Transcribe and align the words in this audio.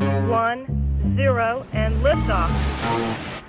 One, 0.00 0.66
zero, 1.16 1.64
and 1.72 1.94
liftoff. 2.02 2.50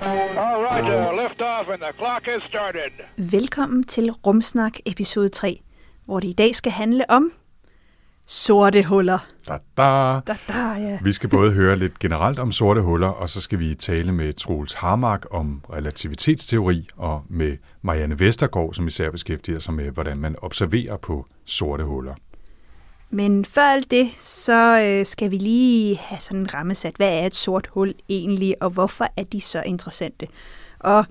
All 0.01 0.63
right, 0.63 0.83
uh, 0.83 1.23
lift 1.23 1.41
off 1.41 1.67
and 1.69 1.81
the 1.81 1.93
clock 1.97 2.25
has 2.25 2.43
started. 2.49 2.91
Velkommen 3.31 3.83
til 3.83 4.11
Rumsnak 4.11 4.79
episode 4.85 5.29
3, 5.29 5.61
hvor 6.05 6.19
det 6.19 6.27
i 6.27 6.33
dag 6.33 6.55
skal 6.55 6.71
handle 6.71 7.09
om 7.09 7.31
sorte 8.25 8.83
huller. 8.83 9.27
Da, 9.47 9.57
da. 9.77 10.19
Da, 10.27 10.37
da, 10.47 10.59
ja. 10.59 10.99
Vi 11.03 11.11
skal 11.11 11.29
både 11.29 11.51
høre 11.51 11.77
lidt 11.77 11.99
generelt 11.99 12.39
om 12.39 12.51
sorte 12.51 12.81
huller, 12.81 13.07
og 13.07 13.29
så 13.29 13.41
skal 13.41 13.59
vi 13.59 13.75
tale 13.75 14.11
med 14.11 14.33
Troels 14.33 14.73
Harmark 14.73 15.25
om 15.31 15.61
relativitetsteori, 15.73 16.87
og 16.97 17.23
med 17.29 17.57
Marianne 17.81 18.19
Vestergaard, 18.19 18.73
som 18.73 18.87
især 18.87 19.11
beskæftiger 19.11 19.59
sig 19.59 19.73
med, 19.73 19.91
hvordan 19.91 20.17
man 20.17 20.35
observerer 20.41 20.97
på 20.97 21.25
sorte 21.45 21.83
huller. 21.83 22.13
Men 23.09 23.45
før 23.45 23.61
alt 23.61 23.91
det, 23.91 24.09
så 24.19 24.79
øh, 24.79 25.05
skal 25.05 25.31
vi 25.31 25.37
lige 25.37 25.97
have 25.97 26.19
sådan 26.19 26.39
en 26.39 26.53
rammesat. 26.53 26.95
Hvad 26.95 27.09
er 27.09 27.25
et 27.25 27.35
sort 27.35 27.67
hul 27.67 27.93
egentlig, 28.09 28.55
og 28.61 28.69
hvorfor 28.69 29.07
er 29.17 29.23
de 29.23 29.41
så 29.41 29.61
interessante? 29.61 30.27
Og 30.79 31.05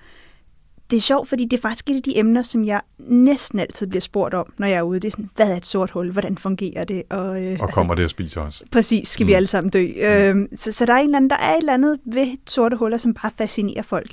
det 0.90 0.96
er 0.96 1.00
sjovt, 1.00 1.28
fordi 1.28 1.44
det 1.44 1.56
er 1.56 1.60
faktisk 1.60 1.90
et 1.90 1.96
af 1.96 2.02
de 2.02 2.18
emner, 2.18 2.42
som 2.42 2.64
jeg 2.64 2.80
næsten 2.98 3.58
altid 3.58 3.86
bliver 3.86 4.00
spurgt 4.00 4.34
om, 4.34 4.52
når 4.58 4.66
jeg 4.66 4.76
er 4.76 4.82
ude. 4.82 5.00
Det 5.00 5.08
er 5.08 5.10
sådan, 5.10 5.30
hvad 5.34 5.50
er 5.50 5.56
et 5.56 5.66
sort 5.66 5.90
hul? 5.90 6.10
Hvordan 6.10 6.38
fungerer 6.38 6.84
det? 6.84 7.02
Og, 7.10 7.44
øh, 7.44 7.58
Og 7.60 7.72
kommer 7.72 7.94
det 7.94 8.04
at 8.04 8.10
spise 8.10 8.40
os? 8.40 8.62
Præcis, 8.70 9.08
skal 9.08 9.24
mm. 9.24 9.28
vi 9.28 9.32
alle 9.32 9.48
sammen 9.48 9.70
dø. 9.70 9.86
Mm. 9.86 10.02
Øhm, 10.02 10.56
så, 10.56 10.72
så 10.72 10.86
der 10.86 10.92
er, 10.92 10.98
en 10.98 11.04
eller 11.04 11.16
anden, 11.16 11.30
der 11.30 11.36
er 11.36 11.52
et 11.52 11.58
eller 11.58 11.74
andet 11.74 11.98
ved 12.04 12.26
sorte 12.46 12.76
huller, 12.76 12.98
som 12.98 13.14
bare 13.14 13.30
fascinerer 13.38 13.82
folk. 13.82 14.10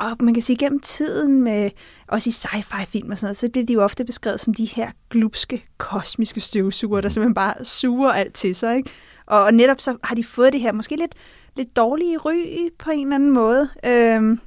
Og 0.00 0.16
man 0.20 0.34
kan 0.34 0.42
sige, 0.42 0.56
gennem 0.56 0.80
tiden, 0.80 1.42
med, 1.42 1.70
også 2.08 2.30
i 2.30 2.32
sci-fi-film 2.32 3.10
og 3.10 3.18
sådan 3.18 3.26
noget, 3.26 3.36
så 3.36 3.48
bliver 3.52 3.66
de 3.66 3.72
jo 3.72 3.82
ofte 3.82 4.04
beskrevet 4.04 4.40
som 4.40 4.54
de 4.54 4.64
her 4.64 4.90
glupske, 5.10 5.64
kosmiske 5.78 6.40
støvsuger, 6.40 7.00
der 7.00 7.08
simpelthen 7.08 7.34
bare 7.34 7.64
suger 7.64 8.10
alt 8.10 8.34
til 8.34 8.54
sig. 8.54 8.76
Ikke? 8.76 8.90
Og, 9.26 9.42
og 9.42 9.54
netop 9.54 9.80
så 9.80 9.96
har 10.04 10.14
de 10.14 10.24
fået 10.24 10.52
det 10.52 10.60
her 10.60 10.72
måske 10.72 10.96
lidt, 10.96 11.14
lidt 11.56 11.76
dårlige 11.76 12.18
ry 12.18 12.34
på 12.78 12.90
en 12.90 13.06
eller 13.06 13.14
anden 13.14 13.30
måde. 13.30 13.68
Øhm, 13.86 14.40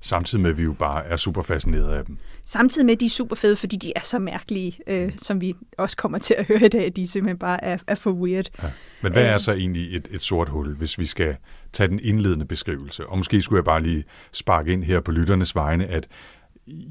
Samtidig 0.00 0.42
med, 0.42 0.50
at 0.50 0.58
vi 0.58 0.62
jo 0.62 0.72
bare 0.72 1.04
er 1.04 1.16
super 1.16 1.42
fascineret 1.42 1.92
af 1.92 2.04
dem. 2.04 2.18
Samtidig 2.48 2.86
med, 2.86 2.94
at 2.94 3.00
de 3.00 3.06
er 3.06 3.10
super 3.10 3.36
fede, 3.36 3.56
fordi 3.56 3.76
de 3.76 3.92
er 3.96 4.00
så 4.00 4.18
mærkelige, 4.18 4.78
øh, 4.86 5.12
som 5.18 5.40
vi 5.40 5.54
også 5.78 5.96
kommer 5.96 6.18
til 6.18 6.34
at 6.38 6.46
høre 6.46 6.64
i 6.64 6.68
dag, 6.68 6.86
at 6.86 6.96
de 6.96 7.06
simpelthen 7.06 7.38
bare 7.38 7.64
er, 7.64 7.78
er 7.86 7.94
for 7.94 8.10
weird. 8.10 8.46
Ja. 8.62 8.68
Men 9.02 9.12
hvad 9.12 9.26
er 9.26 9.34
Øh. 9.34 9.40
så 9.40 9.52
egentlig 9.52 9.96
et, 9.96 10.08
et 10.10 10.22
sort 10.22 10.48
hul, 10.48 10.76
hvis 10.76 10.98
vi 10.98 11.06
skal 11.06 11.36
tage 11.72 11.88
den 11.88 12.00
indledende 12.02 12.44
beskrivelse? 12.44 13.06
Og 13.06 13.18
måske 13.18 13.42
skulle 13.42 13.58
jeg 13.58 13.64
bare 13.64 13.82
lige 13.82 14.04
sparke 14.32 14.72
ind 14.72 14.84
her 14.84 15.00
på 15.00 15.12
lytternes 15.12 15.54
vegne, 15.54 15.86
at 15.86 16.08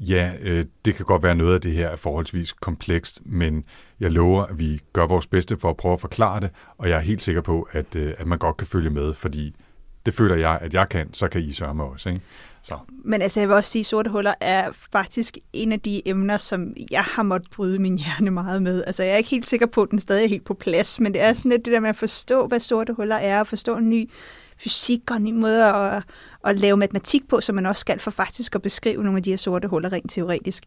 ja, 0.08 0.32
øh, 0.42 0.64
det 0.84 0.94
kan 0.94 1.04
godt 1.04 1.22
være 1.22 1.34
noget 1.34 1.54
af 1.54 1.60
det 1.60 1.72
her 1.72 1.88
er 1.88 1.96
forholdsvis 1.96 2.52
komplekst, 2.52 3.22
men 3.24 3.64
jeg 4.00 4.10
lover, 4.10 4.42
at 4.42 4.58
vi 4.58 4.80
gør 4.92 5.06
vores 5.06 5.26
bedste 5.26 5.58
for 5.58 5.70
at 5.70 5.76
prøve 5.76 5.92
at 5.92 6.00
forklare 6.00 6.40
det, 6.40 6.50
og 6.78 6.88
jeg 6.88 6.96
er 6.96 7.00
helt 7.00 7.22
sikker 7.22 7.40
på, 7.40 7.68
at, 7.72 7.96
øh, 7.96 8.12
at 8.18 8.26
man 8.26 8.38
godt 8.38 8.56
kan 8.56 8.66
følge 8.66 8.90
med, 8.90 9.14
fordi 9.14 9.54
det 10.06 10.14
føler 10.14 10.34
jeg, 10.34 10.58
at 10.62 10.74
jeg 10.74 10.88
kan, 10.88 11.14
så 11.14 11.28
kan 11.28 11.40
I 11.40 11.52
sørge 11.52 11.74
mig 11.74 11.84
også. 11.86 12.08
Ikke? 12.08 12.20
Så. 12.66 12.78
Men 13.04 13.22
altså, 13.22 13.40
jeg 13.40 13.48
vil 13.48 13.56
også 13.56 13.70
sige, 13.70 13.80
at 13.80 13.86
sorte 13.86 14.10
huller 14.10 14.34
er 14.40 14.70
faktisk 14.92 15.38
en 15.52 15.72
af 15.72 15.80
de 15.80 16.08
emner, 16.08 16.36
som 16.36 16.74
jeg 16.90 17.02
har 17.02 17.22
måttet 17.22 17.50
bryde 17.50 17.78
min 17.78 17.98
hjerne 17.98 18.30
meget 18.30 18.62
med. 18.62 18.84
Altså, 18.86 19.02
jeg 19.02 19.12
er 19.12 19.16
ikke 19.16 19.30
helt 19.30 19.48
sikker 19.48 19.66
på, 19.66 19.82
at 19.82 19.90
den 19.90 19.98
stadig 19.98 20.24
er 20.24 20.28
helt 20.28 20.44
på 20.44 20.54
plads, 20.54 21.00
men 21.00 21.12
det 21.12 21.20
er 21.20 21.32
sådan 21.32 21.50
lidt 21.50 21.64
det 21.64 21.72
der 21.72 21.80
med 21.80 21.88
at 21.88 21.96
forstå, 21.96 22.46
hvad 22.46 22.60
sorte 22.60 22.92
huller 22.92 23.16
er, 23.16 23.40
og 23.40 23.46
forstå 23.46 23.76
en 23.76 23.90
ny 23.90 24.10
fysik 24.58 25.10
og 25.10 25.16
en 25.16 25.24
ny 25.24 25.32
måde 25.32 25.64
at, 25.74 26.02
at 26.44 26.60
lave 26.60 26.76
matematik 26.76 27.28
på, 27.28 27.40
som 27.40 27.54
man 27.54 27.66
også 27.66 27.80
skal 27.80 27.98
for 27.98 28.10
faktisk 28.10 28.54
at 28.54 28.62
beskrive 28.62 29.02
nogle 29.02 29.16
af 29.16 29.22
de 29.22 29.30
her 29.30 29.36
sorte 29.36 29.68
huller 29.68 29.92
rent 29.92 30.10
teoretisk. 30.10 30.64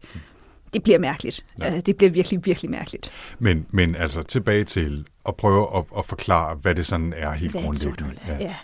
Det 0.72 0.82
bliver 0.82 0.98
mærkeligt. 0.98 1.44
Ja. 1.58 1.72
Ja. 1.72 1.80
Det 1.80 1.96
bliver 1.96 2.10
virkelig, 2.10 2.44
virkelig 2.44 2.70
mærkeligt. 2.70 3.10
Men, 3.38 3.66
men 3.70 3.94
altså 3.94 4.22
tilbage 4.22 4.64
til 4.64 5.06
at 5.28 5.36
prøve 5.36 5.76
at, 5.76 5.84
at 5.98 6.04
forklare, 6.04 6.54
hvad 6.54 6.74
det 6.74 6.86
sådan 6.86 7.12
er 7.16 7.32
helt 7.32 7.52
Hvad 7.52 7.62
grundlæggende. 7.62 8.14
er. 8.28 8.38
Ja. 8.38 8.54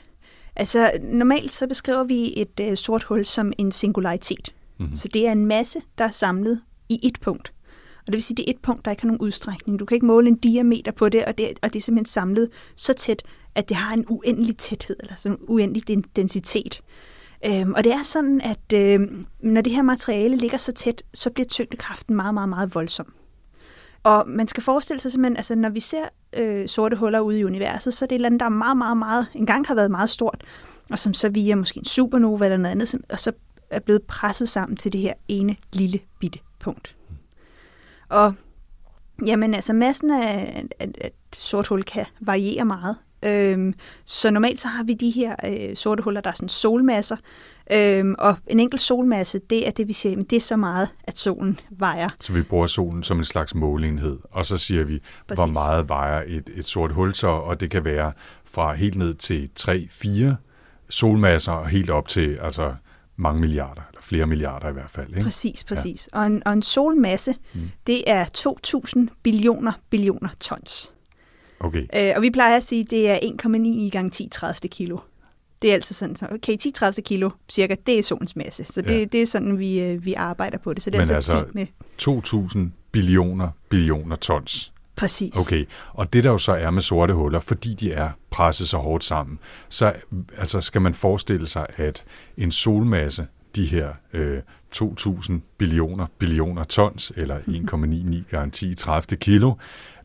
Altså, 0.56 0.91
normalt 1.03 1.50
så 1.50 1.67
beskriver 1.67 2.05
vi 2.05 2.33
et 2.37 2.61
øh, 2.61 2.77
sort 2.77 3.03
hul 3.05 3.25
som 3.25 3.53
en 3.59 3.72
singularitet. 3.72 4.55
Mhm. 4.78 4.84
Mm-hmm. 4.84 4.97
Så 4.97 5.09
det 5.09 5.27
er 5.27 5.33
en 5.33 5.47
masse, 5.47 5.83
der 5.99 6.05
er 6.05 6.11
samlet 6.11 6.61
i 6.89 7.00
et 7.03 7.21
punkt. 7.21 7.53
Og 7.99 8.06
det 8.06 8.15
vil 8.15 8.22
sige, 8.22 8.37
det 8.37 8.44
er 8.49 8.50
et 8.53 8.62
punkt, 8.62 8.84
der 8.84 8.91
ikke 8.91 9.03
har 9.03 9.06
nogen 9.06 9.21
udstrækning. 9.21 9.78
Du 9.78 9.84
kan 9.84 9.94
ikke 9.94 10.06
måle 10.06 10.28
en 10.28 10.37
diameter 10.37 10.93
på 10.93 11.09
det, 11.09 11.25
og 11.25 11.39
det, 11.39 11.49
og 11.62 11.72
det 11.72 11.78
er 11.78 11.83
simpelthen 11.83 12.06
samlet 12.12 12.49
så 12.77 12.93
tæt, 12.93 13.22
at 13.55 13.69
det 13.69 13.77
har 13.77 13.94
en 13.94 14.05
uendelig 14.09 14.56
tæthed, 14.56 14.97
eller 15.00 15.15
sådan 15.17 15.39
en 15.39 15.44
uendelig 15.49 15.89
den- 15.89 16.05
densitet. 16.17 16.81
Øhm, 17.47 17.73
og 17.75 17.84
det 17.84 17.93
er 17.93 18.03
sådan, 18.03 18.41
at 18.41 18.73
øhm, 18.75 19.27
når 19.41 19.61
det 19.61 19.73
her 19.73 19.83
materiale 19.83 20.37
ligger 20.37 20.59
så 20.59 20.73
tæt, 20.73 21.03
så 21.15 21.31
bliver 21.31 21.47
tyngdekraften 21.47 22.17
meget, 22.17 22.34
meget, 22.34 22.49
meget 22.49 22.75
voldsom. 22.75 23.12
Og 24.06 24.25
man 24.28 24.49
skal 24.49 24.62
forestille 24.62 25.00
sig 25.00 25.12
simpelthen, 25.12 25.37
altså 25.37 25.55
når 25.55 25.69
vi 25.69 25.81
ser 25.81 26.05
øh, 26.33 26.69
sorte 26.69 26.97
huller 26.97 27.21
ude 27.21 27.41
i 27.41 27.44
universet, 27.44 27.94
så 27.94 28.05
er 28.05 28.06
det 28.06 28.15
et 28.15 28.17
eller 28.17 28.27
andet, 28.27 28.41
der 28.41 28.47
er 28.47 28.50
meget, 28.50 28.77
meget, 28.77 28.97
meget, 28.97 29.27
engang 29.34 29.67
har 29.67 29.75
været 29.75 29.91
meget 29.91 30.11
stort, 30.11 30.44
og 30.91 30.99
som 30.99 31.15
så 31.15 31.28
via 31.28 31.55
måske 31.55 31.78
en 31.78 31.84
supernova 31.84 32.44
eller 32.44 32.56
noget 32.56 32.72
andet, 32.72 32.94
og 33.09 33.19
så 33.19 33.33
er 33.71 33.81
blevet 33.81 34.03
presset 34.03 34.49
sammen 34.49 34.77
til 34.77 34.93
det 34.93 35.00
her 35.00 35.12
ene 35.28 35.56
lille 35.72 35.99
bitte 36.21 36.39
punkt. 36.61 36.97
Og 38.09 38.34
jamen 39.27 39.55
altså 39.55 39.72
massen 39.72 40.11
af, 40.11 40.65
af, 40.81 40.88
af 41.00 41.06
et 41.06 41.37
sort 41.37 41.67
hul 41.67 41.83
kan 41.83 42.05
variere 42.21 42.65
meget. 42.65 42.97
Øhm, 43.23 43.75
så 44.05 44.31
normalt 44.31 44.61
så 44.61 44.69
har 44.69 44.84
vi 44.84 44.94
de 44.94 45.11
her 45.11 45.37
øh, 45.44 45.77
sorte 45.77 46.03
huller, 46.03 46.21
der 46.21 46.31
er 46.31 46.34
sådan 46.34 46.49
solmasser, 46.49 47.17
øhm, 47.71 48.15
og 48.19 48.37
en 48.47 48.60
enkelt 48.60 48.81
solmasse, 48.82 49.41
det 49.50 49.66
er 49.66 49.71
det, 49.71 49.88
vi 49.88 49.93
siger, 49.93 50.10
jamen, 50.10 50.25
det 50.25 50.37
er 50.37 50.41
så 50.41 50.56
meget, 50.56 50.88
at 51.04 51.19
solen 51.19 51.60
vejer. 51.71 52.09
Så 52.21 52.32
vi 52.32 52.43
bruger 52.43 52.66
solen 52.66 53.03
som 53.03 53.19
en 53.19 53.25
slags 53.25 53.54
måleenhed, 53.54 54.19
og 54.31 54.47
så 54.47 54.59
siger 54.59 54.84
vi, 54.84 55.00
Præcis. 55.28 55.38
hvor 55.38 55.47
meget 55.47 55.88
vejer 55.88 56.22
et, 56.26 56.50
et 56.55 56.65
sort 56.65 56.93
hul 56.93 57.15
så, 57.15 57.28
og 57.28 57.60
det 57.60 57.71
kan 57.71 57.84
være 57.84 58.12
fra 58.44 58.75
helt 58.75 58.97
ned 58.97 59.15
til 59.15 59.50
3-4 59.60 60.34
solmasser, 60.88 61.53
og 61.53 61.69
helt 61.69 61.91
op 61.91 62.09
til 62.09 62.38
altså 62.43 62.75
mange 63.16 63.41
milliarder, 63.41 63.82
eller 63.91 64.00
flere 64.00 64.26
milliarder 64.26 64.69
i 64.69 64.72
hvert 64.72 64.91
fald. 64.91 65.09
Ikke? 65.09 65.22
Præcis, 65.22 65.65
præcis. 65.65 66.09
Ja. 66.12 66.19
Og, 66.19 66.26
en, 66.26 66.43
og 66.47 66.53
en 66.53 66.62
solmasse, 66.62 67.34
mm. 67.55 67.60
det 67.87 68.10
er 68.10 68.25
2.000 69.09 69.16
billioner 69.22 69.72
billioner 69.91 70.28
tons. 70.41 70.93
Okay, 71.60 71.87
Øh, 71.94 72.12
og 72.16 72.22
vi 72.22 72.31
plejer 72.31 72.56
at 72.56 72.62
sige, 72.62 72.81
at 72.81 72.91
det 72.91 73.10
er 73.10 73.16
1,9 73.16 73.91
gange 73.91 74.10
10 74.10 74.28
30 74.28 74.69
kilo. 74.69 74.99
Det 75.62 75.71
er 75.71 75.75
altid 75.75 75.94
sådan, 75.94 76.17
så 76.17 76.27
okay, 76.33 76.56
10 76.56 76.71
30 76.71 77.03
kilo 77.03 77.31
cirka, 77.49 77.75
det 77.87 77.99
er 77.99 78.03
solens 78.03 78.37
masse. 78.37 78.65
Så 78.65 78.81
det, 78.83 78.99
Ja. 78.99 79.05
det 79.05 79.22
er 79.22 79.27
sådan, 79.27 79.59
vi, 79.59 79.81
øh, 79.81 80.05
vi 80.05 80.15
arbejder 80.15 80.59
på 80.59 80.75
det. 80.75 80.83
Så 80.83 80.91
det 80.91 80.97
er 80.97 81.06
Men 81.06 81.15
altså, 81.17 81.37
altså- 81.37 81.50
10 81.53 81.59
med. 81.59 81.67
2.000 81.99 82.72
billioner 82.93 83.49
billioner 83.69 84.17
tons. 84.17 84.72
Præcis. 84.97 85.37
Okay, 85.37 85.65
og 85.93 86.12
det 86.12 86.25
der 86.25 86.31
jo 86.31 86.39
så 86.39 86.53
er 86.53 86.71
med 86.71 86.83
sorte 86.83 87.15
huller, 87.15 87.41
fordi 87.41 87.75
de 87.75 87.93
er 87.93 88.11
presset 88.31 88.69
så 88.69 88.77
hårdt 88.78 89.05
sammen, 89.05 89.39
så 89.69 89.93
altså, 90.39 90.61
skal 90.61 90.81
man 90.81 90.94
forestille 90.94 91.47
sig, 91.47 91.67
at 91.77 92.05
en 92.37 92.53
solmasse, 92.53 93.27
de 93.56 93.67
her 93.67 93.88
øh, 94.12 94.38
2.000 94.77 95.33
billioner 95.59 96.06
billioner 96.19 96.65
tons, 96.65 97.12
eller 97.17 97.38
1,99 97.47 98.31
gange 98.31 98.50
10 98.50 98.75
30 98.75 99.17
kilo, 99.17 99.55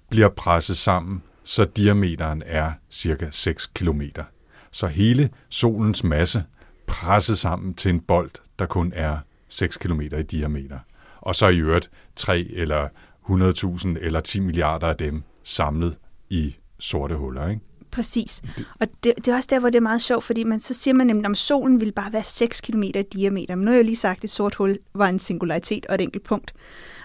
bliver 0.10 0.30
presset 0.30 0.78
sammen, 0.78 1.22
så 1.44 1.66
diameteren 1.66 2.44
er 2.46 2.72
cirka 2.92 3.28
6 3.32 3.68
kilometer. 3.68 4.24
Så 4.72 4.88
hele 4.88 5.30
solens 5.50 6.04
masse 6.04 6.44
presset 6.88 7.38
sammen 7.38 7.74
til 7.74 7.90
en 7.92 8.00
bold, 8.00 8.32
der 8.60 8.66
kun 8.66 8.94
er 8.96 9.18
6 9.48 9.78
km 9.78 10.02
i 10.02 10.08
diameter. 10.08 10.80
Og 11.22 11.36
så 11.36 11.48
i 11.48 11.60
øvrigt 11.60 11.90
3 12.16 12.40
eller 12.40 12.88
100.000 13.30 14.06
eller 14.06 14.20
10 14.20 14.40
milliarder 14.40 14.88
af 14.88 14.98
dem 14.98 15.24
samlet 15.44 15.98
i 16.30 16.56
sorte 16.80 17.16
huller. 17.16 17.50
Ikke? 17.50 17.62
Præcis. 17.92 18.42
Og 18.80 18.88
det, 19.04 19.14
det 19.18 19.28
er 19.28 19.36
også 19.36 19.48
der, 19.52 19.60
hvor 19.60 19.70
det 19.70 19.78
er 19.78 19.82
meget 19.82 20.02
sjovt, 20.02 20.24
fordi 20.24 20.44
man, 20.44 20.62
så 20.62 20.74
siger 20.74 20.94
man 20.94 21.08
nemlig, 21.08 21.32
at 21.32 21.38
solen 21.38 21.80
ville 21.80 21.92
bare 21.92 22.14
være 22.14 22.24
6 22.24 22.62
km 22.62 22.84
i 22.84 23.04
diameter. 23.14 23.56
Men 23.56 23.66
nu 23.66 23.72
har 23.72 23.76
jeg 23.76 23.84
jo 23.84 23.86
lige 23.86 23.96
sagt, 23.96 24.18
at 24.18 24.24
et 24.24 24.30
sort 24.30 24.56
hul 24.56 24.80
var 24.94 25.10
en 25.10 25.20
singularitet 25.20 25.86
og 25.86 25.96
et 25.96 26.02
enkelt 26.02 26.24
punkt. 26.24 26.54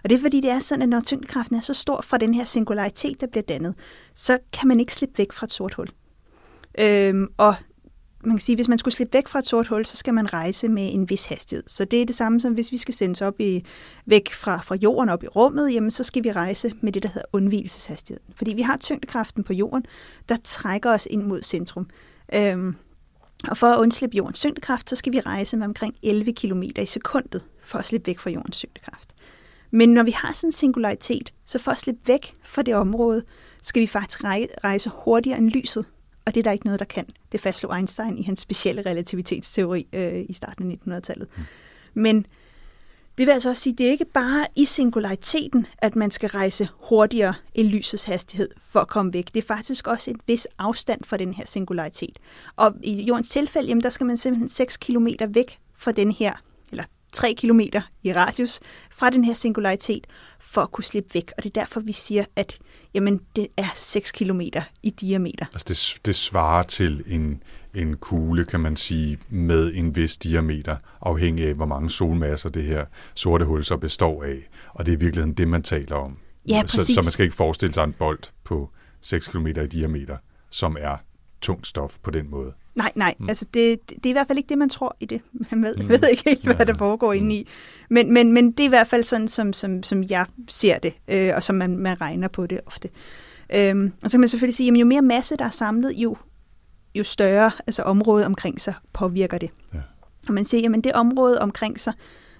Og 0.05 0.11
det 0.11 0.17
er 0.17 0.23
fordi, 0.23 0.41
det 0.41 0.51
er 0.51 0.61
sådan, 0.61 0.83
at 0.83 0.89
når 0.89 1.01
tyngdekraften 1.01 1.57
er 1.57 1.61
så 1.61 1.75
stor 1.75 2.01
fra 2.01 2.19
den 2.19 2.35
her 2.35 2.45
singularitet, 2.45 3.21
der 3.21 3.27
bliver 3.27 3.43
dannet, 3.43 3.75
så 4.15 4.39
kan 4.53 4.69
man 4.69 4.81
ikke 4.81 4.95
slippe 4.95 5.19
væk 5.19 5.33
fra 5.33 5.47
et 5.47 5.53
sort 5.53 5.75
hul. 5.75 5.89
Øhm, 6.79 7.29
og 7.37 7.55
man 8.25 8.37
kan 8.37 8.41
sige, 8.41 8.57
hvis 8.57 8.69
man 8.69 8.79
skulle 8.79 8.95
slippe 8.95 9.15
væk 9.15 9.29
fra 9.29 9.39
et 9.39 9.47
sort 9.47 9.67
hul, 9.67 9.87
så 9.87 9.97
skal 9.97 10.15
man 10.15 10.33
rejse 10.33 10.69
med 10.69 10.89
en 10.93 11.11
vis 11.11 11.25
hastighed. 11.27 11.65
Så 11.67 11.85
det 11.85 12.03
er 12.03 12.07
det 12.07 12.15
samme 12.15 12.41
som, 12.41 12.53
hvis 12.53 12.73
vi 12.73 12.77
skal 12.77 12.95
sendes 12.95 13.23
op 13.23 13.41
i, 13.41 13.65
væk 14.07 14.33
fra, 14.33 14.61
fra 14.61 14.75
jorden 14.75 15.09
op 15.09 15.23
i 15.23 15.27
rummet, 15.29 15.73
jamen 15.75 15.91
så 15.91 16.05
skal 16.05 16.25
vi 16.25 16.33
rejse 16.33 16.73
med 16.81 16.93
det, 16.93 17.03
der 17.03 17.09
hedder 17.09 17.27
undvigelseshastigheden. 17.33 18.35
Fordi 18.37 18.53
vi 18.55 18.63
har 18.63 18.77
tyngdekraften 18.77 19.45
på 19.45 19.53
jorden, 19.53 19.85
der 20.29 20.37
trækker 20.45 20.91
os 20.91 21.09
ind 21.11 21.23
mod 21.23 21.43
centrum. 21.43 21.89
Øhm, 22.35 22.75
Og 23.49 23.57
for 23.57 23.67
at 23.67 23.79
undslippe 23.79 24.17
jordens 24.17 24.39
tyngdekraft, 24.41 24.91
så 24.91 24.97
skal 24.97 25.13
vi 25.13 25.21
rejse 25.21 25.57
med 25.57 25.67
omkring 25.67 25.95
11 26.03 26.33
km 26.33 26.63
i 26.63 26.87
sekundet 26.87 27.43
for 27.65 27.79
at 27.79 27.85
slippe 27.85 28.07
væk 28.07 28.19
fra 28.19 28.31
jordens 28.31 28.57
tyngdekraft. 28.57 29.15
Men 29.71 29.89
når 29.89 30.03
vi 30.03 30.11
har 30.11 30.33
sådan 30.33 30.49
en 30.49 30.53
singularitet, 30.53 31.33
så 31.45 31.59
for 31.59 31.71
at 31.71 31.79
slippe 31.79 32.01
væk 32.07 32.35
fra 32.45 32.63
det 32.63 32.75
område, 32.75 33.23
skal 33.63 33.83
vi 33.83 33.87
faktisk 33.87 34.25
rejse 34.25 34.91
hurtigere 35.05 35.39
end 35.39 35.49
lyset. 35.51 35.85
Og 36.27 36.35
det 36.35 36.41
er 36.41 36.43
der 36.43 36.53
ikke 36.53 36.67
noget, 36.67 36.81
der 36.81 36.87
kan. 36.87 37.07
Det 37.33 37.41
fastslog 37.41 37.77
Einstein 37.77 38.19
i 38.19 38.23
hans 38.23 38.41
specielle 38.41 38.83
relativitetsteori 38.83 39.87
øh, 39.93 40.25
i 40.29 40.33
starten 40.33 40.71
af 40.71 40.77
1900-tallet. 40.87 41.29
Mm. 41.37 41.43
Men 41.95 42.27
det 43.19 43.27
vil 43.27 43.33
altså 43.33 43.49
også 43.49 43.63
sige, 43.63 43.73
at 43.73 43.79
det 43.79 43.87
er 43.87 43.91
ikke 43.91 44.05
bare 44.05 44.47
i 44.57 44.65
singulariteten, 44.65 45.67
at 45.79 45.97
man 45.97 46.11
skal 46.11 46.29
rejse 46.29 46.69
hurtigere 46.79 47.35
end 47.55 47.69
lysets 47.69 48.05
hastighed 48.05 48.49
for 48.61 48.81
at 48.81 48.89
komme 48.89 49.13
væk. 49.13 49.35
Det 49.35 49.43
er 49.43 49.47
faktisk 49.47 49.87
også 49.87 50.11
en 50.11 50.21
vis 50.27 50.47
afstand 50.59 51.05
fra 51.05 51.17
den 51.17 51.35
her 51.35 51.47
singularitet. 51.47 52.19
Og 52.57 52.75
i 52.83 53.03
jordens 53.03 53.29
tilfælde, 53.29 53.69
jamen, 53.69 53.83
der 53.83 53.89
skal 53.89 54.07
man 54.07 54.17
simpelthen 54.17 54.49
6 54.49 54.77
km 54.77 55.07
væk 55.29 55.59
fra 55.79 55.93
den 55.93 56.11
her, 56.11 56.33
eller 56.71 56.85
3 57.13 57.35
km 57.35 57.61
i 58.03 58.13
radius 58.13 58.61
fra 58.91 59.11
den 59.11 59.25
her 59.25 59.35
singularitet, 59.35 60.07
for 60.41 60.61
at 60.61 60.73
kunne 60.73 60.85
slippe 60.85 61.15
væk. 61.15 61.33
Og 61.37 61.43
det 61.43 61.57
er 61.57 61.61
derfor, 61.61 61.81
vi 61.81 61.93
siger, 61.93 62.25
at 62.37 62.59
jamen, 62.97 63.21
det 63.37 63.47
er 63.57 63.69
6 63.75 64.13
km 64.13 64.41
i 64.83 64.91
diameter. 64.91 65.47
Altså 65.53 65.65
det, 65.69 66.07
det 66.07 66.15
svarer 66.15 66.63
til 66.63 67.05
en, 67.07 67.43
en 67.75 67.97
kugle, 67.97 68.45
kan 68.45 68.61
man 68.61 68.77
sige, 68.77 69.19
med 69.29 69.75
en 69.75 69.97
vis 69.97 70.17
diameter, 70.17 70.77
afhængig 71.01 71.47
af, 71.47 71.55
hvor 71.55 71.67
mange 71.67 71.91
solmasser 71.91 72.49
det 72.49 72.65
her 72.65 72.85
sorte 73.15 73.45
hul 73.45 73.65
så 73.65 73.77
består 73.77 74.25
af. 74.25 74.49
Og 74.69 74.87
det 74.87 74.93
er 74.93 74.97
i 74.97 75.01
virkeligheden 75.01 75.35
det, 75.35 75.49
man 75.49 75.63
taler 75.63 75.97
om. 75.97 76.19
Ja, 76.49 76.63
så, 76.67 76.85
så 76.85 77.01
man 77.05 77.13
skal 77.13 77.25
ikke 77.25 77.37
forestille 77.37 77.75
sig 77.75 77.85
en 77.85 77.93
bold 77.93 78.19
på 78.45 78.71
6 79.01 79.29
km 79.29 79.47
i 79.47 79.53
diameter, 79.53 80.17
som 80.51 80.77
er 80.81 80.97
tungt 81.41 81.67
stof 81.67 81.97
på 82.03 82.11
den 82.11 82.31
måde. 82.31 82.53
Nej, 82.77 82.93
nej. 82.95 83.15
Mm. 83.19 83.29
Altså 83.29 83.45
det, 83.55 83.91
det 83.91 84.07
er 84.07 84.09
i 84.09 84.13
hvert 84.13 84.27
fald 84.27 84.39
ikke 84.39 84.49
det, 84.49 84.59
man 84.59 84.69
tror 84.69 84.97
i 85.01 85.07
det. 85.07 85.21
Man 85.51 85.63
ved, 85.63 85.77
mm. 85.77 85.89
ved 85.89 86.09
ikke 86.11 86.23
helt, 86.27 86.45
hvad 86.45 86.57
ja, 86.59 86.65
der 86.65 86.75
foregår 86.75 87.13
mm. 87.13 87.19
inde 87.19 87.35
i. 87.35 87.49
Men, 87.91 88.13
men, 88.13 88.33
men 88.33 88.53
det 88.53 88.61
er 88.61 88.65
i 88.65 88.69
hvert 88.69 88.89
fald 88.89 89.05
sådan, 89.05 89.29
som, 89.29 89.53
som, 89.53 89.83
som 89.83 90.05
jeg 90.11 90.27
ser 90.49 90.79
det, 90.79 90.95
øh, 91.09 91.33
og 91.35 91.43
som 91.43 91.57
man, 91.57 91.77
man 91.77 92.01
regner 92.01 92.29
på 92.29 92.47
det 92.47 92.61
ofte. 92.67 92.89
Øhm, 93.55 93.93
og 94.03 94.11
så 94.11 94.15
kan 94.15 94.21
man 94.21 94.29
selvfølgelig 94.29 94.55
sige, 94.55 94.73
at 94.73 94.77
jo 94.77 94.87
mere 94.87 95.03
masse, 95.03 95.37
der 95.37 95.45
er 95.45 95.51
samlet, 95.51 95.93
jo, 95.93 96.17
jo 96.95 97.03
større 97.03 97.51
altså 97.67 97.83
området 97.83 98.27
omkring 98.27 98.61
sig 98.61 98.75
påvirker 98.93 99.39
det. 99.39 99.51
Ja. 99.75 99.79
Og 100.29 100.35
man 100.35 100.45
siger, 100.45 100.77
at 100.77 100.85
det 100.85 100.93
område 100.93 101.41
omkring 101.41 101.81
sig, 101.81 101.93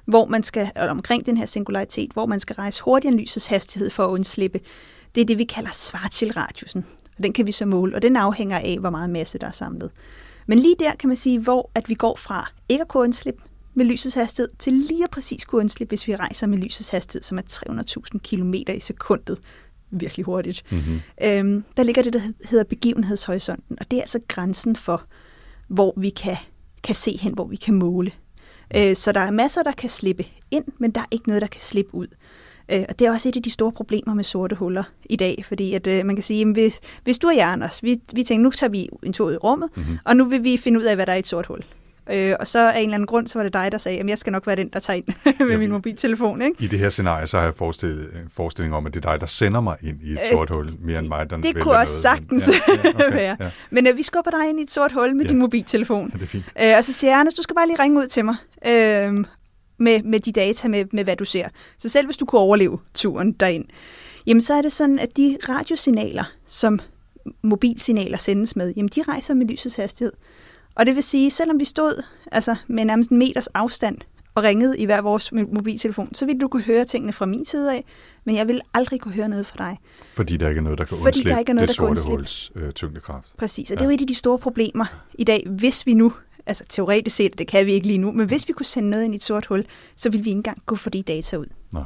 hvor 0.05 0.27
man 0.27 0.43
skal, 0.43 0.71
eller 0.77 0.91
omkring 0.91 1.27
den 1.27 1.37
her 1.37 1.47
singularitet, 1.47 2.13
hvor 2.13 2.27
man 2.27 2.41
skal 2.41 2.57
rejse 2.57 2.83
hurtigere 2.83 3.13
end 3.13 3.21
lysets 3.21 3.47
hastighed 3.47 3.91
for 3.91 4.05
at 4.05 4.11
undslippe, 4.11 4.61
det 5.15 5.21
er 5.21 5.25
det, 5.25 5.39
vi 5.39 5.45
kalder 5.45 5.71
Schwarzschild-radiusen. 5.71 6.87
Og 7.17 7.23
den 7.23 7.33
kan 7.33 7.47
vi 7.47 7.53
så 7.53 7.67
måle, 7.67 7.95
og 7.95 8.03
den 8.03 8.17
afhænger 8.17 8.59
af, 8.59 8.77
hvor 8.81 8.91
meget 8.91 9.11
masse, 9.11 9.39
der 9.39 9.47
er 9.47 9.51
samlet. 9.51 9.91
Men 10.47 10.59
lige 10.59 10.77
der 10.79 10.95
kan 10.95 11.09
man 11.09 11.17
sige, 11.17 11.39
hvor 11.39 11.71
at 11.75 11.89
vi 11.89 11.95
går 11.95 12.17
fra 12.17 12.51
ikke 12.69 12.83
at 12.83 12.89
kunne 12.89 13.03
undslippe 13.03 13.43
med 13.75 13.85
lysets 13.85 14.15
hastighed, 14.15 14.49
til 14.59 14.73
lige 14.73 15.07
præcis 15.13 15.45
kunne 15.45 15.61
undslippe, 15.61 15.91
hvis 15.91 16.09
vi 16.09 16.17
rejser 16.17 16.47
med 16.47 16.59
lysets 16.59 16.91
hastighed, 16.91 17.23
som 17.23 17.39
er 17.39 17.43
300.000 18.13 18.19
km 18.19 18.55
i 18.55 18.81
sekundet. 18.81 19.39
Virkelig 19.91 20.25
hurtigt. 20.25 20.63
Mm-hmm. 20.71 21.01
Øhm, 21.23 21.65
der 21.77 21.83
ligger 21.83 22.03
det, 22.03 22.13
der 22.13 22.21
hedder 22.45 22.65
begivenhedshorisonten, 22.65 23.77
og 23.81 23.91
det 23.91 23.97
er 23.97 24.01
altså 24.01 24.21
grænsen 24.29 24.77
for, 24.77 25.03
hvor 25.69 25.95
vi 25.97 26.11
kan, 26.11 26.37
kan 26.83 26.95
se 26.95 27.19
hen, 27.21 27.35
hvor 27.35 27.47
vi 27.47 27.57
kan 27.57 27.75
måle. 27.75 28.13
Øh, 28.77 28.97
så 28.97 29.13
der 29.13 29.21
er 29.21 29.31
masser, 29.31 29.63
der 29.63 29.73
kan 29.73 29.91
slippe 29.91 30.25
ind, 30.51 30.65
men 30.79 30.91
der 30.91 31.01
er 31.01 31.07
ikke 31.11 31.29
noget, 31.29 31.43
der 31.43 31.49
kan 31.49 31.61
slippe 31.61 31.95
ud. 31.95 32.07
Øh, 32.69 32.85
og 32.89 32.99
det 32.99 33.07
er 33.07 33.13
også 33.13 33.29
et 33.29 33.37
af 33.37 33.43
de 33.43 33.51
store 33.51 33.73
problemer 33.73 34.15
med 34.15 34.25
sorte 34.25 34.57
huller 34.57 34.83
i 35.05 35.17
dag, 35.17 35.45
fordi 35.49 35.75
at, 35.75 35.87
øh, 35.87 36.07
man 36.07 36.17
kan 36.17 36.23
sige, 36.23 36.41
at 36.41 36.49
hvis, 36.53 36.81
hvis 37.05 37.19
du 37.19 37.27
og 37.29 37.37
jeg, 37.37 37.49
Anders, 37.49 37.83
vi, 37.83 38.01
vi 38.15 38.23
tænker, 38.23 38.43
nu 38.43 38.51
tager 38.51 38.71
vi 38.71 38.89
en 39.03 39.13
tur 39.13 39.27
ud 39.27 39.33
i 39.35 39.37
rummet, 39.37 39.69
mm-hmm. 39.77 39.99
og 40.05 40.17
nu 40.17 40.25
vil 40.25 40.45
vi 40.45 40.57
finde 40.57 40.79
ud 40.79 40.85
af, 40.85 40.95
hvad 40.95 41.07
der 41.07 41.13
er 41.13 41.17
i 41.17 41.19
et 41.19 41.27
sort 41.27 41.47
hul. 41.47 41.61
Øh, 42.11 42.35
og 42.41 42.47
så 42.47 42.71
af 42.71 42.79
en 42.79 42.85
eller 42.85 42.95
anden 42.95 43.07
grund, 43.07 43.27
så 43.27 43.39
var 43.39 43.43
det 43.43 43.53
dig, 43.53 43.73
der 43.73 43.79
sagde, 43.79 44.01
at 44.01 44.09
jeg 44.09 44.19
skal 44.19 44.31
nok 44.33 44.47
være 44.47 44.57
den, 44.57 44.69
der 44.73 44.79
tager 44.81 44.97
ind 44.97 45.05
med 45.25 45.33
Jamen, 45.41 45.59
min 45.59 45.71
mobiltelefon. 45.71 46.43
Ikke? 46.43 46.65
I 46.65 46.67
det 46.67 46.79
her 46.79 46.89
scenarie, 46.89 47.27
så 47.27 47.37
har 47.37 47.45
jeg 47.45 47.55
forestillet, 47.55 48.11
forestilling 48.35 48.75
om, 48.75 48.87
at 48.87 48.95
det 48.95 49.05
er 49.05 49.11
dig, 49.11 49.21
der 49.21 49.27
sender 49.27 49.61
mig 49.61 49.77
ind 49.83 49.99
i 50.03 50.13
et 50.13 50.13
øh, 50.13 50.31
sort 50.33 50.51
hul, 50.51 50.69
mere 50.79 50.99
end 50.99 51.09
mig, 51.09 51.31
der 51.31 51.37
Det 51.37 51.57
kunne 51.61 51.77
også 51.77 52.09
noget. 52.09 52.19
sagtens 52.19 52.49
ja, 52.49 52.73
ja, 52.85 52.91
okay, 53.07 53.13
være. 53.13 53.37
Ja. 53.41 53.51
Men 53.71 53.87
øh, 53.87 53.97
vi 53.97 54.03
skubber 54.03 54.31
dig 54.31 54.49
ind 54.49 54.61
i 54.61 54.63
et 54.63 54.71
sort 54.71 54.93
hul 54.93 55.17
med 55.17 55.25
ja. 55.25 55.31
din 55.31 55.39
mobiltelefon. 55.39 56.11
Ja, 56.13 56.19
det 56.19 56.25
er 56.25 56.29
fint. 56.29 56.45
Øh, 56.63 56.77
og 56.77 56.85
så 56.85 56.93
siger 56.93 57.11
jeg, 57.11 57.21
Anders, 57.21 57.35
du 57.35 57.43
skal 57.43 57.55
bare 57.57 57.67
lige 57.67 57.83
ringe 57.83 58.01
ud 58.01 58.07
til 58.07 58.25
mig. 58.25 58.37
Øh, 58.67 59.25
med, 59.79 60.03
med 60.03 60.21
de 60.21 60.33
data, 60.33 60.69
med, 60.69 60.85
med 60.93 61.05
hvad 61.05 61.17
du 61.17 61.25
ser. 61.25 61.49
Så 61.79 61.89
selv 61.89 62.07
hvis 62.07 62.17
du 62.17 62.25
kunne 62.25 62.41
overleve 62.41 62.79
turen 62.95 63.33
derind, 63.33 63.65
jamen 64.27 64.41
så 64.41 64.55
er 64.55 64.63
det 64.63 64.73
sådan, 64.73 64.99
at 64.99 65.17
de 65.17 65.39
radiosignaler, 65.49 66.25
som 66.47 66.81
mobilsignaler 67.43 68.19
sendes 68.19 68.57
med, 68.57 68.73
jamen 68.77 68.89
de 68.89 69.03
rejser 69.03 69.35
med 69.35 69.47
lysets 69.47 69.77
hastighed. 69.77 70.13
Og 70.75 70.87
det 70.87 70.95
vil 70.95 71.03
sige, 71.03 71.31
selvom 71.31 71.61
vi 71.61 71.65
stod 71.65 72.03
altså 72.33 72.57
med 72.67 72.85
nærmest 72.85 73.11
en 73.11 73.19
meters 73.19 73.47
afstand 73.47 73.99
og 74.35 74.43
ringede 74.43 74.79
i 74.79 74.85
hver 74.85 75.03
vores 75.03 75.33
mobiltelefon, 75.33 76.15
så 76.15 76.27
ville 76.27 76.41
du 76.41 76.49
kunne 76.49 76.63
høre 76.63 76.85
tingene 76.85 77.13
fra 77.13 77.27
min 77.27 77.47
side 77.47 77.75
af, 77.75 77.85
men 78.25 78.37
jeg 78.37 78.49
vil 78.49 78.61
aldrig 78.75 79.01
kunne 79.01 79.15
høre 79.15 79.29
noget 79.29 79.47
fra 79.47 79.69
dig. 79.69 79.79
Fordi 80.05 80.37
der 80.37 80.49
ikke 80.49 80.59
er 80.59 80.63
noget, 80.63 80.79
der 80.79 80.85
kan 80.85 80.97
Fordi 80.97 81.07
undslippe 81.07 81.31
der 81.31 81.39
ikke 81.39 81.51
er 81.51 81.55
noget, 81.55 81.69
det 81.69 81.79
der 81.79 81.95
sorte 81.95 82.11
huls 82.11 82.53
øh, 82.55 82.73
tyngdekraft. 82.73 83.37
Præcis, 83.39 83.71
og 83.71 83.75
ja. 83.75 83.75
det 83.75 83.81
er 83.81 83.91
jo 83.91 83.95
et 83.95 84.01
af 84.01 84.07
de 84.07 84.15
store 84.15 84.39
problemer 84.39 84.87
i 85.15 85.25
dag, 85.25 85.47
hvis 85.51 85.87
vi 85.87 85.95
nu 85.95 86.13
altså 86.47 86.65
teoretisk 86.69 87.17
set, 87.17 87.39
det 87.39 87.47
kan 87.49 87.67
vi 87.67 87.73
ikke 87.73 87.87
lige 87.87 87.99
nu, 87.99 88.13
men 88.13 88.27
hvis 88.27 88.49
vi 88.49 88.53
kunne 88.53 88.67
sende 88.67 88.91
noget 88.91 89.05
ind 89.05 89.15
i 89.15 89.17
et 89.17 89.25
sort 89.25 89.47
hul, 89.47 89.65
så 89.97 90.11
ville 90.11 90.25
vi 90.25 90.31
ikke 90.31 90.37
engang 90.37 90.63
kunne 90.67 90.79
få 90.79 90.91
de 90.91 91.03
data 91.03 91.37
ud. 91.37 91.47
Nej. 91.73 91.83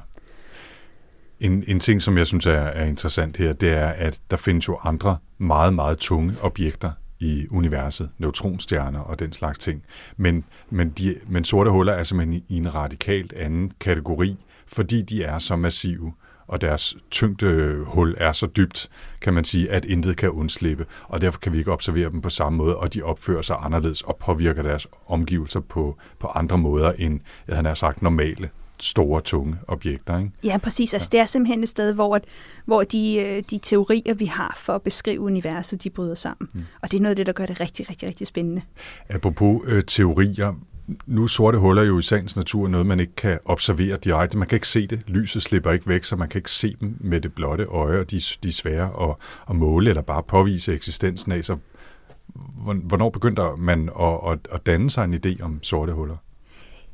En, 1.41 1.65
en 1.67 1.81
ting, 1.81 2.03
som 2.03 2.19
jeg 2.19 2.27
synes 2.27 2.47
er, 2.47 2.53
er 2.53 2.87
interessant 2.87 3.37
her, 3.37 3.53
det 3.53 3.71
er, 3.71 3.89
at 3.89 4.21
der 4.31 4.37
findes 4.37 4.69
jo 4.69 4.79
andre 4.83 5.17
meget, 5.39 5.75
meget 5.75 5.99
tunge 5.99 6.35
objekter 6.43 6.91
i 7.21 7.47
universet, 7.51 8.11
neutronstjerner 8.19 9.01
og 9.01 9.19
den 9.19 9.33
slags 9.33 9.59
ting. 9.59 9.83
Men, 10.17 10.45
men, 10.71 10.91
de, 10.91 11.17
men 11.27 11.45
sorte 11.45 11.71
huller 11.71 11.93
er 11.93 12.05
simpelthen 12.05 12.43
i 12.49 12.57
en 12.57 12.75
radikalt 12.75 13.33
anden 13.33 13.73
kategori, 13.81 14.37
fordi 14.67 15.03
de 15.03 15.23
er 15.25 15.39
så 15.39 15.57
massive 15.57 16.13
og 16.51 16.61
deres 16.61 16.97
tyngdehul 17.11 18.15
er 18.19 18.33
så 18.33 18.47
dybt, 18.47 18.91
kan 19.21 19.35
man 19.35 19.45
sige, 19.45 19.71
at 19.71 19.85
intet 19.85 20.17
kan 20.17 20.31
undslippe, 20.31 20.87
og 21.09 21.21
derfor 21.21 21.41
kan 21.41 21.53
vi 21.53 21.59
ikke 21.59 21.73
observere 21.73 22.11
dem 22.11 22.21
på 22.21 22.31
samme 22.31 22.57
måde, 22.57 22.77
og 22.77 22.95
de 22.95 23.03
opfører 23.03 23.43
sig 23.43 23.57
anderledes 23.61 24.03
og 24.03 24.17
påvirker 24.17 24.63
deres 24.63 24.87
omgivelser 25.07 25.61
på, 25.61 25.97
på 26.19 26.27
andre 26.27 26.59
måder 26.59 26.93
end, 26.93 27.21
jeg 27.49 27.57
havde 27.57 27.77
sagt, 27.77 28.03
normale 28.03 28.51
store, 28.81 29.21
tunge 29.21 29.57
objekter. 29.69 30.19
Ikke? 30.19 30.31
Ja, 30.45 30.59
præcis. 30.59 30.95
Altså, 30.95 31.09
ja. 31.13 31.17
Det 31.17 31.23
er 31.23 31.27
simpelthen 31.27 31.63
et 31.63 31.69
sted, 31.69 31.93
hvor, 31.93 32.21
hvor 32.65 32.83
de, 32.83 33.17
øh, 33.17 33.43
de 33.51 33.59
teorier, 33.59 34.15
vi 34.15 34.25
har 34.25 34.59
for 34.61 34.73
at 34.73 34.83
beskrive 34.83 35.21
universet, 35.21 35.85
de 35.85 35.91
bryder 35.91 36.15
sammen. 36.15 36.49
Mm. 36.53 36.65
Og 36.83 36.91
det 36.91 36.97
er 36.97 37.03
noget 37.03 37.13
af 37.13 37.17
det, 37.17 37.27
der 37.27 37.33
gør 37.33 37.47
det 37.47 37.61
rigtig, 37.61 37.91
rigtig, 37.91 38.09
rigtig 38.09 38.27
spændende. 38.27 38.63
Apropos 39.09 39.63
øh, 39.67 39.83
teorier, 39.87 40.55
nu 41.07 41.23
er 41.23 41.27
sorte 41.27 41.59
huller 41.59 41.83
jo 41.83 41.99
i 41.99 42.03
sagens 42.03 42.37
natur 42.37 42.69
noget, 42.69 42.87
man 42.87 43.01
ikke 43.01 43.15
kan 43.17 43.39
observere 43.45 43.97
direkte. 43.97 44.39
Man 44.39 44.49
kan 44.49 44.57
ikke 44.57 44.69
se 44.69 44.87
det. 44.87 45.03
Lyset 45.07 45.43
slipper 45.43 45.73
ikke 45.73 45.89
væk, 45.89 46.05
så 46.05 46.17
man 46.17 46.29
kan 46.29 46.39
ikke 46.39 46.51
se 46.51 46.77
dem 46.81 46.97
med 47.01 47.21
det 47.21 47.35
blotte 47.35 47.65
øje, 47.65 47.99
og 47.99 48.11
de, 48.11 48.21
de 48.43 48.49
er 48.49 48.53
svære 48.53 49.11
at, 49.11 49.15
at 49.51 49.57
måle 49.57 49.91
eller 49.91 50.03
bare 50.03 50.23
påvise 50.23 50.75
eksistensen 50.75 51.33
af. 51.33 51.45
Så 51.45 51.57
hvornår 52.85 53.11
begyndte 53.11 53.43
man 53.59 53.91
at, 54.01 54.33
at, 54.33 54.39
at 54.53 54.67
danne 54.67 54.91
sig 54.91 55.05
en 55.05 55.15
idé 55.15 55.43
om 55.43 55.63
sorte 55.63 55.93
huller? 55.93 56.17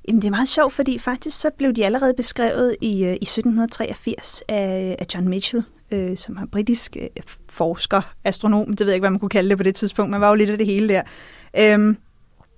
Jamen, 0.09 0.23
det 0.23 0.26
er 0.26 0.30
meget 0.30 0.49
sjovt, 0.49 0.73
fordi 0.73 0.99
faktisk 0.99 1.40
så 1.40 1.50
blev 1.59 1.73
de 1.73 1.85
allerede 1.85 2.14
beskrevet 2.16 2.76
i, 2.80 3.04
øh, 3.04 3.12
i 3.12 3.25
1783 3.25 4.42
af, 4.49 4.97
af 4.99 5.06
John 5.14 5.28
Mitchell, 5.28 5.64
øh, 5.90 6.16
som 6.16 6.37
er 6.37 6.47
britisk 6.52 6.97
øh, 7.00 7.09
forsker, 7.49 8.14
astronom, 8.25 8.66
det 8.66 8.80
ved 8.80 8.87
jeg 8.87 8.94
ikke, 8.94 9.02
hvad 9.02 9.11
man 9.11 9.21
kunne 9.21 9.28
kalde 9.28 9.50
det 9.50 9.56
på 9.56 9.62
det 9.62 9.75
tidspunkt, 9.75 10.11
man 10.11 10.21
var 10.21 10.28
jo 10.28 10.35
lidt 10.35 10.50
af 10.50 10.59
det 10.59 10.66
hele 10.66 10.88
der. 10.88 11.02
Øhm, 11.59 11.97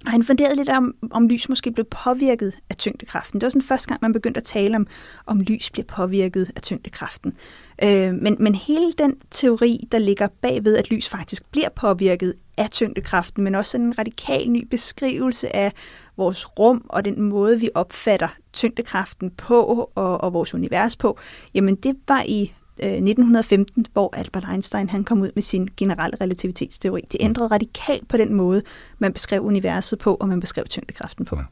og 0.06 0.12
han 0.12 0.22
funderede 0.24 0.56
lidt 0.56 0.68
om, 0.68 0.94
om 1.10 1.28
lys 1.28 1.48
måske 1.48 1.70
blev 1.70 1.86
påvirket 2.04 2.54
af 2.70 2.76
tyngdekraften. 2.76 3.40
Det 3.40 3.44
var 3.44 3.50
sådan 3.50 3.62
første 3.62 3.88
gang, 3.88 3.98
man 4.02 4.12
begyndte 4.12 4.38
at 4.38 4.44
tale 4.44 4.76
om, 4.76 4.86
om 5.26 5.40
lys 5.40 5.70
bliver 5.70 5.86
påvirket 5.86 6.50
af 6.56 6.62
tyngdekraften. 6.62 7.36
Øh, 7.82 8.14
men, 8.14 8.36
men 8.40 8.54
hele 8.54 8.92
den 8.98 9.14
teori, 9.30 9.88
der 9.92 9.98
ligger 9.98 10.28
bagved, 10.40 10.76
at 10.76 10.90
lys 10.90 11.08
faktisk 11.08 11.50
bliver 11.50 11.68
påvirket 11.68 12.34
af 12.56 12.70
tyngdekraften, 12.70 13.44
men 13.44 13.54
også 13.54 13.76
en 13.76 13.98
radikal 13.98 14.50
ny 14.50 14.66
beskrivelse 14.66 15.56
af 15.56 15.72
vores 16.16 16.58
rum 16.58 16.86
og 16.88 17.04
den 17.04 17.22
måde, 17.22 17.60
vi 17.60 17.70
opfatter 17.74 18.28
tyngdekraften 18.52 19.30
på 19.30 19.62
og, 19.94 20.20
og 20.20 20.32
vores 20.32 20.54
univers 20.54 20.96
på, 20.96 21.18
jamen 21.54 21.74
det 21.74 21.96
var 22.08 22.22
i 22.28 22.52
1915, 22.86 23.80
øh, 23.80 23.92
hvor 23.92 24.16
Albert 24.16 24.44
Einstein 24.52 24.88
han 24.88 25.04
kom 25.04 25.20
ud 25.20 25.30
med 25.34 25.42
sin 25.42 25.68
generelle 25.76 26.16
relativitetsteori. 26.20 27.00
Det 27.12 27.16
ændrede 27.20 27.48
radikalt 27.48 28.08
på 28.08 28.16
den 28.16 28.34
måde, 28.34 28.62
man 28.98 29.12
beskrev 29.12 29.42
universet 29.42 29.98
på, 29.98 30.14
og 30.14 30.28
man 30.28 30.40
beskrev 30.40 30.64
tyngdekraften 30.64 31.24
på. 31.24 31.36
Ja. 31.36 31.42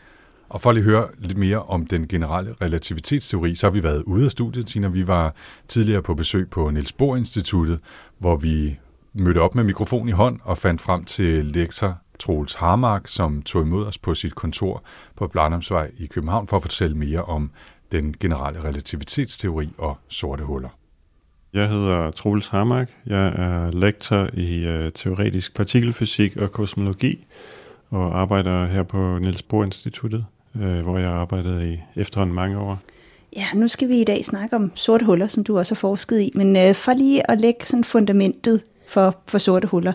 Og 0.49 0.61
for 0.61 0.71
at 0.71 0.77
lige 0.77 0.85
høre 0.85 1.09
lidt 1.19 1.39
mere 1.39 1.63
om 1.63 1.87
den 1.87 2.09
generelle 2.09 2.55
relativitetsteori, 2.63 3.55
så 3.55 3.67
har 3.67 3.73
vi 3.73 3.83
været 3.83 4.03
ude 4.03 4.25
af 4.25 4.31
studiet, 4.31 4.67
Tina. 4.67 4.89
Vi 4.89 5.07
var 5.07 5.35
tidligere 5.69 6.03
på 6.03 6.15
besøg 6.15 6.51
på 6.51 6.71
Niels 6.71 6.93
Bohr 6.93 7.17
Instituttet, 7.17 7.79
hvor 8.19 8.37
vi 8.37 8.79
mødte 9.13 9.39
op 9.39 9.55
med 9.55 9.65
mikrofon 9.65 10.09
i 10.09 10.13
hånd 10.13 10.41
og 10.45 10.59
fandt 10.59 10.83
frem 10.83 11.05
til 11.05 11.45
lektor 11.45 11.99
Troels 12.19 12.55
Harmark, 12.55 13.09
som 13.09 13.43
tog 13.43 13.63
imod 13.63 13.87
os 13.87 13.99
på 13.99 14.15
sit 14.15 14.35
kontor 14.35 14.83
på 15.17 15.27
Blarnamsvej 15.27 15.91
i 15.99 16.07
København 16.07 16.49
for 16.49 16.57
at 16.57 16.63
fortælle 16.63 16.97
mere 16.97 17.23
om 17.23 17.51
den 17.93 18.15
generelle 18.21 18.65
relativitetsteori 18.65 19.69
og 19.79 19.99
sorte 20.09 20.45
huller. 20.45 20.69
Jeg 21.57 21.69
hedder 21.69 22.11
Troels 22.11 22.49
Harmark. 22.49 22.91
Jeg 23.07 23.27
er 23.27 23.71
lektor 23.71 24.29
i 24.35 24.67
uh, 24.67 24.93
teoretisk 24.95 25.55
partikelfysik 25.55 26.37
og 26.37 26.53
kosmologi, 26.53 27.27
og 27.91 28.21
arbejder 28.21 28.67
her 28.67 28.83
på 28.83 29.19
Niels 29.19 29.43
Bohr 29.43 29.65
Instituttet, 29.65 30.25
øh, 30.57 30.81
hvor 30.81 30.99
jeg 30.99 31.11
arbejdede 31.11 31.73
i 31.73 32.01
efterhånden 32.01 32.35
mange 32.35 32.59
år. 32.59 32.79
Ja, 33.37 33.47
nu 33.55 33.69
skal 33.69 33.89
vi 33.89 34.01
i 34.01 34.05
dag 34.05 34.25
snakke 34.25 34.57
om 34.57 34.73
sorte 34.75 35.05
huller, 35.05 35.27
som 35.27 35.45
du 35.45 35.59
også 35.59 35.75
har 35.75 35.79
forsket 35.79 36.21
i. 36.21 36.33
Men 36.35 36.57
øh, 36.57 36.75
for 36.75 36.95
lige 36.95 37.31
at 37.31 37.41
lægge 37.41 37.67
sådan 37.67 37.85
fundamentet 37.85 38.63
for, 38.89 39.17
for 39.27 39.39
sorte 39.39 39.69
huller, 39.69 39.93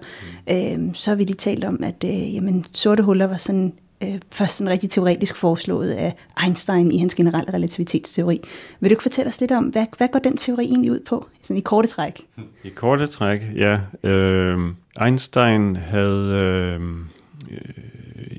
mm. 0.48 0.88
øh, 0.90 0.96
så 0.96 1.12
har 1.12 1.16
vi 1.16 1.24
lige 1.24 1.36
talt 1.36 1.64
om, 1.64 1.84
at 1.84 2.04
øh, 2.06 2.36
jamen, 2.36 2.66
sorte 2.74 3.04
huller 3.04 3.28
var 3.28 3.38
sådan 3.38 3.74
øh, 4.04 4.20
først 4.32 4.58
sådan 4.58 4.72
rigtig 4.72 4.90
teoretisk 4.90 5.36
foreslået 5.36 5.92
af 5.92 6.16
Einstein 6.44 6.92
i 6.92 6.98
hans 6.98 7.16
generelle 7.16 7.54
relativitetsteori. 7.54 8.40
Vil 8.80 8.90
du 8.90 8.94
ikke 8.94 9.04
fortælle 9.04 9.30
os 9.30 9.40
lidt 9.40 9.52
om, 9.52 9.64
hvad, 9.64 9.86
hvad 9.98 10.08
går 10.08 10.20
den 10.20 10.38
teori 10.38 10.66
egentlig 10.66 10.92
ud 10.92 11.00
på, 11.08 11.28
sådan 11.42 11.58
i 11.58 11.62
korte 11.62 11.88
træk? 11.88 12.22
I 12.64 12.70
korte 12.70 13.08
træk, 13.08 13.42
ja. 13.56 13.80
Øh, 14.10 14.60
Einstein 15.06 15.76
havde 15.76 16.34
øhm, 16.36 17.08
øh, 17.52 17.58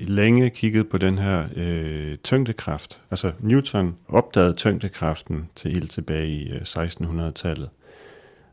længe 0.07 0.49
kigget 0.49 0.87
på 0.87 0.97
den 0.97 1.17
her 1.17 1.45
øh, 1.55 2.17
tyngdekraft. 2.17 3.01
Altså 3.11 3.31
Newton 3.39 3.95
opdagede 4.07 4.53
tyngdekraften 4.53 5.49
til 5.55 5.71
helt 5.71 5.91
tilbage 5.91 6.27
i 6.27 6.49
øh, 6.49 6.61
1600-tallet. 6.61 7.69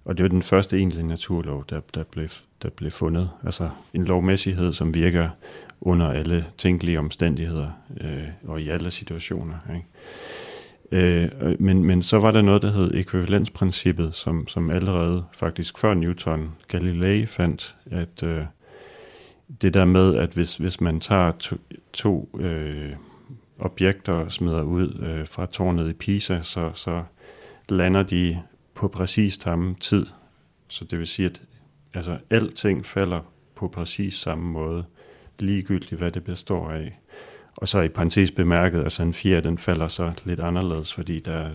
Og 0.05 0.17
det 0.17 0.23
var 0.23 0.29
den 0.29 0.43
første 0.43 0.77
egentlige 0.77 1.07
naturlov, 1.07 1.65
der, 1.71 1.81
der, 1.95 2.03
blev, 2.03 2.29
der 2.63 2.69
blev 2.71 2.91
fundet. 2.91 3.31
Altså 3.45 3.71
en 3.95 4.05
lovmæssighed, 4.05 4.73
som 4.73 4.95
virker 4.95 5.29
under 5.81 6.11
alle 6.11 6.47
tænkelige 6.59 6.99
omstændigheder 6.99 7.71
øh, 8.01 8.29
og 8.45 8.61
i 8.61 8.69
alle 8.69 8.91
situationer. 8.91 9.55
Ikke? 9.75 9.87
Øh, 10.93 11.61
men, 11.61 11.85
men 11.85 12.03
så 12.03 12.19
var 12.19 12.31
der 12.31 12.43
noget, 12.43 12.63
der 12.63 12.73
hed 12.73 12.95
ekvivalensprincippet, 12.95 14.15
som, 14.15 14.49
som 14.49 14.71
allerede 14.71 15.25
faktisk 15.33 15.79
før 15.79 15.95
Newton, 15.95 16.51
Galilei 16.69 17.27
fandt, 17.27 17.77
at 17.91 18.23
øh, 18.23 18.45
det 19.63 19.75
der 19.75 19.85
med, 19.85 20.17
at 20.17 20.31
hvis, 20.31 20.57
hvis 20.57 20.81
man 20.81 21.01
tager 21.01 21.33
to, 21.33 21.57
to 21.93 22.39
øh, 22.41 22.93
objekter 23.59 24.13
og 24.13 24.33
smider 24.33 24.63
ud 24.63 25.01
øh, 25.03 25.29
fra 25.29 25.47
tårnet 25.47 25.91
i 25.91 25.93
Pisa, 25.93 26.43
så, 26.43 26.71
så 26.75 27.03
lander 27.69 28.03
de 28.03 28.43
på 28.75 28.89
præcis 28.89 29.35
samme 29.35 29.75
tid. 29.75 30.07
Så 30.69 30.85
det 30.85 30.99
vil 30.99 31.07
sige, 31.07 31.27
at 31.27 31.43
altså, 31.95 32.19
alting 32.31 32.87
falder 32.87 33.21
på 33.55 33.69
præcis 33.69 34.15
samme 34.15 34.45
måde, 34.45 34.85
ligegyldigt 35.43 35.93
hvad 35.93 36.11
det 36.11 36.25
består 36.25 36.71
af. 36.71 36.99
Og 37.57 37.69
så 37.69 37.81
i 37.81 37.89
parentes 37.89 38.31
bemærket, 38.31 38.83
altså 38.83 39.03
en 39.03 39.15
fjerde, 39.15 39.49
den 39.49 39.59
falder 39.59 39.89
så 39.89 40.13
lidt 40.25 40.41
anderledes, 40.41 40.93
fordi 40.93 41.19
der, 41.19 41.51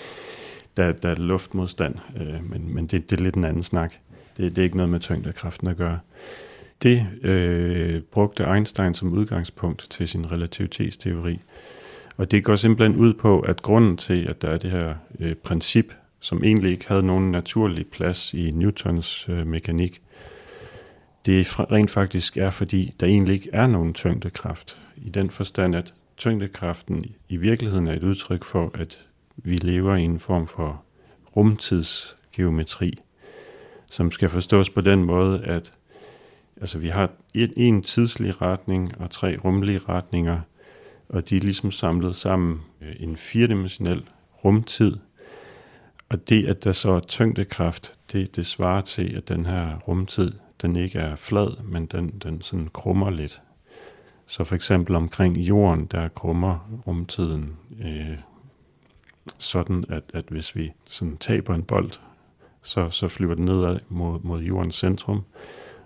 der, 0.76 0.92
der 0.92 1.10
er 1.10 1.14
luftmodstand, 1.14 1.94
øh, 2.16 2.50
men, 2.50 2.74
men 2.74 2.86
det, 2.86 3.10
det 3.10 3.18
er 3.18 3.22
lidt 3.22 3.34
en 3.34 3.44
anden 3.44 3.62
snak. 3.62 3.94
Det, 4.36 4.50
det 4.50 4.58
er 4.58 4.62
ikke 4.62 4.76
noget 4.76 4.90
med 4.90 5.00
tyngdekraften 5.00 5.68
at 5.68 5.76
gøre. 5.76 5.98
Det 6.82 7.06
øh, 7.22 8.02
brugte 8.02 8.44
Einstein 8.54 8.94
som 8.94 9.12
udgangspunkt 9.12 9.86
til 9.90 10.08
sin 10.08 10.32
relativitetsteori. 10.32 11.40
Og 12.16 12.30
det 12.30 12.44
går 12.44 12.56
simpelthen 12.56 13.00
ud 13.00 13.14
på, 13.14 13.40
at 13.40 13.62
grunden 13.62 13.96
til, 13.96 14.26
at 14.28 14.42
der 14.42 14.50
er 14.50 14.58
det 14.58 14.70
her 14.70 14.94
øh, 15.20 15.34
princip, 15.34 15.94
som 16.20 16.44
egentlig 16.44 16.70
ikke 16.70 16.88
havde 16.88 17.02
nogen 17.02 17.30
naturlig 17.30 17.86
plads 17.86 18.34
i 18.34 18.50
Newtons 18.50 19.28
øh, 19.28 19.46
mekanik, 19.46 20.02
det 21.26 21.60
rent 21.60 21.90
faktisk 21.90 22.36
er, 22.36 22.50
fordi 22.50 22.94
der 23.00 23.06
egentlig 23.06 23.34
ikke 23.34 23.50
er 23.52 23.66
nogen 23.66 23.94
tyngdekraft. 23.94 24.80
I 24.96 25.10
den 25.10 25.30
forstand, 25.30 25.74
at 25.74 25.94
tyngdekraften 26.16 27.04
i 27.28 27.36
virkeligheden 27.36 27.86
er 27.86 27.92
et 27.92 28.02
udtryk 28.02 28.44
for, 28.44 28.70
at 28.74 29.06
vi 29.36 29.56
lever 29.56 29.96
i 29.96 30.02
en 30.02 30.20
form 30.20 30.46
for 30.46 30.82
rumtidsgeometri, 31.36 32.98
som 33.90 34.10
skal 34.10 34.28
forstås 34.28 34.70
på 34.70 34.80
den 34.80 35.04
måde, 35.04 35.44
at 35.44 35.72
altså, 36.60 36.78
vi 36.78 36.88
har 36.88 37.10
en, 37.34 37.52
en 37.56 37.82
tidslig 37.82 38.42
retning 38.42 39.00
og 39.00 39.10
tre 39.10 39.36
rumlige 39.36 39.80
retninger, 39.88 40.40
og 41.08 41.30
de 41.30 41.36
er 41.36 41.40
ligesom 41.40 41.70
samlet 41.70 42.16
sammen 42.16 42.60
i 42.80 43.02
en 43.02 43.16
firedimensionel 43.16 44.04
rumtid. 44.44 44.96
Og 46.08 46.28
det, 46.28 46.46
at 46.46 46.64
der 46.64 46.72
så 46.72 46.90
er 46.90 47.00
tyngdekraft, 47.00 47.94
det, 48.12 48.36
det 48.36 48.46
svarer 48.46 48.80
til, 48.80 49.16
at 49.16 49.28
den 49.28 49.46
her 49.46 49.78
rumtid, 49.78 50.32
den 50.62 50.76
ikke 50.76 50.98
er 50.98 51.16
flad, 51.16 51.62
men 51.62 51.86
den, 51.86 52.08
den 52.08 52.42
sådan 52.42 52.68
krummer 52.72 53.10
lidt. 53.10 53.42
Så 54.26 54.44
for 54.44 54.54
eksempel 54.54 54.94
omkring 54.96 55.38
jorden, 55.38 55.86
der 55.86 56.08
krummer 56.08 56.70
rumtiden 56.86 57.56
øh, 57.84 58.18
sådan, 59.38 59.84
at, 59.88 60.02
at 60.14 60.24
hvis 60.28 60.56
vi 60.56 60.72
sådan 60.86 61.16
taber 61.16 61.54
en 61.54 61.62
bold, 61.62 61.90
så, 62.62 62.90
så 62.90 63.08
flyver 63.08 63.34
den 63.34 63.44
nedad 63.44 63.78
mod, 63.88 64.20
mod 64.22 64.42
jordens 64.42 64.74
centrum. 64.74 65.22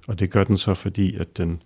Og 0.09 0.21
det 0.21 0.31
gør 0.31 0.45
den 0.45 0.59
så, 0.59 0.75
fordi 0.75 1.17
at 1.17 1.39
den 1.39 1.63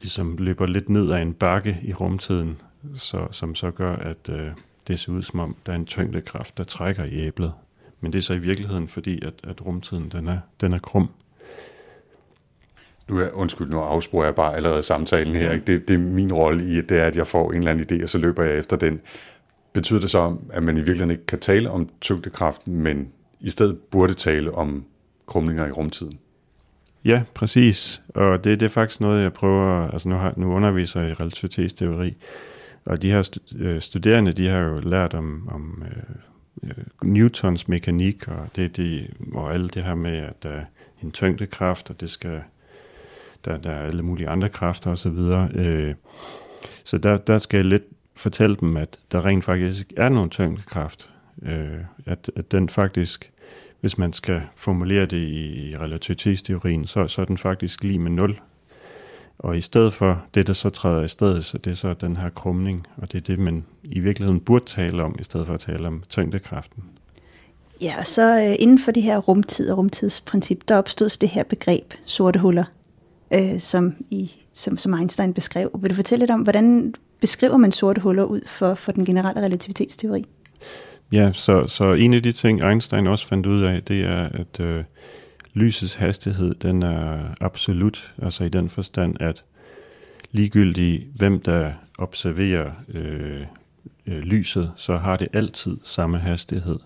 ligesom 0.00 0.36
løber 0.36 0.66
lidt 0.66 0.88
ned 0.88 1.12
ad 1.12 1.22
en 1.22 1.34
bakke 1.34 1.78
i 1.82 1.92
rumtiden, 1.92 2.60
så, 2.94 3.28
som 3.30 3.54
så 3.54 3.70
gør, 3.70 3.96
at 3.96 4.28
øh, 4.28 4.50
det 4.88 4.98
ser 4.98 5.12
ud 5.12 5.22
som 5.22 5.40
om, 5.40 5.56
der 5.66 5.72
er 5.72 5.76
en 5.76 5.86
tyngdekraft, 5.86 6.58
der 6.58 6.64
trækker 6.64 7.04
i 7.04 7.20
æblet. 7.20 7.52
Men 8.00 8.12
det 8.12 8.18
er 8.18 8.22
så 8.22 8.34
i 8.34 8.38
virkeligheden, 8.38 8.88
fordi 8.88 9.24
at, 9.24 9.34
at 9.44 9.66
rumtiden 9.66 10.08
den 10.08 10.28
er, 10.28 10.38
den 10.60 10.72
er 10.72 10.78
krum. 10.78 11.10
Nu 13.10 13.18
er, 13.18 13.30
undskyld, 13.32 13.68
nu 13.68 13.78
afsporer 13.78 14.24
jeg 14.24 14.34
bare 14.34 14.56
allerede 14.56 14.82
samtalen 14.82 15.34
her. 15.34 15.52
Ikke? 15.52 15.72
Det, 15.72 15.88
det 15.88 15.94
er 15.94 15.98
min 15.98 16.32
rolle 16.32 16.64
i, 16.64 16.80
det 16.80 17.00
er, 17.00 17.04
at 17.04 17.16
jeg 17.16 17.26
får 17.26 17.52
en 17.52 17.58
eller 17.58 17.70
anden 17.70 17.86
idé, 17.90 18.02
og 18.02 18.08
så 18.08 18.18
løber 18.18 18.44
jeg 18.44 18.58
efter 18.58 18.76
den. 18.76 19.00
Betyder 19.72 20.00
det 20.00 20.10
så, 20.10 20.36
at 20.52 20.62
man 20.62 20.74
i 20.74 20.78
virkeligheden 20.78 21.10
ikke 21.10 21.26
kan 21.26 21.38
tale 21.38 21.70
om 21.70 21.88
tyngdekraften, 22.00 22.82
men 22.82 23.12
i 23.40 23.50
stedet 23.50 23.78
burde 23.78 24.14
tale 24.14 24.54
om 24.54 24.84
krumninger 25.26 25.66
i 25.66 25.70
rumtiden? 25.70 26.18
Ja, 27.04 27.22
præcis. 27.34 28.02
Og 28.08 28.44
det, 28.44 28.60
det 28.60 28.66
er 28.66 28.70
faktisk 28.70 29.00
noget, 29.00 29.22
jeg 29.22 29.32
prøver... 29.32 29.90
Altså 29.90 30.08
nu, 30.08 30.14
har, 30.14 30.34
nu 30.36 30.54
underviser 30.54 31.00
jeg 31.00 31.10
i 31.10 31.14
relativitetsteori, 31.14 32.16
og 32.84 33.02
de 33.02 33.10
her 33.10 33.38
øh, 33.58 33.80
studerende, 33.80 34.32
de 34.32 34.48
har 34.48 34.58
jo 34.58 34.80
lært 34.80 35.14
om, 35.14 35.48
om 35.52 35.82
øh, 35.86 36.70
øh, 36.70 36.84
Newtons 37.02 37.68
mekanik, 37.68 38.28
og 38.28 38.48
det, 38.56 38.76
det, 38.76 39.10
og 39.32 39.54
alt 39.54 39.74
det 39.74 39.84
her 39.84 39.94
med, 39.94 40.16
at 40.16 40.42
der 40.42 40.50
er 40.50 40.64
en 41.02 41.12
tyngdekraft, 41.12 41.90
og 41.90 42.00
det 42.00 42.10
skal 42.10 42.40
der, 43.44 43.56
der 43.56 43.70
er 43.70 43.86
alle 43.86 44.02
mulige 44.02 44.28
andre 44.28 44.48
kræfter 44.48 44.90
osv. 44.90 45.18
Øh, 45.54 45.94
så 46.84 46.98
der, 46.98 47.18
der 47.18 47.38
skal 47.38 47.56
jeg 47.56 47.66
lidt 47.66 47.84
fortælle 48.16 48.56
dem, 48.56 48.76
at 48.76 48.98
der 49.12 49.24
rent 49.24 49.44
faktisk 49.44 49.92
er 49.96 50.08
nogen 50.08 50.30
tyngdekraft. 50.30 51.10
Øh, 51.42 51.78
at, 52.06 52.30
at 52.36 52.52
den 52.52 52.68
faktisk, 52.68 53.30
hvis 53.80 53.98
man 53.98 54.12
skal 54.12 54.42
formulere 54.56 55.06
det 55.06 55.18
i, 55.18 55.70
i 55.70 55.76
relativitetsteorien, 55.76 56.86
så, 56.86 57.08
så 57.08 57.20
er 57.20 57.24
den 57.24 57.38
faktisk 57.38 57.82
lige 57.82 57.98
med 57.98 58.10
0. 58.10 58.40
Og 59.38 59.56
i 59.56 59.60
stedet 59.60 59.94
for 59.94 60.22
det, 60.34 60.46
der 60.46 60.52
så 60.52 60.70
træder 60.70 61.04
i 61.04 61.08
stedet, 61.08 61.44
så 61.44 61.58
det 61.58 61.70
er 61.70 61.74
så 61.74 61.94
den 61.94 62.16
her 62.16 62.30
krumning, 62.30 62.86
og 62.96 63.12
det 63.12 63.18
er 63.18 63.22
det, 63.22 63.38
man 63.38 63.64
i 63.82 64.00
virkeligheden 64.00 64.40
burde 64.40 64.64
tale 64.64 65.02
om, 65.02 65.16
i 65.20 65.24
stedet 65.24 65.46
for 65.46 65.54
at 65.54 65.60
tale 65.60 65.86
om 65.86 66.02
tyngdekraften. 66.08 66.84
Ja, 67.80 67.94
og 67.98 68.06
så 68.06 68.42
øh, 68.42 68.56
inden 68.58 68.78
for 68.78 68.90
det 68.90 69.02
her 69.02 69.18
rumtid 69.18 69.70
og 69.70 69.78
rumtidsprincip, 69.78 70.68
der 70.68 70.76
opstod 70.76 71.18
det 71.20 71.28
her 71.28 71.42
begreb 71.42 71.94
sorte 72.04 72.38
huller 72.38 72.64
øh, 73.30 73.58
som, 73.58 73.96
i, 74.10 74.32
som, 74.52 74.78
som 74.78 74.94
Einstein 74.94 75.34
beskrev. 75.34 75.70
Vil 75.82 75.90
du 75.90 75.94
fortælle 75.94 76.22
lidt 76.22 76.30
om, 76.30 76.40
hvordan 76.40 76.94
beskriver 77.20 77.56
man 77.56 77.72
sorte 77.72 78.00
huller 78.00 78.24
ud 78.24 78.40
for, 78.46 78.74
for 78.74 78.92
den 78.92 79.04
generelle 79.04 79.42
relativitetsteori? 79.42 80.24
Ja, 81.12 81.32
så, 81.32 81.66
så 81.66 81.92
en 81.92 82.14
af 82.14 82.22
de 82.22 82.32
ting, 82.32 82.64
Einstein 82.64 83.06
også 83.06 83.26
fandt 83.26 83.46
ud 83.46 83.62
af, 83.62 83.82
det 83.82 84.00
er, 84.00 84.28
at 84.28 84.60
øh, 84.60 84.84
lysets 85.54 85.94
hastighed, 85.94 86.54
den 86.54 86.82
er 86.82 87.34
absolut, 87.40 88.14
altså 88.22 88.44
i 88.44 88.48
den 88.48 88.68
forstand, 88.68 89.16
at 89.20 89.44
ligegyldigt 90.30 91.02
hvem 91.16 91.40
der 91.40 91.72
observerer 91.98 92.70
øh, 92.88 93.40
øh, 94.06 94.18
lyset, 94.18 94.72
så 94.76 94.96
har 94.96 95.16
det 95.16 95.28
altid 95.32 95.76
samme 95.84 96.18
hastighed. 96.18 96.78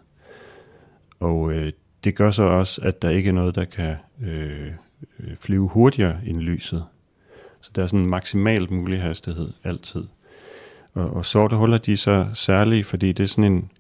Og 1.20 1.52
øh, 1.52 1.72
det 2.04 2.14
gør 2.14 2.30
så 2.30 2.42
også, 2.42 2.80
at 2.82 3.02
der 3.02 3.10
ikke 3.10 3.28
er 3.28 3.32
noget, 3.32 3.54
der 3.54 3.64
kan 3.64 3.96
øh, 4.22 4.66
øh, 4.66 4.72
Øh, 5.20 5.36
flyve 5.36 5.68
hurtigere 5.68 6.18
end 6.26 6.40
lyset. 6.40 6.84
Så 7.60 7.70
der 7.74 7.82
er 7.82 7.86
sådan 7.86 8.00
en 8.00 8.10
maksimalt 8.10 8.70
mulig 8.70 9.02
hastighed 9.02 9.52
altid. 9.64 10.04
Og, 10.94 11.10
og 11.10 11.24
sorte 11.24 11.56
huller, 11.56 11.78
de 11.78 11.92
er 11.92 11.96
så 11.96 12.26
særlige, 12.34 12.84
fordi 12.84 13.12
det 13.12 13.22
er 13.22 13.28
sådan 13.28 13.52
en 13.52 13.70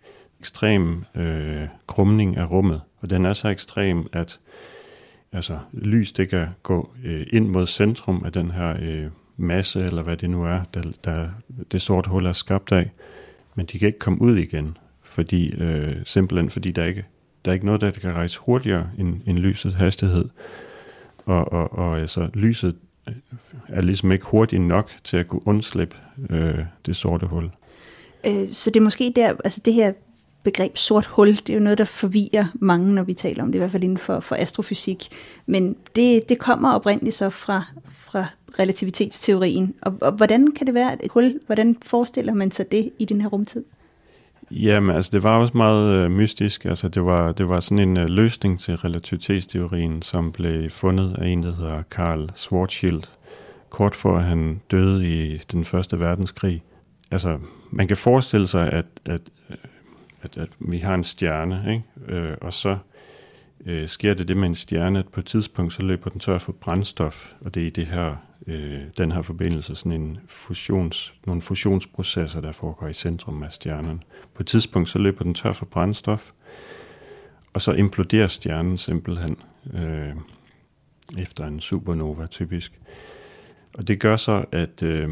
ekstrem 0.40 1.04
øh, 1.14 1.62
krumning 1.86 2.36
af 2.36 2.50
rummet. 2.50 2.80
Og 3.00 3.10
den 3.10 3.24
er 3.24 3.32
så 3.32 3.48
ekstrem, 3.48 4.08
at 4.12 4.40
altså, 5.32 5.58
lys 5.72 6.12
det 6.12 6.28
kan 6.28 6.46
gå 6.62 6.90
øh, 7.04 7.26
ind 7.32 7.48
mod 7.48 7.66
centrum 7.66 8.22
af 8.24 8.32
den 8.32 8.50
her 8.50 8.76
øh, 8.80 9.06
masse, 9.36 9.84
eller 9.84 10.02
hvad 10.02 10.16
det 10.16 10.30
nu 10.30 10.44
er, 10.44 10.60
der, 10.74 10.82
der 11.04 11.28
det 11.72 11.82
sorte 11.82 12.10
hul 12.10 12.26
er 12.26 12.32
skabt 12.32 12.72
af. 12.72 12.90
Men 13.54 13.66
de 13.66 13.78
kan 13.78 13.86
ikke 13.86 13.98
komme 13.98 14.22
ud 14.22 14.36
igen, 14.36 14.76
fordi, 15.02 15.50
øh, 15.50 15.96
simpelthen 16.04 16.50
fordi 16.50 16.72
der 16.72 16.84
ikke 16.84 17.04
der 17.44 17.50
er 17.50 17.54
ikke 17.54 17.66
noget, 17.66 17.80
der 17.80 17.90
kan 17.90 18.12
rejse 18.12 18.40
hurtigere 18.46 18.90
end, 18.98 19.20
end 19.26 19.38
lysets 19.38 19.74
hastighed. 19.74 20.28
Og, 21.26 21.52
og, 21.52 21.72
og 21.72 22.00
altså, 22.00 22.28
lyset 22.34 22.76
øh, 23.08 23.14
er 23.68 23.80
ligesom 23.80 24.12
ikke 24.12 24.24
hurtigt 24.24 24.62
nok 24.62 24.90
til 25.04 25.16
at 25.16 25.28
kunne 25.28 25.46
undslippe 25.46 25.96
øh, 26.30 26.58
det 26.86 26.96
sorte 26.96 27.26
hul. 27.26 27.50
Øh, 28.26 28.52
så 28.52 28.70
det 28.70 28.80
er 28.80 28.84
måske 28.84 29.12
der, 29.16 29.34
altså 29.44 29.60
det 29.64 29.74
her 29.74 29.92
begreb 30.42 30.76
sort 30.76 31.06
hul, 31.06 31.28
det 31.28 31.50
er 31.50 31.54
jo 31.54 31.60
noget, 31.60 31.78
der 31.78 31.84
forvirrer 31.84 32.46
mange, 32.54 32.94
når 32.94 33.02
vi 33.02 33.14
taler 33.14 33.42
om 33.42 33.52
det, 33.52 33.54
i 33.54 33.58
hvert 33.58 33.70
fald 33.70 33.84
inden 33.84 33.98
for, 33.98 34.20
for 34.20 34.36
astrofysik. 34.38 35.08
Men 35.46 35.76
det, 35.96 36.28
det 36.28 36.38
kommer 36.38 36.72
oprindeligt 36.72 37.16
så 37.16 37.30
fra, 37.30 37.64
fra 37.90 38.26
relativitetsteorien. 38.58 39.74
Og, 39.80 39.94
og 40.00 40.12
hvordan 40.12 40.52
kan 40.52 40.66
det 40.66 40.74
være 40.74 41.04
et 41.04 41.10
hul? 41.10 41.40
Hvordan 41.46 41.76
forestiller 41.82 42.34
man 42.34 42.50
sig 42.50 42.72
det 42.72 42.90
i 42.98 43.04
den 43.04 43.20
her 43.20 43.28
rumtid? 43.28 43.64
Jamen, 44.50 44.96
altså 44.96 45.10
det 45.12 45.22
var 45.22 45.38
også 45.38 45.56
meget 45.56 45.92
øh, 45.94 46.10
mystisk. 46.10 46.64
Altså 46.64 46.88
det 46.88 47.04
var, 47.04 47.32
det 47.32 47.48
var 47.48 47.60
sådan 47.60 47.88
en 47.88 47.96
øh, 47.96 48.08
løsning 48.08 48.60
til 48.60 48.76
relativitetsteorien, 48.76 50.02
som 50.02 50.32
blev 50.32 50.70
fundet 50.70 51.16
af 51.18 51.28
en, 51.28 51.42
der 51.42 51.54
hedder 51.54 51.82
Karl 51.90 52.28
Schwarzschild, 52.34 53.02
kort 53.70 53.94
for 53.94 54.16
at 54.16 54.24
han 54.24 54.60
døde 54.70 55.08
i 55.08 55.38
den 55.38 55.64
første 55.64 56.00
verdenskrig. 56.00 56.62
Altså, 57.10 57.38
man 57.70 57.88
kan 57.88 57.96
forestille 57.96 58.46
sig, 58.46 58.72
at, 58.72 58.86
at, 59.04 59.20
øh, 59.50 59.56
at, 60.22 60.38
at 60.38 60.48
vi 60.58 60.78
har 60.78 60.94
en 60.94 61.04
stjerne, 61.04 61.64
ikke? 61.68 62.18
Øh, 62.18 62.36
og 62.40 62.52
så 62.52 62.76
øh, 63.66 63.88
sker 63.88 64.14
det 64.14 64.28
det 64.28 64.36
med 64.36 64.48
en 64.48 64.54
stjerne, 64.54 64.98
at 64.98 65.08
på 65.08 65.20
et 65.20 65.26
tidspunkt 65.26 65.72
så 65.72 65.82
løber 65.82 66.10
den 66.10 66.20
tør 66.20 66.38
for 66.38 66.52
brændstof, 66.52 67.32
og 67.40 67.54
det 67.54 67.62
er 67.62 67.66
i 67.66 67.70
det 67.70 67.86
her, 67.86 68.16
øh, 68.46 68.80
den 68.96 69.12
her 69.12 69.22
forbindelse 69.22 69.74
sådan 69.74 70.00
en 70.00 70.18
fusions, 70.26 71.14
nogle 71.26 71.42
fusionsprocesser, 71.42 72.40
der 72.40 72.52
foregår 72.52 72.88
i 72.88 72.92
centrum 72.92 73.42
af 73.42 73.52
stjernen. 73.52 74.02
På 74.34 74.42
et 74.42 74.46
tidspunkt 74.46 74.88
så 74.88 74.98
løber 74.98 75.24
den 75.24 75.34
tør 75.34 75.52
for 75.52 75.66
brændstof, 75.66 76.30
og 77.52 77.62
så 77.62 77.72
imploderer 77.72 78.26
stjernen 78.26 78.78
simpelthen 78.78 79.36
øh, 79.74 80.14
efter 81.18 81.46
en 81.46 81.60
supernova 81.60 82.26
typisk. 82.26 82.80
Og 83.74 83.88
det 83.88 84.00
gør 84.00 84.16
så, 84.16 84.44
at 84.52 84.82
øh, 84.82 85.10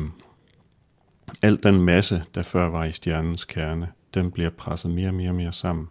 al 1.43 1.63
den 1.63 1.81
masse, 1.81 2.23
der 2.35 2.43
før 2.43 2.69
var 2.69 2.85
i 2.85 2.93
stjernens 2.93 3.45
kerne, 3.45 3.89
den 4.15 4.31
bliver 4.31 4.51
presset 4.51 4.91
mere 4.91 5.09
og 5.09 5.15
mere 5.15 5.31
og 5.31 5.35
mere 5.35 5.53
sammen. 5.53 5.89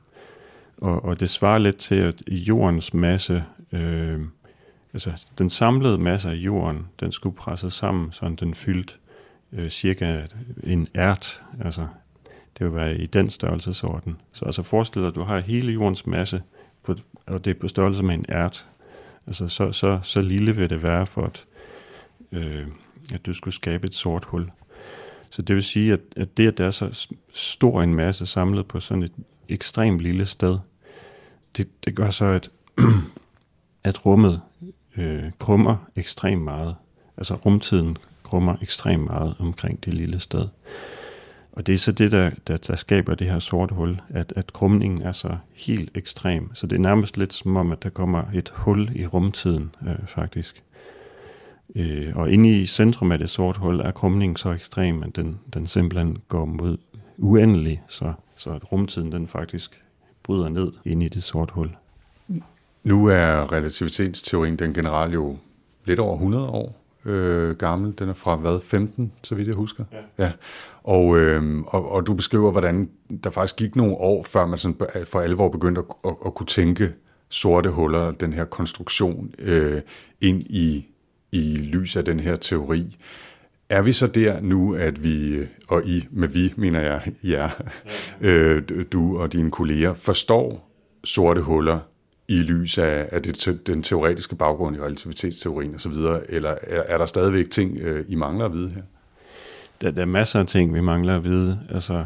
Og, 0.81 1.05
og 1.05 1.19
det 1.19 1.29
svarer 1.29 1.57
lidt 1.57 1.77
til, 1.77 1.95
at 1.95 2.21
jordens 2.27 2.93
masse, 2.93 3.43
øh, 3.71 4.19
altså 4.93 5.25
den 5.37 5.49
samlede 5.49 5.97
masse 5.97 6.29
af 6.29 6.35
jorden, 6.35 6.87
den 6.99 7.11
skulle 7.11 7.35
presses 7.35 7.73
sammen, 7.73 8.11
så 8.11 8.35
den 8.39 8.53
fyldte 8.53 8.93
øh, 9.53 9.69
cirka 9.69 10.25
en 10.63 10.87
ært, 10.95 11.41
altså 11.59 11.87
det 12.57 12.65
vil 12.65 12.75
være 12.75 12.97
i 12.97 13.05
den 13.05 13.29
størrelsesorden. 13.29 14.17
Så 14.31 14.45
altså 14.45 14.63
forestil 14.63 15.01
dig, 15.01 15.07
at 15.07 15.15
du 15.15 15.23
har 15.23 15.39
hele 15.39 15.71
jordens 15.71 16.07
masse, 16.07 16.41
på, 16.83 16.95
og 17.25 17.45
det 17.45 17.51
er 17.51 17.59
på 17.59 17.67
størrelse 17.67 18.03
med 18.03 18.15
en 18.15 18.25
ært. 18.29 18.67
Altså 19.27 19.47
så, 19.47 19.71
så, 19.71 19.99
så 20.03 20.21
lille 20.21 20.55
vil 20.55 20.69
det 20.69 20.83
være 20.83 21.05
for, 21.05 21.21
at, 21.21 21.45
øh, 22.31 22.67
at 23.13 23.25
du 23.25 23.33
skulle 23.33 23.53
skabe 23.53 23.87
et 23.87 23.95
sort 23.95 24.25
hul. 24.25 24.51
Så 25.29 25.41
det 25.41 25.55
vil 25.55 25.63
sige, 25.63 25.93
at, 25.93 25.99
at 26.17 26.37
det, 26.37 26.47
at 26.47 26.57
der 26.57 26.65
er 26.65 26.71
så 26.71 27.09
stor 27.33 27.83
en 27.83 27.95
masse 27.95 28.25
samlet 28.25 28.67
på 28.67 28.79
sådan 28.79 29.03
et 29.03 29.11
ekstremt 29.49 30.01
lille 30.01 30.25
sted, 30.25 30.57
det, 31.57 31.85
det 31.85 31.95
gør 31.95 32.09
så, 32.09 32.25
at, 32.25 32.49
at 33.89 34.05
rummet 34.05 34.41
øh, 34.97 35.31
krummer 35.39 35.75
ekstremt 35.95 36.43
meget. 36.43 36.75
Altså 37.17 37.35
rumtiden 37.35 37.97
krummer 38.23 38.55
ekstremt 38.61 39.03
meget 39.03 39.35
omkring 39.39 39.85
det 39.85 39.93
lille 39.93 40.19
sted. 40.19 40.47
Og 41.51 41.67
det 41.67 41.73
er 41.73 41.77
så 41.77 41.91
det, 41.91 42.11
der, 42.11 42.31
der, 42.47 42.57
der 42.57 42.75
skaber 42.75 43.15
det 43.15 43.27
her 43.27 43.39
sorte 43.39 43.75
hul, 43.75 44.01
at, 44.09 44.33
at 44.35 44.53
krumningen 44.53 45.01
er 45.01 45.11
så 45.11 45.37
helt 45.53 45.97
ekstrem. 45.97 46.55
Så 46.55 46.67
det 46.67 46.75
er 46.75 46.81
nærmest 46.81 47.17
lidt 47.17 47.33
som 47.33 47.57
om, 47.57 47.71
at 47.71 47.83
der 47.83 47.89
kommer 47.89 48.23
et 48.33 48.49
hul 48.55 48.89
i 48.95 49.05
rumtiden, 49.05 49.75
øh, 49.87 50.07
faktisk. 50.07 50.63
Øh, 51.75 52.15
og 52.15 52.31
inde 52.31 52.61
i 52.61 52.65
centrum 52.65 53.11
af 53.11 53.19
det 53.19 53.29
sorte 53.29 53.59
hul 53.59 53.79
er 53.79 53.91
krumningen 53.91 54.35
så 54.35 54.51
ekstrem, 54.51 55.03
at 55.03 55.15
den, 55.15 55.39
den 55.53 55.67
simpelthen 55.67 56.17
går 56.27 56.45
mod 56.45 56.77
uendelig, 57.17 57.81
så, 57.87 58.13
så 58.35 58.51
at 58.51 58.71
rumtiden 58.71 59.11
den 59.11 59.27
faktisk 59.27 59.83
bryder 60.31 60.49
ned 60.49 60.71
ind 60.85 61.03
i 61.03 61.07
det 61.07 61.23
sorte 61.23 61.53
hul. 61.53 61.69
Nu 62.83 63.05
er 63.05 63.51
relativitetsteorien 63.51 64.55
den 64.55 64.73
generelt 64.73 65.13
jo 65.13 65.37
lidt 65.85 65.99
over 65.99 66.13
100 66.13 66.47
år 66.47 66.81
øh, 67.05 67.55
gammel. 67.55 67.93
Den 67.99 68.09
er 68.09 68.13
fra 68.13 68.35
hvad, 68.35 68.59
15, 68.61 69.11
så 69.23 69.35
vidt 69.35 69.47
jeg 69.47 69.55
husker? 69.55 69.83
Ja. 69.91 70.23
ja. 70.23 70.31
Og, 70.83 71.19
øh, 71.19 71.59
og, 71.67 71.91
og 71.91 72.07
du 72.07 72.13
beskriver, 72.13 72.51
hvordan 72.51 72.89
der 73.23 73.29
faktisk 73.29 73.55
gik 73.55 73.75
nogle 73.75 73.95
år, 73.95 74.23
før 74.23 74.45
man 74.45 74.59
sådan 74.59 74.87
for 75.05 75.21
alvor 75.21 75.49
begyndte 75.49 75.81
at, 75.81 76.11
at, 76.11 76.15
at 76.25 76.33
kunne 76.33 76.47
tænke 76.47 76.93
sorte 77.29 77.69
huller, 77.69 78.11
den 78.11 78.33
her 78.33 78.45
konstruktion, 78.45 79.33
øh, 79.39 79.81
ind 80.21 80.41
i, 80.41 80.85
i 81.31 81.55
lys 81.55 81.95
af 81.95 82.05
den 82.05 82.19
her 82.19 82.35
teori. 82.35 82.97
Er 83.71 83.81
vi 83.81 83.93
så 83.93 84.07
der 84.07 84.41
nu, 84.41 84.75
at 84.75 85.03
vi, 85.03 85.27
øh, 85.27 85.47
og 85.67 85.85
I, 85.85 86.07
med 86.11 86.27
vi 86.27 86.53
mener 86.55 86.79
jeg 86.79 87.01
ja, 87.23 87.49
øh, 88.21 88.63
du 88.91 89.19
og 89.19 89.33
dine 89.33 89.51
kolleger, 89.51 89.93
forstår 89.93 90.71
sorte 91.03 91.41
huller 91.41 91.79
i 92.27 92.37
lys 92.37 92.77
af, 92.77 93.09
af 93.11 93.21
det, 93.21 93.61
den 93.67 93.83
teoretiske 93.83 94.35
baggrund 94.35 94.75
i 94.75 94.79
relativitetsteorien 94.79 95.75
osv., 95.75 95.93
eller 96.29 96.49
er, 96.49 96.83
er 96.87 96.97
der 96.97 97.05
stadigvæk 97.05 97.49
ting, 97.49 97.77
øh, 97.77 98.05
I 98.07 98.15
mangler 98.15 98.45
at 98.45 98.53
vide 98.53 98.69
her? 98.69 98.81
Der, 99.81 99.91
der 99.91 100.01
er 100.01 100.05
masser 100.05 100.39
af 100.39 100.47
ting, 100.47 100.73
vi 100.73 100.81
mangler 100.81 101.15
at 101.15 101.23
vide. 101.23 101.59
Altså, 101.69 102.05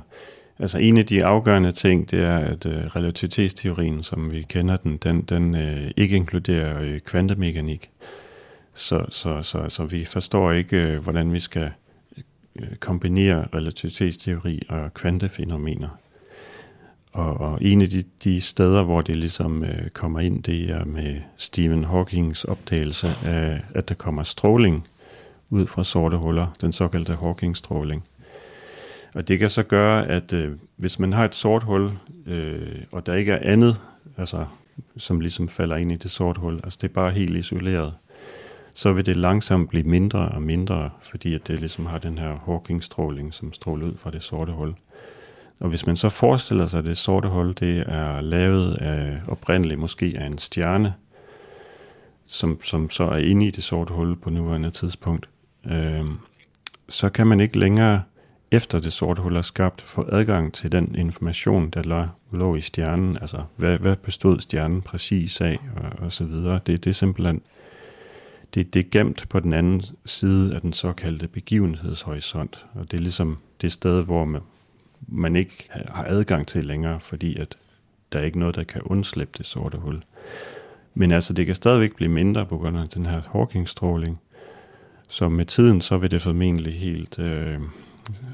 altså 0.60 0.78
en 0.78 0.98
af 0.98 1.06
de 1.06 1.26
afgørende 1.26 1.72
ting, 1.72 2.12
det 2.12 2.20
er, 2.20 2.38
at 2.38 2.66
øh, 2.66 2.74
relativitetsteorien, 2.74 4.04
som 4.04 4.32
vi 4.32 4.46
kender 4.50 4.78
den, 4.78 4.98
den, 4.98 5.22
den 5.22 5.56
øh, 5.56 5.92
ikke 5.98 6.16
inkluderer 6.16 6.82
øh, 6.82 7.00
kvantemekanik. 7.00 7.90
Så, 8.76 9.06
så, 9.10 9.42
så, 9.42 9.70
så 9.70 9.86
vi 9.86 10.06
forstår 10.06 10.52
ikke, 10.52 10.78
øh, 10.78 11.04
hvordan 11.04 11.34
vi 11.34 11.40
skal 11.40 11.72
øh, 12.56 12.76
kombinere 12.80 13.48
relativitetsteori 13.54 14.62
og 14.70 14.94
kvantefænomener. 14.94 15.90
Og, 17.12 17.42
og 17.42 17.58
en 17.62 17.82
af 17.82 17.90
de, 17.90 18.04
de 18.24 18.42
steder, 18.42 18.84
hvor 18.84 19.02
det 19.02 19.16
ligesom 19.18 19.64
øh, 19.64 19.90
kommer 19.90 20.20
ind, 20.20 20.44
det 20.44 20.70
er 20.70 20.86
med 20.86 21.22
Stephen 21.38 21.84
Hawkings 21.84 22.44
opdagelse 22.44 23.08
af, 23.26 23.62
at 23.74 23.90
der 23.90 23.96
kommer 23.96 24.24
stråling 24.24 24.88
ud 25.50 25.68
fra 25.68 25.84
sorte 25.84 26.18
huller, 26.18 26.48
den 26.62 26.74
såkaldte 26.74 27.16
Hawking-stråling. 27.16 28.04
Og 29.14 29.28
det 29.28 29.40
kan 29.40 29.50
så 29.50 29.64
gøre, 29.64 30.08
at 30.08 30.34
øh, 30.34 30.52
hvis 30.76 31.00
man 31.00 31.14
har 31.14 31.26
et 31.26 31.36
sort 31.36 31.64
hul, 31.64 31.92
øh, 32.26 32.82
og 32.92 33.06
der 33.06 33.14
ikke 33.14 33.32
er 33.32 33.52
andet, 33.52 33.82
altså, 34.18 34.46
som 34.98 35.20
ligesom 35.20 35.48
falder 35.48 35.76
ind 35.76 35.92
i 35.92 35.96
det 35.96 36.12
sorte 36.12 36.40
hul, 36.40 36.60
altså 36.64 36.80
det 36.82 36.90
er 36.90 36.94
bare 36.94 37.12
helt 37.12 37.38
isoleret, 37.38 37.94
så 38.78 38.94
vil 38.94 39.06
det 39.06 39.16
langsomt 39.16 39.70
blive 39.70 39.84
mindre 39.84 40.30
og 40.30 40.42
mindre, 40.42 40.90
fordi 41.02 41.34
at 41.34 41.48
det 41.48 41.60
ligesom 41.60 41.86
har 41.86 41.98
den 41.98 42.18
her 42.18 42.38
Hawking-stråling, 42.46 43.34
som 43.34 43.54
stråler 43.54 43.88
ud 43.88 43.98
fra 43.98 44.12
det 44.12 44.24
sorte 44.24 44.52
hul. 44.52 44.74
Og 45.60 45.70
hvis 45.70 45.86
man 45.86 45.96
så 45.96 46.10
forestiller 46.10 46.66
sig, 46.66 46.80
at 46.80 46.86
det 46.86 46.98
sorte 46.98 47.28
hul, 47.28 47.54
det 47.60 47.84
er 47.88 48.22
lavet 48.22 48.76
af 48.76 49.20
oprindeligt 49.28 49.80
måske 49.80 50.16
af 50.18 50.26
en 50.26 50.38
stjerne, 50.38 50.94
som, 52.26 52.60
som 52.64 52.90
så 52.90 53.04
er 53.04 53.18
inde 53.18 53.48
i 53.48 53.52
det 53.52 53.64
sorte 53.64 53.94
hul 53.94 54.16
på 54.16 54.30
nuværende 54.30 54.72
tidspunkt, 54.72 55.30
øh, 55.66 56.06
så 56.90 57.10
kan 57.10 57.28
man 57.28 57.40
ikke 57.40 57.60
længere, 57.60 58.02
efter 58.52 58.80
det 58.80 58.94
sorte 58.94 59.22
hul 59.22 59.36
er 59.36 59.42
skabt, 59.42 59.82
få 59.82 60.10
adgang 60.12 60.54
til 60.54 60.72
den 60.72 60.96
information, 60.96 61.70
der 61.70 61.84
lå, 61.84 62.06
lå 62.32 62.56
i 62.56 62.62
stjernen. 62.62 63.18
Altså, 63.22 63.44
hvad, 63.56 63.78
hvad 63.78 63.96
bestod 63.96 64.40
stjernen 64.40 64.82
præcis 64.82 65.42
af, 65.42 65.60
og, 65.76 66.06
og 66.06 66.12
så 66.12 66.24
videre. 66.24 66.60
Det, 66.68 66.84
det 66.84 66.90
er 66.90 66.94
simpelthen 66.94 67.42
det, 68.56 68.74
det 68.74 68.86
er 68.86 68.90
gemt 68.92 69.30
på 69.30 69.40
den 69.40 69.54
anden 69.54 69.82
side 70.06 70.56
af 70.56 70.62
den 70.62 70.74
såkaldte 70.74 71.28
begivenhedshorisont, 71.28 72.66
og 72.74 72.92
det 72.92 72.98
er 72.98 73.02
ligesom 73.02 73.38
det 73.62 73.72
sted, 73.72 74.04
hvor 74.04 74.26
man, 74.26 74.42
man 75.08 75.36
ikke 75.36 75.70
har 75.72 76.06
adgang 76.08 76.48
til 76.48 76.66
længere, 76.66 77.00
fordi 77.00 77.38
at 77.40 77.58
der 78.14 78.20
er 78.20 78.24
ikke 78.24 78.40
noget, 78.40 78.56
der 78.56 78.64
kan 78.64 78.82
undslippe 78.82 79.38
det 79.38 79.46
sorte 79.46 79.78
hul. 79.78 80.04
Men 80.94 81.12
altså, 81.12 81.34
det 81.34 81.46
kan 81.46 81.56
stadigvæk 81.56 81.96
blive 81.96 82.12
mindre 82.12 82.46
på 82.46 82.58
grund 82.58 82.78
af 82.78 82.90
den 82.90 83.06
her 83.06 83.22
Hawking-stråling. 83.32 84.20
Så 85.08 85.30
med 85.30 85.46
tiden, 85.46 85.82
så 85.82 85.98
vil 85.98 86.12
det 86.12 86.22
formentlig 86.22 86.80
helt 86.80 87.20
øh, 87.20 87.60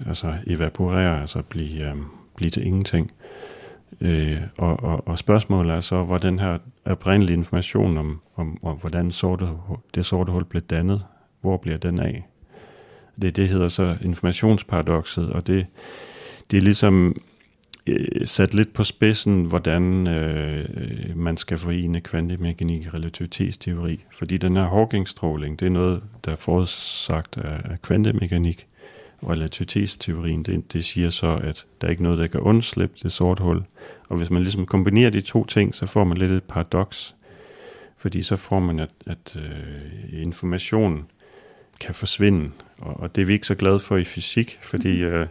altså 0.08 0.36
evaporere, 0.48 1.22
altså 1.22 1.42
blive, 1.42 1.90
øh, 1.90 1.96
blive 2.36 2.50
til 2.50 2.66
ingenting. 2.66 3.12
Øh, 3.12 3.51
Øh, 4.02 4.42
og, 4.58 4.84
og, 4.84 5.08
og 5.08 5.18
spørgsmålet 5.18 5.72
er 5.72 5.80
så, 5.80 6.04
hvor 6.04 6.18
den 6.18 6.40
her 6.40 6.58
oprindelige 6.86 7.38
information 7.38 7.98
om, 7.98 8.22
om, 8.36 8.58
om 8.64 8.78
hvordan 8.78 9.12
sorte, 9.12 9.48
det 9.96 10.06
sorte 10.06 10.32
hul 10.32 10.46
blev 10.46 10.62
dannet, 10.62 11.06
hvor 11.42 11.58
bliver 11.58 11.78
den 11.78 12.00
af? 12.00 12.28
Det, 13.22 13.36
det 13.36 13.50
hedder 13.50 13.70
så 13.70 13.98
informationsparadoxet, 14.02 15.30
og 15.30 15.48
det, 15.48 15.66
det 16.52 16.58
er 16.58 16.62
ligesom 16.62 17.16
øh, 17.88 18.28
sat 18.28 18.54
lidt 18.54 18.74
på 18.74 18.84
spidsen, 18.84 19.46
hvordan 19.46 20.08
øh, 20.08 21.18
man 21.18 21.38
skal 21.38 21.58
forene 21.58 22.02
kvantemekanik 22.02 22.88
og 22.88 22.94
relativitetsteori. 22.94 24.04
Fordi 24.18 24.38
den 24.38 24.56
her 24.56 24.68
Hawking-stråling, 24.68 25.60
det 25.60 25.66
er 25.66 25.70
noget, 25.70 26.04
der 26.26 26.32
er 26.32 26.36
forudsagt 26.36 27.38
af, 27.38 27.62
af 27.72 27.82
kvantemekanik. 27.82 28.68
Relativitetsteorien, 29.30 30.44
det, 30.44 30.74
det 30.74 30.86
siger 30.86 31.10
så, 31.10 31.40
at 31.44 31.66
der 31.82 31.88
er 31.88 31.92
ikke 31.92 32.04
noget, 32.04 32.18
der 32.18 32.28
kan 32.28 32.40
undslippe 32.40 32.96
det 33.04 33.12
sorte 33.12 33.44
hul. 33.44 33.64
Og 34.10 34.18
hvis 34.18 34.30
man 34.30 34.42
ligesom 34.42 34.66
kombinerer 34.66 35.10
de 35.10 35.22
to 35.22 35.46
ting, 35.46 35.76
så 35.76 35.86
får 35.86 36.04
man 36.04 36.18
lidt 36.18 36.32
et 36.32 36.44
paradoks. 36.44 37.16
Fordi 37.98 38.22
så 38.22 38.36
får 38.36 38.60
man, 38.60 38.80
at, 38.80 38.90
at 39.06 39.36
øh, 39.36 40.22
information 40.22 41.06
kan 41.80 41.94
forsvinde. 41.94 42.52
Og, 42.78 43.00
og 43.00 43.16
det 43.16 43.22
er 43.22 43.26
vi 43.26 43.34
ikke 43.34 43.48
så 43.48 43.56
glade 43.56 43.80
for 43.80 43.98
i 43.98 44.04
fysik, 44.04 44.60
fordi 44.62 45.04
øh, 45.04 45.28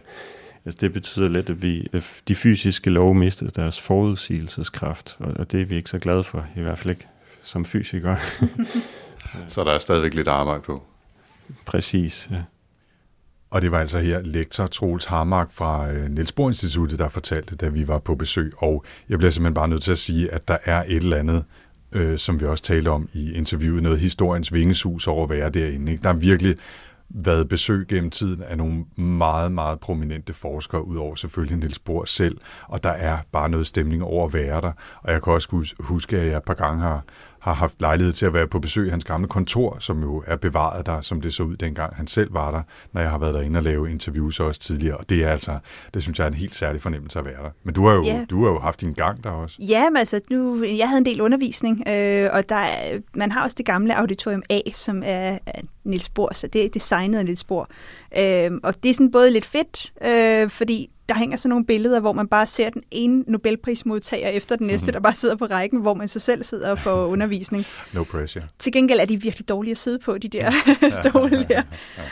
Altså 0.65 0.77
det 0.81 0.93
betyder 0.93 1.29
lidt, 1.29 1.49
at 1.49 1.61
vi, 1.61 1.87
at 1.93 2.21
de 2.27 2.35
fysiske 2.35 2.89
love 2.89 3.15
mister 3.15 3.47
deres 3.47 3.81
forudsigelseskraft, 3.81 5.15
og, 5.19 5.33
og 5.39 5.51
det 5.51 5.61
er 5.61 5.65
vi 5.65 5.75
ikke 5.75 5.89
så 5.89 5.99
glade 5.99 6.23
for, 6.23 6.45
i 6.55 6.61
hvert 6.61 6.79
fald 6.79 6.89
ikke 6.89 7.07
som 7.41 7.65
fysikere. 7.65 8.17
Så 9.47 9.63
der 9.63 9.71
er 9.71 9.79
stadigvæk 9.79 10.13
lidt 10.13 10.27
arbejde 10.27 10.61
på. 10.61 10.83
Præcis, 11.65 12.29
ja. 12.31 12.41
Og 13.51 13.61
det 13.61 13.71
var 13.71 13.79
altså 13.79 13.99
her 13.99 14.21
lektor 14.21 14.65
Troels 14.67 15.05
Harmark 15.05 15.51
fra 15.51 15.91
øh, 15.91 16.09
Niels 16.09 16.31
Bohr 16.31 16.49
Instituttet, 16.49 16.99
der 16.99 17.09
fortalte, 17.09 17.55
da 17.55 17.67
vi 17.67 17.87
var 17.87 17.99
på 17.99 18.15
besøg. 18.15 18.51
Og 18.57 18.83
jeg 19.09 19.17
bliver 19.17 19.31
simpelthen 19.31 19.53
bare 19.53 19.67
nødt 19.67 19.81
til 19.81 19.91
at 19.91 19.97
sige, 19.97 20.33
at 20.33 20.47
der 20.47 20.57
er 20.65 20.83
et 20.87 20.95
eller 20.95 21.17
andet, 21.17 21.43
øh, 21.91 22.17
som 22.17 22.39
vi 22.39 22.45
også 22.45 22.63
talte 22.63 22.89
om 22.89 23.09
i 23.13 23.33
interviewet, 23.33 23.83
noget 23.83 23.99
historiens 23.99 24.53
vingesus 24.53 25.07
over 25.07 25.23
at 25.23 25.29
være 25.29 25.49
derinde. 25.49 25.91
Ikke? 25.91 26.03
Der 26.03 26.09
er 26.09 26.13
virkelig 26.13 26.55
været 27.09 27.49
besøg 27.49 27.87
gennem 27.87 28.09
tiden 28.09 28.43
af 28.43 28.57
nogle 28.57 28.85
meget, 28.95 29.51
meget 29.51 29.79
prominente 29.79 30.33
forskere, 30.33 30.87
udover 30.87 31.15
selvfølgelig 31.15 31.57
Niels 31.57 31.79
Bohr 31.79 32.05
selv, 32.05 32.37
og 32.67 32.83
der 32.83 32.89
er 32.89 33.17
bare 33.31 33.49
noget 33.49 33.67
stemning 33.67 34.03
over 34.03 34.27
at 34.27 34.33
være 34.33 34.61
der. 34.61 34.71
Og 35.03 35.11
jeg 35.13 35.23
kan 35.23 35.33
også 35.33 35.73
huske, 35.79 36.17
at 36.17 36.27
jeg 36.27 36.37
et 36.37 36.43
par 36.43 36.53
gange 36.53 36.81
har, 36.81 37.03
har 37.41 37.53
haft 37.53 37.75
lejlighed 37.81 38.13
til 38.13 38.25
at 38.25 38.33
være 38.33 38.47
på 38.47 38.59
besøg 38.59 38.87
i 38.87 38.89
hans 38.89 39.03
gamle 39.03 39.27
kontor, 39.27 39.77
som 39.79 40.01
jo 40.01 40.23
er 40.27 40.35
bevaret 40.35 40.85
der, 40.85 41.01
som 41.01 41.21
det 41.21 41.33
så 41.33 41.43
ud 41.43 41.55
dengang 41.55 41.95
han 41.95 42.07
selv 42.07 42.33
var 42.33 42.51
der, 42.51 42.61
når 42.93 43.01
jeg 43.01 43.09
har 43.09 43.17
været 43.17 43.33
derinde 43.33 43.57
og 43.59 43.63
lave 43.63 43.91
interviews 43.91 44.39
også 44.39 44.59
tidligere. 44.59 44.97
Og 44.97 45.09
det 45.09 45.23
er 45.23 45.29
altså, 45.29 45.59
det 45.93 46.03
synes 46.03 46.19
jeg 46.19 46.23
er 46.25 46.27
en 46.29 46.33
helt 46.33 46.55
særlig 46.55 46.81
fornemmelse 46.81 47.19
at 47.19 47.25
være 47.25 47.43
der. 47.43 47.49
Men 47.63 47.73
du 47.75 47.87
har 47.87 47.93
jo, 47.95 48.03
Ja. 48.03 48.25
du 48.29 48.43
har 48.43 48.51
jo 48.51 48.59
haft 48.59 48.81
din 48.81 48.93
gang 48.93 49.23
der 49.23 49.29
også. 49.29 49.57
Ja, 49.59 49.89
men 49.89 49.97
altså, 49.97 50.19
nu, 50.29 50.63
jeg 50.63 50.87
havde 50.89 50.97
en 50.97 51.05
del 51.05 51.21
undervisning, 51.21 51.83
øh, 51.89 52.29
og 52.33 52.49
der, 52.49 52.55
er- 52.55 52.99
man 53.15 53.31
har 53.31 53.43
også 53.43 53.55
det 53.57 53.65
gamle 53.65 53.97
Auditorium 53.97 54.43
A, 54.49 54.59
som 54.73 55.03
er, 55.05 55.37
er 55.45 55.61
Niels 55.83 56.09
Bohr, 56.09 56.33
så 56.33 56.47
det 56.47 56.65
er 56.65 56.69
designet 56.69 57.17
af 57.19 57.25
Niels 57.25 57.43
Bohr. 57.43 57.69
Øh, 58.17 58.51
og 58.63 58.83
det 58.83 58.89
er 58.89 58.93
sådan 58.93 59.11
både 59.11 59.31
lidt 59.31 59.45
fedt, 59.45 59.93
øh, 60.05 60.49
fordi 60.49 60.89
der 61.11 61.17
hænger 61.17 61.37
sådan 61.37 61.49
nogle 61.49 61.65
billeder, 61.65 61.99
hvor 61.99 62.13
man 62.13 62.27
bare 62.27 62.47
ser 62.47 62.69
den 62.69 62.83
ene 62.91 63.23
Nobelprismodtager 63.27 64.29
efter 64.29 64.55
den 64.55 64.67
næste, 64.67 64.83
mm-hmm. 64.83 64.93
der 64.93 64.99
bare 64.99 65.15
sidder 65.15 65.35
på 65.35 65.45
rækken, 65.45 65.81
hvor 65.81 65.93
man 65.93 66.07
så 66.07 66.19
selv 66.19 66.43
sidder 66.43 66.71
og 66.71 66.79
får 66.79 67.05
undervisning. 67.13 67.65
No 67.93 68.03
pressure. 68.03 68.43
Til 68.59 68.71
gengæld 68.71 68.99
er 68.99 69.05
de 69.05 69.21
virkelig 69.21 69.49
dårlige 69.49 69.71
at 69.71 69.77
sidde 69.77 69.99
på, 69.99 70.17
de 70.17 70.27
der 70.27 70.51
stole 71.01 71.45
der. 71.49 71.61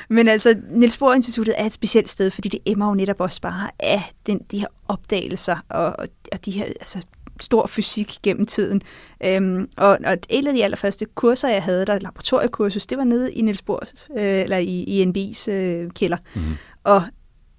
Men 0.10 0.28
altså, 0.28 0.56
Niels 0.70 0.98
Bohr 0.98 1.14
Instituttet 1.14 1.56
er 1.58 1.66
et 1.66 1.74
specielt 1.74 2.10
sted, 2.10 2.30
fordi 2.30 2.50
det 2.50 2.60
emmer 2.66 2.88
jo 2.88 2.94
netop 2.94 3.22
også 3.22 3.42
bare 3.42 3.70
af 3.80 4.12
den, 4.26 4.42
de 4.52 4.60
her 4.60 4.68
opdagelser 4.88 5.58
og, 5.70 5.96
og, 6.32 6.46
de 6.46 6.52
her 6.52 6.66
altså, 6.66 7.06
stor 7.42 7.68
fysik 7.68 8.18
gennem 8.24 8.46
tiden. 8.46 8.82
Øhm, 9.26 9.70
og, 9.78 9.98
og 10.06 10.18
et 10.30 10.48
af 10.48 10.54
de 10.54 10.64
allerførste 10.64 11.06
kurser, 11.06 11.50
jeg 11.50 11.64
havde, 11.64 11.86
der 11.86 12.00
laboratoriekursus, 12.00 12.88
det 12.88 12.98
var 12.98 13.04
nede 13.04 13.34
i 13.34 13.42
Niels 13.42 13.62
Bohrs, 13.62 14.08
øh, 14.18 14.42
eller 14.42 14.58
i, 14.58 14.84
i 14.84 15.06
NB's 15.06 15.52
øh, 15.52 15.90
kælder. 15.90 16.18
Mm-hmm. 16.36 16.56
Og 16.84 17.04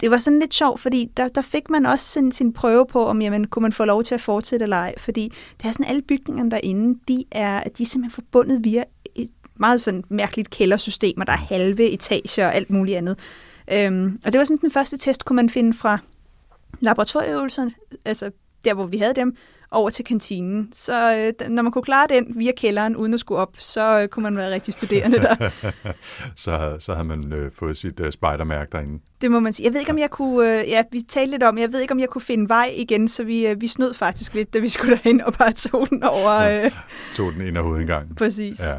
det 0.01 0.11
var 0.11 0.19
sådan 0.19 0.39
lidt 0.39 0.55
sjovt, 0.55 0.81
fordi 0.81 1.11
der, 1.17 1.29
der 1.29 1.43
fik 1.43 1.71
man 1.71 1.87
også 1.87 2.05
sin, 2.05 2.33
sin 2.33 2.53
prøve 2.53 2.87
på, 2.87 3.07
om 3.07 3.23
jamen, 3.23 3.47
kunne 3.47 3.63
man 3.63 3.73
få 3.73 3.85
lov 3.85 4.03
til 4.03 4.15
at 4.15 4.21
fortsætte 4.21 4.63
eller 4.63 4.77
ej. 4.77 4.95
Fordi 4.99 5.33
det 5.63 5.69
er 5.69 5.73
sådan, 5.73 5.87
alle 5.87 6.03
bygningerne 6.03 6.51
derinde, 6.51 6.99
de 7.09 7.25
er, 7.31 7.63
de 7.79 7.83
er 7.83 7.87
simpelthen 7.87 8.11
forbundet 8.11 8.65
via 8.65 8.85
et 9.15 9.31
meget 9.55 9.81
sådan 9.81 10.05
mærkeligt 10.09 10.51
kældersystem, 10.51 11.21
og 11.21 11.27
der 11.27 11.33
er 11.33 11.37
halve 11.37 11.91
etager 11.91 12.47
og 12.47 12.55
alt 12.55 12.71
muligt 12.71 12.99
andet. 12.99 13.19
Øhm, 13.73 14.21
og 14.25 14.33
det 14.33 14.39
var 14.39 14.45
sådan 14.45 14.61
den 14.61 14.71
første 14.71 14.97
test, 14.97 15.25
kunne 15.25 15.37
man 15.37 15.51
finde 15.51 15.75
fra 15.75 15.99
laboratorieøvelserne, 16.81 17.73
altså 18.05 18.31
der, 18.65 18.75
hvor 18.75 18.87
vi 18.87 18.99
havde 18.99 19.15
dem, 19.15 19.37
over 19.73 19.91
til 19.91 20.05
kantinen. 20.05 20.69
Så 20.73 21.17
øh, 21.41 21.51
når 21.51 21.63
man 21.63 21.73
kunne 21.73 21.83
klare 21.83 22.07
den 22.11 22.33
via 22.37 22.53
kælderen, 22.57 22.97
uden 22.97 23.15
at 23.15 23.21
skulle 23.21 23.41
op, 23.41 23.57
så 23.59 24.01
øh, 24.03 24.09
kunne 24.09 24.23
man 24.23 24.37
være 24.37 24.51
rigtig 24.55 24.75
studerende 24.75 25.19
der. 25.19 25.51
så, 26.37 26.77
så 26.79 26.93
havde 26.95 27.09
man 27.09 27.33
øh, 27.33 27.51
fået 27.59 27.77
sit 27.77 28.01
øh, 28.01 28.13
spejdermærke 28.13 28.69
derinde. 28.73 28.99
Det 29.21 29.31
må 29.31 29.41
man 29.41 29.53
sige. 29.53 29.67
Jeg 29.67 29.73
ved 29.73 29.81
ikke, 29.81 29.93
om 29.93 29.99
jeg 29.99 30.11
kunne... 30.11 30.61
Øh, 30.61 30.69
ja, 30.69 30.83
vi 30.93 31.01
talte 31.09 31.31
lidt 31.31 31.43
om, 31.43 31.59
jeg 31.59 31.73
ved 31.73 31.81
ikke, 31.81 31.93
om 31.93 32.01
jeg 32.01 32.09
kunne 32.09 32.23
finde 32.23 32.49
vej 32.49 32.73
igen, 32.77 33.09
så 33.09 33.25
vi, 33.25 33.47
øh, 33.47 33.61
vi 33.61 33.67
snød 33.67 33.95
faktisk 33.95 34.35
lidt, 34.35 34.55
da 34.55 34.59
vi 34.59 34.69
skulle 34.69 34.95
derhen 34.97 35.21
og 35.21 35.33
bare 35.33 35.53
tog 35.53 35.91
den 35.91 36.03
over. 36.03 36.65
Øh, 36.65 36.71
Tog 37.15 37.33
den 37.33 37.47
ind 37.47 37.57
og 37.59 37.65
hovedindgangen. 37.65 38.15
præcis. 38.15 38.61
Ja. 38.61 38.75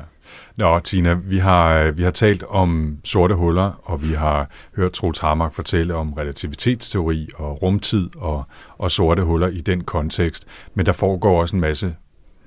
Nå, 0.58 0.80
Tina, 0.80 1.14
vi 1.14 1.38
har, 1.38 1.84
øh, 1.84 1.98
vi 1.98 2.04
har 2.04 2.12
talt 2.12 2.44
om 2.44 2.98
sorte 3.04 3.36
huller, 3.36 3.82
og 3.84 4.04
vi 4.04 4.14
har 4.14 4.50
hørt 4.76 4.92
Troels 4.92 5.20
Harmark 5.20 5.54
fortælle 5.54 5.96
om 5.96 6.14
relativitetsteori 6.14 7.28
og 7.36 7.62
rumtid 7.62 8.10
og, 8.18 8.44
og 8.78 8.92
sorte 8.92 9.24
huller 9.24 9.48
i 9.48 9.62
den 9.62 9.84
kontekst. 9.84 10.46
Men 10.74 10.86
der 10.86 10.92
foregår 10.92 11.42
også 11.42 11.56
en 11.56 11.62
masse, 11.62 11.96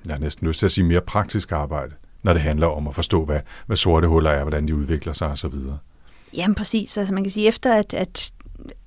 jeg 0.05 0.13
har 0.13 0.19
næsten 0.19 0.47
lyst 0.47 0.59
til 0.59 0.65
at 0.65 0.71
sige 0.71 0.85
mere 0.85 1.01
praktisk 1.01 1.51
arbejde, 1.51 1.93
når 2.23 2.33
det 2.33 2.41
handler 2.41 2.67
om 2.67 2.87
at 2.87 2.95
forstå, 2.95 3.25
hvad, 3.25 3.39
hvad 3.65 3.77
sorte 3.77 4.07
huller 4.07 4.29
er, 4.29 4.41
hvordan 4.41 4.67
de 4.67 4.75
udvikler 4.75 5.13
sig 5.13 5.27
osv. 5.27 5.53
Jamen 6.33 6.55
præcis. 6.55 6.97
Altså 6.97 7.13
man 7.13 7.23
kan 7.23 7.31
sige, 7.31 7.47
efter 7.47 7.73
at, 7.73 7.93
at 7.93 8.31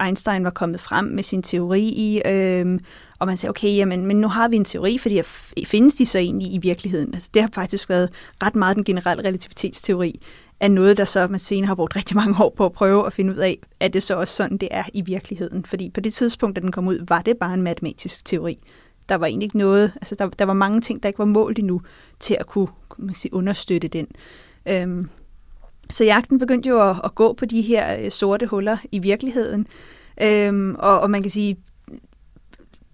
Einstein 0.05 0.45
var 0.45 0.51
kommet 0.51 0.81
frem 0.81 1.05
med 1.05 1.23
sin 1.23 1.43
teori, 1.43 1.83
i, 1.83 2.23
øhm, 2.27 2.81
og 3.19 3.27
man 3.27 3.37
sagde, 3.37 3.51
okay, 3.51 3.77
jamen, 3.77 4.07
men 4.07 4.17
nu 4.17 4.29
har 4.29 4.49
vi 4.49 4.57
en 4.57 4.65
teori, 4.65 4.99
fordi 4.99 5.23
findes 5.67 5.95
de 5.95 6.07
så 6.07 6.19
egentlig 6.19 6.55
i 6.55 6.59
virkeligheden? 6.59 7.15
Altså, 7.15 7.29
det 7.35 7.43
har 7.43 7.51
faktisk 7.55 7.89
været 7.89 8.11
ret 8.43 8.55
meget 8.55 8.77
den 8.77 8.85
generelle 8.85 9.25
relativitetsteori, 9.25 10.21
er 10.61 10.69
noget, 10.69 10.97
der 10.97 11.05
så 11.05 11.27
man 11.27 11.41
senere 11.41 11.67
har 11.67 11.75
brugt 11.75 11.97
rigtig 11.97 12.17
mange 12.17 12.45
år 12.45 12.55
på 12.57 12.67
at 12.67 12.73
prøve 12.73 13.07
at 13.07 13.13
finde 13.13 13.33
ud 13.33 13.39
af, 13.39 13.59
at 13.81 13.93
det 13.93 14.03
så 14.03 14.17
også 14.17 14.35
sådan, 14.35 14.59
det 14.59 14.69
er 14.71 14.85
i 14.95 15.01
virkeligheden. 15.01 15.65
Fordi 15.65 15.91
på 15.91 16.01
det 16.01 16.15
tidspunkt, 16.15 16.57
da 16.57 16.61
den 16.61 16.73
kom 16.73 16.89
ud, 16.89 17.05
var 17.09 17.23
det 17.23 17.37
bare 17.37 17.55
en 17.55 17.63
matematisk 17.63 18.25
teori. 18.25 18.59
Der 19.09 19.15
var 19.15 19.27
egentlig 19.27 19.47
ikke 19.47 19.59
noget, 19.59 19.93
altså 19.97 20.15
der, 20.15 20.29
der 20.29 20.45
var 20.45 20.53
mange 20.53 20.81
ting, 20.81 21.03
der 21.03 21.09
ikke 21.09 21.19
var 21.19 21.25
målt 21.25 21.59
endnu 21.59 21.83
til 22.21 22.37
at 22.41 22.47
kunne, 22.47 22.69
kunne 22.89 23.07
man 23.07 23.15
sige, 23.15 23.35
understøtte 23.35 23.89
den. 23.89 24.07
Øhm, 24.67 25.09
så 25.91 26.05
jagten 26.05 26.39
begyndte 26.39 26.69
jo 26.69 26.91
at, 26.91 26.97
at 27.05 27.15
gå 27.15 27.33
på 27.33 27.45
de 27.45 27.63
her 27.63 27.99
øh, 27.99 28.11
sorte 28.11 28.47
huller 28.47 28.77
i 28.93 28.99
virkeligheden. 28.99 29.67
Øhm, 30.23 30.75
og, 30.79 31.01
og 31.01 31.11
man 31.11 31.23
kan 31.23 31.31
sige, 31.31 31.57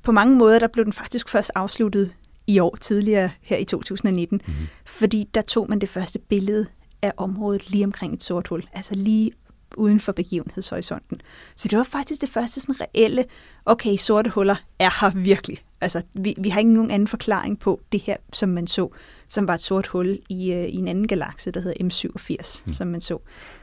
på 0.02 0.12
mange 0.12 0.36
måder, 0.36 0.58
der 0.58 0.68
blev 0.68 0.84
den 0.84 0.92
faktisk 0.92 1.28
først 1.28 1.50
afsluttet 1.54 2.14
i 2.46 2.58
år 2.58 2.76
tidligere, 2.80 3.30
her 3.40 3.56
i 3.56 3.64
2019. 3.64 4.40
Mm. 4.46 4.52
Fordi 4.84 5.28
der 5.34 5.40
tog 5.40 5.66
man 5.68 5.78
det 5.78 5.88
første 5.88 6.18
billede 6.18 6.66
af 7.02 7.12
området 7.16 7.70
lige 7.70 7.84
omkring 7.84 8.14
et 8.14 8.24
sort 8.24 8.48
hul. 8.48 8.64
Altså 8.72 8.94
lige 8.94 9.30
uden 9.76 10.00
for 10.00 10.12
begivenhedshorisonten. 10.12 11.20
Så 11.56 11.68
det 11.68 11.78
var 11.78 11.84
faktisk 11.84 12.20
det 12.20 12.28
første 12.28 12.60
sådan 12.60 12.80
reelle, 12.80 13.24
okay, 13.66 13.96
sorte 13.96 14.30
huller 14.30 14.56
er 14.78 14.90
her 15.00 15.10
virkelig. 15.10 15.58
Altså, 15.84 16.02
vi, 16.14 16.34
vi 16.38 16.48
har 16.48 16.58
ikke 16.58 16.72
nogen 16.72 16.90
anden 16.90 17.08
forklaring 17.08 17.58
på 17.58 17.80
det 17.92 18.00
her, 18.00 18.16
som 18.32 18.48
man 18.48 18.66
så, 18.66 18.88
som 19.28 19.48
var 19.48 19.54
et 19.54 19.60
sort 19.60 19.86
hul 19.86 20.18
i, 20.28 20.52
øh, 20.52 20.64
i 20.64 20.76
en 20.76 20.88
anden 20.88 21.08
galakse, 21.08 21.50
der 21.50 21.60
hedder 21.60 21.84
M87, 21.84 22.62
mm. 22.66 22.72
som 22.72 22.86
man 22.86 23.00
så. 23.00 23.18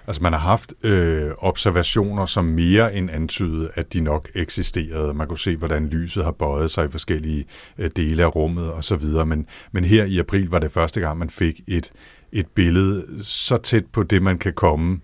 Altså 0.08 0.24
man 0.24 0.34
har 0.34 0.40
haft 0.40 0.74
øh, 0.84 1.32
observationer, 1.38 2.26
som 2.26 2.46
mere 2.46 2.96
end 2.96 3.12
antydede, 3.12 3.70
at 3.74 3.94
de 3.94 4.02
nok 4.02 4.30
eksisterede. 4.36 5.14
Man 5.14 5.28
kunne 5.28 5.40
se, 5.40 5.56
hvordan 5.56 5.88
lyset 5.88 6.24
har 6.24 6.32
bøjet 6.32 6.72
sig 6.72 6.86
i 6.86 6.90
forskellige 6.90 7.46
øh, 7.78 7.92
dele 7.96 8.24
af 8.24 8.36
rummet 8.36 8.74
osv. 8.74 9.04
Men, 9.26 9.48
men 9.72 9.86
her 9.86 10.06
i 10.06 10.20
april 10.20 10.50
var 10.50 10.60
det 10.60 10.72
første 10.72 11.02
gang, 11.02 11.18
man 11.18 11.30
fik 11.30 11.62
et, 11.68 11.92
et 12.32 12.48
billede 12.48 13.06
så 13.24 13.58
tæt 13.58 13.86
på 13.86 14.04
det, 14.04 14.22
man 14.22 14.38
kan 14.38 14.54
komme 14.54 15.00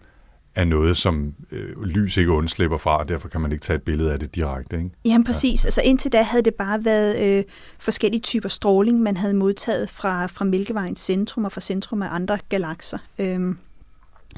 af 0.58 0.68
noget, 0.68 0.98
som 0.98 1.34
øh, 1.52 1.82
lys 1.82 2.18
ikke 2.18 2.32
undslipper 2.32 2.78
fra, 2.78 2.98
og 2.98 3.10
derfor 3.10 3.28
kan 3.28 3.42
man 3.42 3.52
ikke 3.52 3.62
tage 3.62 3.78
et 3.78 3.84
billede 3.84 4.14
af 4.14 4.20
det 4.20 4.36
direkte. 4.36 4.78
Ikke? 4.78 4.90
Jamen 5.06 5.26
præcis. 5.26 5.66
Ja. 5.66 5.68
Altså 5.68 5.82
indtil 5.82 6.12
da 6.12 6.22
havde 6.22 6.44
det 6.44 6.54
bare 6.54 6.86
været 6.86 7.20
øh, 7.20 7.44
forskellige 7.80 8.22
typer 8.22 8.50
stråling, 8.50 9.02
man 9.02 9.18
havde 9.18 9.34
modtaget 9.34 9.90
fra, 9.90 10.26
fra 10.26 10.46
Mælkevejens 10.46 11.00
centrum 11.00 11.46
og 11.46 11.52
fra 11.52 11.62
centrum 11.62 12.02
af 12.02 12.08
andre 12.12 12.38
galakser. 12.50 12.98
Øhm, 13.20 13.58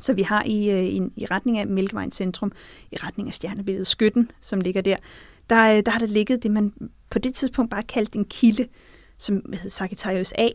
så 0.02 0.14
vi 0.14 0.22
har 0.22 0.44
i, 0.46 0.72
øh, 0.72 0.84
i, 0.84 1.02
i 1.16 1.26
retning 1.26 1.60
af 1.60 1.68
Mælkevejens 1.68 2.16
centrum, 2.16 2.52
i 2.92 2.96
retning 2.96 3.28
af 3.28 3.34
stjernebilledet 3.34 3.88
Skytten, 3.88 4.32
som 4.42 4.62
ligger 4.62 4.82
der, 4.82 4.98
der, 5.50 5.78
øh, 5.78 5.84
der 5.86 5.92
har 5.92 6.00
der 6.00 6.08
ligget 6.08 6.44
det, 6.44 6.52
man 6.52 6.74
på 7.10 7.20
det 7.20 7.36
tidspunkt 7.36 7.72
bare 7.72 7.84
kaldte 7.84 8.18
en 8.18 8.26
kilde, 8.26 8.68
som 9.18 9.54
hed 9.54 9.70
Sagittarius 9.70 10.34
A. 10.38 10.48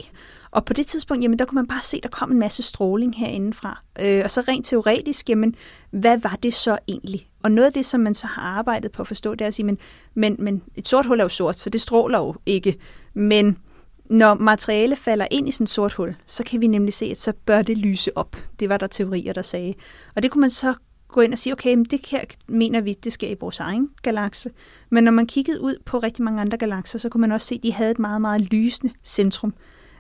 Og 0.54 0.64
på 0.64 0.72
det 0.72 0.86
tidspunkt, 0.86 1.22
jamen, 1.22 1.38
der 1.38 1.44
kunne 1.44 1.56
man 1.56 1.66
bare 1.66 1.82
se, 1.82 2.00
der 2.02 2.08
kom 2.08 2.32
en 2.32 2.38
masse 2.38 2.62
stråling 2.62 3.16
herindefra. 3.16 3.82
Øh, 4.00 4.20
og 4.24 4.30
så 4.30 4.40
rent 4.40 4.66
teoretisk, 4.66 5.30
jamen, 5.30 5.54
hvad 5.90 6.18
var 6.18 6.38
det 6.42 6.54
så 6.54 6.78
egentlig? 6.88 7.28
Og 7.42 7.52
noget 7.52 7.66
af 7.66 7.72
det, 7.72 7.86
som 7.86 8.00
man 8.00 8.14
så 8.14 8.26
har 8.26 8.42
arbejdet 8.42 8.92
på 8.92 9.02
at 9.02 9.08
forstå, 9.08 9.34
det 9.34 9.40
er 9.40 9.46
at 9.46 9.54
sige, 9.54 9.66
men, 9.66 9.78
men, 10.14 10.36
men 10.38 10.62
et 10.74 10.88
sort 10.88 11.06
hul 11.06 11.20
er 11.20 11.24
jo 11.24 11.28
sort, 11.28 11.56
så 11.56 11.70
det 11.70 11.80
stråler 11.80 12.18
jo 12.18 12.34
ikke. 12.46 12.76
Men 13.14 13.58
når 14.04 14.34
materiale 14.34 14.96
falder 14.96 15.26
ind 15.30 15.48
i 15.48 15.50
sådan 15.50 15.64
et 15.64 15.70
sort 15.70 15.92
hul, 15.92 16.16
så 16.26 16.44
kan 16.44 16.60
vi 16.60 16.66
nemlig 16.66 16.94
se, 16.94 17.06
at 17.06 17.20
så 17.20 17.32
bør 17.46 17.62
det 17.62 17.78
lyse 17.78 18.16
op. 18.16 18.36
Det 18.60 18.68
var 18.68 18.76
der 18.76 18.86
teorier, 18.86 19.32
der 19.32 19.42
sagde. 19.42 19.74
Og 20.16 20.22
det 20.22 20.30
kunne 20.30 20.40
man 20.40 20.50
så 20.50 20.74
gå 21.08 21.20
ind 21.20 21.32
og 21.32 21.38
sige, 21.38 21.52
okay, 21.52 21.74
men 21.74 21.84
det 21.84 22.06
her 22.06 22.20
mener 22.48 22.80
vi, 22.80 22.92
det 23.04 23.12
sker 23.12 23.28
i 23.28 23.36
vores 23.40 23.60
egen 23.60 23.88
galakse. 24.02 24.50
Men 24.90 25.04
når 25.04 25.12
man 25.12 25.26
kiggede 25.26 25.60
ud 25.60 25.76
på 25.84 25.98
rigtig 25.98 26.24
mange 26.24 26.40
andre 26.40 26.58
galakser, 26.58 26.98
så 26.98 27.08
kunne 27.08 27.20
man 27.20 27.32
også 27.32 27.46
se, 27.46 27.54
at 27.54 27.62
de 27.62 27.72
havde 27.72 27.90
et 27.90 27.98
meget, 27.98 28.20
meget 28.20 28.40
lysende 28.40 28.92
centrum. 29.04 29.54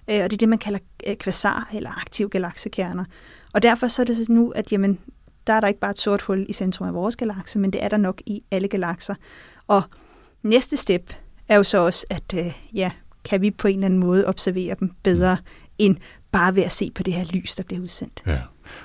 Øh, 0.08 0.24
Og 0.24 0.30
det 0.30 0.32
er 0.32 0.38
det, 0.38 0.48
man 0.48 0.58
kalder 0.58 0.78
øh, 1.06 1.16
kvasar 1.16 1.70
eller 1.74 2.00
aktive 2.00 2.28
galaksekerner. 2.28 3.04
Og 3.52 3.62
derfor 3.62 3.86
så 3.86 4.02
er 4.02 4.06
det 4.06 4.28
nu, 4.28 4.50
at 4.50 4.72
jamen, 4.72 4.98
der 5.46 5.52
er 5.52 5.60
der 5.60 5.68
ikke 5.68 5.80
bare 5.80 5.90
et 5.90 5.98
sort 5.98 6.22
hul 6.22 6.46
i 6.48 6.52
centrum 6.52 6.88
af 6.88 6.94
vores 6.94 7.16
galakse, 7.16 7.58
men 7.58 7.72
det 7.72 7.82
er 7.84 7.88
der 7.88 7.96
nok 7.96 8.22
i 8.26 8.42
alle 8.50 8.68
galakser. 8.68 9.14
Og 9.66 9.82
næste 10.42 10.76
step 10.76 11.14
er 11.48 11.56
jo 11.56 11.62
så 11.62 11.78
også, 11.78 12.06
at 12.10 12.34
øh, 12.34 12.52
ja, 12.74 12.90
kan 13.24 13.40
vi 13.40 13.50
på 13.50 13.68
en 13.68 13.74
eller 13.74 13.86
anden 13.86 14.00
måde 14.00 14.26
observere 14.26 14.76
dem 14.80 14.92
bedre, 15.02 15.36
end 15.78 15.96
bare 16.32 16.56
ved 16.56 16.62
at 16.62 16.72
se 16.72 16.90
på 16.94 17.02
det 17.02 17.14
her 17.14 17.24
lys, 17.32 17.54
der 17.54 17.62
bliver 17.62 17.82
udsendt. 17.82 18.22
Ja. 18.26 18.38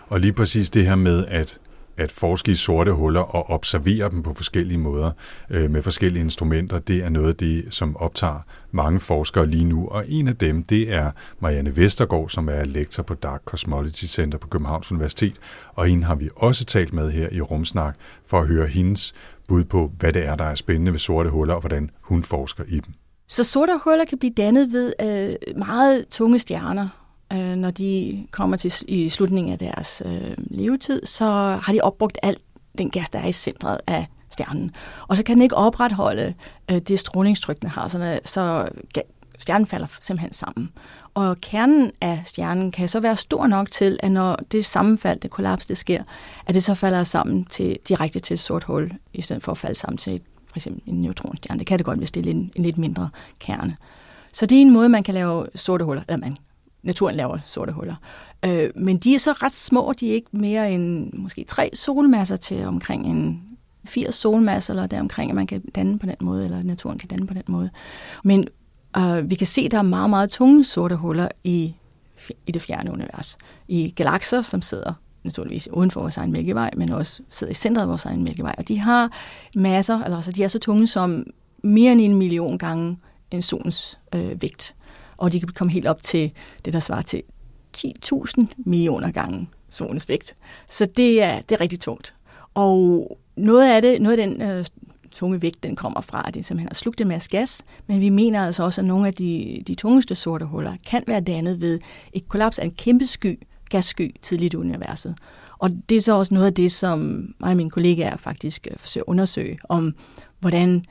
Og 0.08 0.20
lige 0.20 0.34
præcis 0.34 0.70
det 0.70 0.86
her 0.86 0.96
med, 0.96 1.26
at 1.26 1.60
at 2.00 2.12
forske 2.12 2.52
i 2.52 2.56
sorte 2.56 2.92
huller 2.92 3.22
og 3.22 3.50
observere 3.50 4.10
dem 4.10 4.24
på 4.24 4.34
forskellige 4.34 4.78
måder 4.78 5.12
øh, 5.50 5.72
med 5.72 5.82
forskellige 5.82 6.24
instrumenter, 6.24 6.80
det 6.80 7.04
er 7.04 7.10
noget 7.10 7.28
af 7.28 7.36
det, 7.36 7.66
som 7.70 7.98
optager 7.98 8.40
mange 8.72 9.00
forskere 9.00 9.48
lige 9.48 9.66
nu. 9.66 9.88
Og 9.88 10.04
en 10.08 10.28
af 10.28 10.36
dem, 10.36 10.64
det 10.64 10.94
er 10.94 11.12
Marianne 11.40 11.78
Vestergaard, 11.78 12.30
som 12.30 12.50
er 12.50 12.66
lektor 12.66 13.04
på 13.04 13.14
Dark 13.14 13.42
Cosmology 13.46 14.06
Center 14.06 14.38
på 14.38 14.48
Københavns 14.48 14.92
Universitet. 14.92 15.36
Og 15.74 15.86
hende 15.86 16.04
har 16.06 16.16
vi 16.16 16.30
også 16.36 16.66
talt 16.66 16.94
med 16.94 17.12
her 17.12 17.30
i 17.32 17.42
Rumsnak 17.42 17.96
for 18.26 18.40
at 18.40 18.48
høre 18.48 18.68
hendes 18.68 19.14
bud 19.48 19.64
på, 19.64 19.92
hvad 20.00 20.14
det 20.14 20.26
er, 20.26 20.36
der 20.36 20.46
er 20.46 20.56
spændende 20.56 20.92
ved 20.92 21.00
sorte 21.00 21.30
huller, 21.30 21.54
og 21.54 21.60
hvordan 21.60 21.90
hun 22.02 22.24
forsker 22.24 22.64
i 22.68 22.80
dem. 22.80 22.94
Så 23.28 23.44
sorte 23.44 23.80
huller 23.84 24.06
kan 24.06 24.18
blive 24.18 24.34
dannet 24.38 24.74
ved 24.74 24.94
øh, 25.02 25.58
meget 25.58 26.08
tunge 26.08 26.40
stjerner, 26.40 26.88
øh, 27.34 27.56
når 27.56 27.72
de 27.72 28.26
kommer 28.32 28.58
til 28.58 28.74
i 28.88 29.10
slutningen 29.10 29.54
af 29.54 29.60
deres 29.60 30.02
øh, 30.06 30.36
levetid, 30.38 31.06
så 31.06 31.26
har 31.62 31.74
de 31.74 31.82
opbrugt 31.82 32.18
alt 32.24 32.42
den 32.78 32.90
gas, 32.90 33.10
der 33.10 33.20
er 33.20 33.28
i 33.28 33.32
centret 33.32 33.78
af 33.88 34.08
stjernen. 34.30 34.72
Og 35.08 35.18
så 35.18 35.24
kan 35.24 35.36
den 35.36 35.42
ikke 35.42 35.56
opretholde 35.56 36.34
øh, 36.72 36.78
det 36.78 37.00
strålingstryk, 37.00 37.62
den 37.62 37.70
har, 37.70 37.88
så, 37.88 38.00
øh, 38.00 38.18
så 38.26 38.70
stjernen 39.40 39.68
falder 39.68 39.88
simpelthen 40.00 40.34
sammen. 40.34 40.70
Og 41.14 41.38
kernen 41.42 41.92
af 42.02 42.22
stjernen 42.26 42.72
kan 42.72 42.88
så 42.88 43.00
være 43.00 43.16
stor 43.16 43.48
nok 43.48 43.72
til, 43.72 44.00
at 44.04 44.12
når 44.12 44.36
det 44.52 44.66
sammenfald, 44.66 45.20
det 45.20 45.32
kollaps, 45.32 45.66
det 45.66 45.78
sker, 45.78 46.04
at 46.46 46.56
det 46.56 46.64
så 46.64 46.76
falder 46.76 47.04
sammen 47.04 47.46
til, 47.46 47.78
direkte 47.88 48.20
til 48.20 48.34
et 48.34 48.40
sort 48.40 48.64
hul, 48.64 48.92
i 49.14 49.22
stedet 49.22 49.44
for 49.44 49.52
at 49.52 49.58
falde 49.58 49.76
sammen 49.76 49.98
til 49.98 50.16
et, 50.16 50.22
for 50.48 50.58
eksempel 50.58 50.82
en 50.86 51.02
neutronstjerne. 51.02 51.60
Det 51.60 51.68
kan 51.68 51.78
det 51.78 51.86
godt, 51.86 51.98
hvis 51.98 52.12
det 52.12 52.26
er 52.26 52.32
en, 52.32 52.52
en 52.56 52.64
lidt 52.64 52.78
mindre 52.78 53.10
kerne. 53.40 53.78
Så 54.32 54.46
det 54.46 54.58
er 54.58 54.62
en 54.62 54.72
måde, 54.72 54.90
man 54.90 55.04
kan 55.04 55.14
lave 55.14 55.48
sorte 55.56 55.86
huller, 55.86 56.04
eller 56.08 56.18
man 56.18 56.36
naturen 56.84 57.16
laver 57.16 57.38
sorte 57.44 57.72
huller. 57.72 57.96
Øh, 58.46 58.70
men 58.76 58.98
de 58.98 59.16
er 59.16 59.20
så 59.20 59.32
ret 59.32 59.56
små, 59.56 59.94
de 60.00 60.10
er 60.10 60.14
ikke 60.14 60.28
mere 60.32 60.72
end 60.72 61.14
måske 61.14 61.44
tre 61.44 61.70
solmasser 61.74 62.36
til 62.36 62.66
omkring 62.66 63.08
en 63.08 63.44
80 63.86 64.16
solmasser, 64.16 64.74
eller 64.74 64.88
deromkring, 64.88 65.32
at 65.32 65.36
man 65.36 65.48
kan 65.48 65.62
danne 65.76 66.00
på 66.00 66.06
den 66.06 66.16
måde, 66.22 66.46
eller 66.46 66.64
naturen 66.64 66.98
kan 66.98 67.10
danne 67.10 67.28
på 67.28 67.34
den 67.34 67.44
måde. 67.48 67.70
Men 68.24 68.48
øh, 68.98 69.30
vi 69.30 69.36
kan 69.36 69.48
se, 69.48 69.62
at 69.62 69.72
der 69.72 69.78
er 69.78 69.82
meget, 69.82 70.10
meget 70.10 70.30
tunge 70.30 70.64
sorte 70.64 70.96
huller 70.96 71.28
i, 71.44 71.74
i 72.48 72.52
det 72.52 72.62
fjerne 72.62 72.92
univers. 72.92 73.38
I 73.68 73.94
galakser, 73.96 74.42
som 74.42 74.62
sidder 74.62 74.94
naturligvis 75.24 75.70
uden 75.72 75.92
for 75.92 76.02
vores 76.02 76.18
egen 76.18 76.32
mælkevej, 76.32 76.72
men 76.78 76.90
også 76.90 77.24
sidder 77.30 77.52
i 77.52 77.54
centret 77.54 77.82
af 77.82 77.90
vores 77.90 78.06
egen 78.06 78.24
mælkevej. 78.24 78.56
Og 78.58 78.68
de 78.68 78.80
har 78.80 79.12
masser, 79.56 80.04
altså 80.04 80.32
de 80.32 80.44
er 80.44 80.48
så 80.48 80.60
tunge 80.60 80.88
som 80.88 81.26
mere 81.64 81.92
end 81.92 82.02
en 82.02 82.16
million 82.16 82.58
gange 82.58 82.98
en 83.32 83.42
solens 83.42 84.00
øh, 84.16 84.42
vægt 84.42 84.76
og 85.20 85.32
de 85.32 85.40
kan 85.40 85.50
komme 85.50 85.74
helt 85.74 85.88
op 85.88 86.04
til 86.04 86.32
det, 86.66 86.74
der 86.74 86.80
svarer 86.80 87.02
til 87.02 87.24
10.000 87.78 88.46
millioner 88.58 89.12
gange 89.12 89.50
solens 89.70 90.10
vægt. 90.10 90.36
Så 90.70 90.86
det 90.86 91.24
er, 91.24 91.42
det 91.42 91.56
er 91.56 91.62
rigtig 91.62 91.80
tungt. 91.80 92.14
Og 92.54 93.18
noget 93.36 93.72
af 93.72 93.82
det, 93.82 94.02
noget 94.02 94.20
af 94.20 94.28
den 94.28 94.42
øh, 94.42 94.66
tunge 95.12 95.42
vægt, 95.42 95.64
den 95.64 95.76
kommer 95.76 96.02
fra, 96.02 96.24
at 96.28 96.34
det 96.34 96.46
simpelthen 96.46 96.70
har 96.70 96.76
slugt 96.76 97.02
en 97.02 97.08
masse 97.08 97.30
gas, 97.30 97.64
men 97.88 98.02
vi 98.02 98.10
mener 98.10 98.46
altså 98.46 98.64
også, 98.64 98.82
at 98.82 98.88
nogle 98.88 99.08
af 99.08 99.14
de, 99.14 99.64
de 99.68 99.76
tungeste 99.76 100.16
sorte 100.16 100.46
huller 100.46 100.76
kan 100.88 101.04
være 101.08 101.20
dannet 101.20 101.62
ved 101.62 101.80
et 102.14 102.30
kollaps 102.30 102.60
af 102.60 102.66
en 102.66 102.72
kæmpe 102.72 103.06
sky, 103.06 103.40
gassky, 103.70 104.16
tidligt 104.22 104.54
i 104.54 104.58
universet. 104.58 105.16
Og 105.60 105.70
det 105.90 105.98
er 105.98 106.02
så 106.02 106.18
også 106.18 106.34
noget 106.34 106.48
af 106.48 106.54
det, 106.54 106.72
som 106.72 107.00
mig 107.40 107.50
og 107.50 107.58
mine 107.58 107.70
kollegaer 107.70 108.18
faktisk 108.18 108.68
øh, 108.72 108.78
forsøger 108.78 109.04
at 109.04 109.10
undersøge, 109.10 109.60
om 109.70 109.96
hvordan 110.40 110.84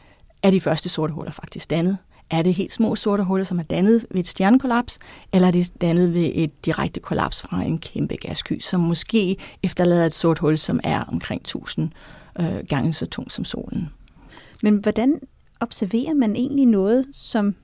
er 0.42 0.50
de 0.50 0.60
første 0.60 0.88
sorte 0.88 1.12
huller 1.12 1.32
faktisk 1.32 1.70
dannet. 1.70 1.98
Er 2.30 2.42
det 2.42 2.54
helt 2.54 2.72
små 2.72 2.96
sorte 2.96 3.24
huller, 3.24 3.44
som 3.44 3.58
er 3.58 3.62
dannet 3.62 4.06
ved 4.10 4.20
et 4.20 4.28
stjernekollaps, 4.28 4.98
eller 5.32 5.48
er 5.48 5.52
det 5.52 5.72
dannet 5.80 6.14
ved 6.14 6.30
et 6.34 6.66
direkte 6.66 7.00
kollaps 7.00 7.42
fra 7.42 7.62
en 7.62 7.78
kæmpe 7.78 8.16
gassky, 8.16 8.60
som 8.60 8.80
måske 8.80 9.36
efterlader 9.62 10.06
et 10.06 10.14
sort 10.14 10.38
hul, 10.38 10.58
som 10.58 10.80
er 10.84 11.04
omkring 11.04 11.40
1000 11.40 11.90
øh, 12.40 12.64
gange 12.68 12.92
så 12.92 13.06
tung 13.06 13.32
som 13.32 13.44
solen. 13.44 13.88
Men 14.62 14.76
hvordan 14.76 15.20
observerer 15.60 16.14
man 16.14 16.36
egentlig 16.36 16.66
noget, 16.66 17.06
som 17.12 17.54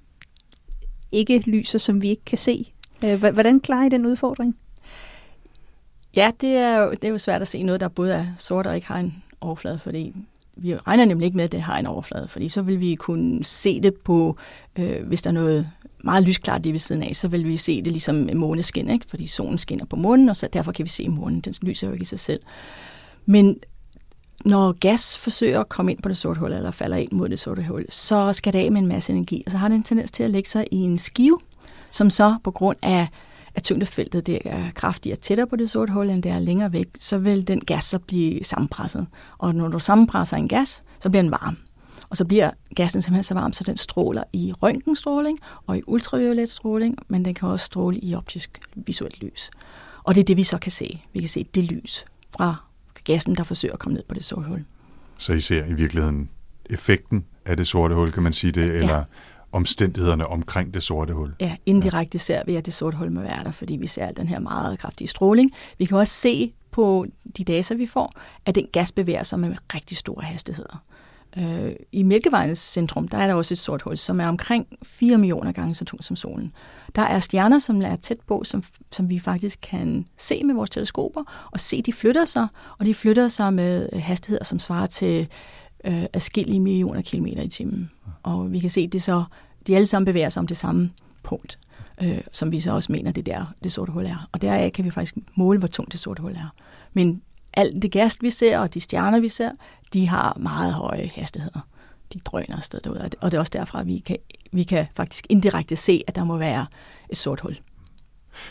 ikke 1.12 1.38
lyser, 1.38 1.78
som 1.78 2.02
vi 2.02 2.08
ikke 2.08 2.24
kan 2.24 2.38
se? 2.38 2.72
Øh, 3.04 3.20
hvordan 3.20 3.60
klarer 3.60 3.86
I 3.86 3.88
den 3.88 4.06
udfordring? 4.06 4.56
Ja, 6.16 6.30
det 6.40 6.56
er, 6.56 6.78
jo, 6.78 6.90
det 6.90 7.04
er 7.04 7.08
jo 7.08 7.18
svært 7.18 7.42
at 7.42 7.48
se 7.48 7.62
noget, 7.62 7.80
der 7.80 7.88
både 7.88 8.14
er 8.14 8.26
sort 8.38 8.66
og 8.66 8.74
ikke 8.74 8.86
har 8.86 8.98
en 8.98 9.22
overflade, 9.40 9.78
fordi 9.78 10.14
vi 10.56 10.76
regner 10.76 11.04
nemlig 11.04 11.26
ikke 11.26 11.36
med, 11.36 11.44
at 11.44 11.52
det 11.52 11.60
har 11.60 11.78
en 11.78 11.86
overflade, 11.86 12.28
fordi 12.28 12.48
så 12.48 12.62
vil 12.62 12.80
vi 12.80 12.94
kunne 12.94 13.44
se 13.44 13.80
det 13.80 13.94
på, 13.94 14.36
øh, 14.76 15.06
hvis 15.06 15.22
der 15.22 15.30
er 15.30 15.34
noget 15.34 15.70
meget 16.04 16.24
lysklart 16.24 16.62
lige 16.62 16.72
ved 16.72 16.80
siden 16.80 17.02
af, 17.02 17.16
så 17.16 17.28
vil 17.28 17.44
vi 17.44 17.56
se 17.56 17.82
det 17.82 17.92
ligesom 17.92 18.28
måneskin, 18.34 18.90
ikke? 18.90 19.06
fordi 19.08 19.26
solen 19.26 19.58
skinner 19.58 19.84
på 19.84 19.96
månen, 19.96 20.28
og 20.28 20.36
så 20.36 20.48
derfor 20.52 20.72
kan 20.72 20.84
vi 20.84 20.90
se 20.90 21.08
månen. 21.08 21.40
Den 21.40 21.54
lyser 21.62 21.86
jo 21.86 21.92
ikke 21.92 22.02
i 22.02 22.06
sig 22.06 22.18
selv. 22.18 22.40
Men 23.26 23.56
når 24.44 24.72
gas 24.72 25.16
forsøger 25.16 25.60
at 25.60 25.68
komme 25.68 25.92
ind 25.92 26.02
på 26.02 26.08
det 26.08 26.16
sorte 26.16 26.40
hul, 26.40 26.52
eller 26.52 26.70
falder 26.70 26.96
ind 26.96 27.12
mod 27.12 27.28
det 27.28 27.38
sorte 27.38 27.62
hul, 27.62 27.86
så 27.88 28.32
skal 28.32 28.52
det 28.52 28.58
af 28.58 28.72
med 28.72 28.80
en 28.80 28.86
masse 28.86 29.12
energi, 29.12 29.42
og 29.46 29.52
så 29.52 29.58
har 29.58 29.68
den 29.68 29.76
en 29.76 29.82
tendens 29.82 30.10
til 30.10 30.22
at 30.22 30.30
lægge 30.30 30.48
sig 30.48 30.66
i 30.70 30.76
en 30.76 30.98
skive, 30.98 31.38
som 31.90 32.10
så 32.10 32.36
på 32.44 32.50
grund 32.50 32.76
af 32.82 33.08
at 33.54 33.62
tyngdefeltet 33.62 34.26
det 34.26 34.38
er 34.44 34.70
kraftigere 34.74 35.16
tættere 35.16 35.46
på 35.46 35.56
det 35.56 35.70
sorte 35.70 35.92
hul, 35.92 36.10
end 36.10 36.22
det 36.22 36.32
er 36.32 36.38
længere 36.38 36.72
væk, 36.72 36.88
så 37.00 37.18
vil 37.18 37.48
den 37.48 37.60
gas 37.60 37.84
så 37.84 37.98
blive 37.98 38.44
sammenpresset. 38.44 39.06
Og 39.38 39.54
når 39.54 39.68
du 39.68 39.78
sammenpresser 39.78 40.36
en 40.36 40.48
gas, 40.48 40.82
så 41.00 41.10
bliver 41.10 41.22
den 41.22 41.30
varm. 41.30 41.56
Og 42.08 42.16
så 42.16 42.24
bliver 42.24 42.50
gassen 42.76 43.02
simpelthen 43.02 43.22
så 43.22 43.34
varm, 43.34 43.52
så 43.52 43.64
den 43.64 43.76
stråler 43.76 44.24
i 44.32 44.52
røntgenstråling 44.52 45.38
og 45.66 45.78
i 45.78 45.82
ultraviolet 45.86 46.50
stråling, 46.50 46.96
men 47.08 47.24
den 47.24 47.34
kan 47.34 47.48
også 47.48 47.66
stråle 47.66 47.98
i 47.98 48.14
optisk 48.14 48.60
visuelt 48.74 49.22
lys. 49.22 49.50
Og 50.04 50.14
det 50.14 50.20
er 50.20 50.24
det, 50.24 50.36
vi 50.36 50.42
så 50.42 50.58
kan 50.58 50.72
se. 50.72 51.02
Vi 51.12 51.20
kan 51.20 51.28
se 51.28 51.46
det 51.54 51.64
lys 51.64 52.04
fra 52.30 52.56
gassen, 53.04 53.36
der 53.36 53.42
forsøger 53.42 53.72
at 53.72 53.78
komme 53.78 53.94
ned 53.94 54.04
på 54.08 54.14
det 54.14 54.24
sorte 54.24 54.48
hul. 54.48 54.64
Så 55.18 55.32
I 55.32 55.40
ser 55.40 55.64
i 55.64 55.72
virkeligheden 55.72 56.30
effekten 56.70 57.26
af 57.44 57.56
det 57.56 57.66
sorte 57.66 57.94
hul, 57.94 58.10
kan 58.10 58.22
man 58.22 58.32
sige 58.32 58.52
det, 58.52 58.74
eller 58.74 58.96
ja 58.96 59.02
omstændighederne 59.54 60.26
omkring 60.26 60.74
det 60.74 60.82
sorte 60.82 61.12
hul. 61.12 61.34
Ja, 61.40 61.56
indirekte 61.66 62.18
ser 62.18 62.42
vi, 62.46 62.56
at 62.56 62.66
det 62.66 62.74
sorte 62.74 62.96
hul 62.96 63.12
må 63.12 63.20
være 63.20 63.44
der, 63.44 63.52
fordi 63.52 63.76
vi 63.76 63.86
ser 63.86 64.12
den 64.12 64.28
her 64.28 64.38
meget 64.38 64.78
kraftige 64.78 65.08
stråling. 65.08 65.50
Vi 65.78 65.84
kan 65.84 65.98
også 65.98 66.14
se 66.14 66.52
på 66.70 67.06
de 67.36 67.44
data, 67.44 67.74
vi 67.74 67.86
får, 67.86 68.12
at 68.46 68.54
den 68.54 68.66
gas 68.72 68.92
bevæger 68.92 69.22
sig 69.22 69.40
med 69.40 69.54
rigtig 69.74 69.96
store 69.96 70.24
hastigheder. 70.24 70.84
Øh, 71.38 71.72
I 71.92 72.02
Mælkevejens 72.02 72.58
centrum, 72.58 73.08
der 73.08 73.18
er 73.18 73.26
der 73.26 73.34
også 73.34 73.54
et 73.54 73.58
sort 73.58 73.82
hul, 73.82 73.98
som 73.98 74.20
er 74.20 74.28
omkring 74.28 74.66
4 74.82 75.18
millioner 75.18 75.52
gange 75.52 75.74
så 75.74 75.84
tung 75.84 76.04
som 76.04 76.16
solen. 76.16 76.52
Der 76.96 77.02
er 77.02 77.20
stjerner, 77.20 77.58
som 77.58 77.82
er 77.82 77.96
tæt 77.96 78.20
på, 78.26 78.44
som, 78.44 78.62
som 78.92 79.10
vi 79.10 79.18
faktisk 79.18 79.58
kan 79.62 80.06
se 80.18 80.44
med 80.44 80.54
vores 80.54 80.70
teleskoper, 80.70 81.48
og 81.52 81.60
se, 81.60 81.82
de 81.82 81.92
flytter 81.92 82.24
sig, 82.24 82.46
og 82.78 82.86
de 82.86 82.94
flytter 82.94 83.28
sig 83.28 83.52
med 83.52 83.92
hastigheder, 83.92 84.44
som 84.44 84.58
svarer 84.58 84.86
til 84.86 85.28
øh, 85.84 86.04
adskillige 86.12 86.60
millioner 86.60 87.02
kilometer 87.02 87.42
i 87.42 87.48
timen. 87.48 87.90
Og 88.22 88.52
vi 88.52 88.58
kan 88.58 88.70
se, 88.70 88.80
at 88.80 88.92
det 88.92 89.02
så, 89.02 89.24
de 89.66 89.74
alle 89.74 89.86
sammen 89.86 90.04
bevæger 90.04 90.28
sig 90.28 90.40
om 90.40 90.46
det 90.46 90.56
samme 90.56 90.90
punkt, 91.22 91.58
øh, 92.02 92.20
som 92.32 92.52
vi 92.52 92.60
så 92.60 92.72
også 92.72 92.92
mener, 92.92 93.12
det 93.12 93.26
der 93.26 93.54
det 93.64 93.72
sorte 93.72 93.92
hul 93.92 94.06
er. 94.06 94.28
Og 94.32 94.42
deraf 94.42 94.72
kan 94.72 94.84
vi 94.84 94.90
faktisk 94.90 95.14
måle, 95.34 95.58
hvor 95.58 95.68
tungt 95.68 95.92
det 95.92 96.00
sorte 96.00 96.22
hul 96.22 96.32
er. 96.32 96.54
Men 96.92 97.22
alt 97.52 97.82
det 97.82 97.92
gas, 97.92 98.16
vi 98.20 98.30
ser, 98.30 98.58
og 98.58 98.74
de 98.74 98.80
stjerner, 98.80 99.20
vi 99.20 99.28
ser, 99.28 99.50
de 99.92 100.08
har 100.08 100.36
meget 100.40 100.74
høje 100.74 101.10
hastigheder. 101.14 101.60
De 102.12 102.18
drøner 102.18 102.56
afsted 102.56 102.80
derude, 102.84 103.10
og 103.20 103.30
det 103.30 103.36
er 103.36 103.40
også 103.40 103.50
derfra, 103.52 103.80
at 103.80 103.86
vi 103.86 103.98
kan, 103.98 104.16
vi 104.52 104.62
kan 104.62 104.86
faktisk 104.94 105.26
indirekte 105.28 105.76
se, 105.76 106.02
at 106.06 106.16
der 106.16 106.24
må 106.24 106.36
være 106.36 106.66
et 107.10 107.16
sort 107.16 107.40
hul. 107.40 107.58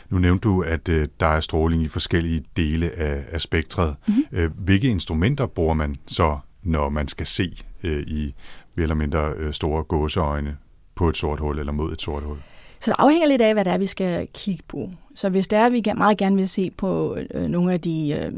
Nu 0.10 0.20
nævnte 0.20 0.42
du, 0.42 0.62
at 0.62 0.90
øh, 0.90 1.08
der 1.20 1.28
er 1.28 1.40
stråling 1.40 1.84
i 1.84 1.88
forskellige 1.88 2.44
dele 2.58 2.92
af, 2.92 3.24
af 3.28 3.42
spektret. 3.42 3.96
Mm-hmm. 4.08 4.24
Øh, 4.32 4.52
hvilke 4.58 4.88
instrumenter 4.88 5.46
bruger 5.46 5.74
man 5.74 5.96
så 6.08 6.40
når 6.64 6.90
man 6.90 7.08
skal 7.08 7.26
se 7.26 7.64
øh, 7.84 8.02
i 8.08 8.34
mere 8.76 8.84
eller 8.84 8.96
mindre 8.96 9.34
øh, 9.38 9.54
store 9.54 9.84
gåseøjne 9.84 10.58
på 10.96 11.10
et 11.10 11.18
sort 11.18 11.40
hul 11.40 11.60
eller 11.60 11.72
mod 11.72 11.94
et 11.94 12.02
sort 12.02 12.24
hul? 12.24 12.38
Så 12.80 12.92
det 12.92 12.96
afhænger 13.00 13.28
lidt 13.28 13.42
af, 13.42 13.54
hvad 13.54 13.66
det 13.66 13.74
er, 13.74 13.78
vi 13.78 13.86
skal 13.86 14.28
kigge 14.34 14.64
på. 14.68 14.90
Så 15.16 15.30
hvis 15.30 15.48
det 15.48 15.60
er, 15.60 15.66
at 15.66 15.72
vi 15.72 15.84
meget 15.96 16.18
gerne 16.18 16.36
vil 16.36 16.50
se 16.50 16.72
på 16.72 17.18
øh, 17.34 17.48
nogle 17.48 17.74
af 17.74 17.82
de, 17.82 18.10
øh, 18.10 18.34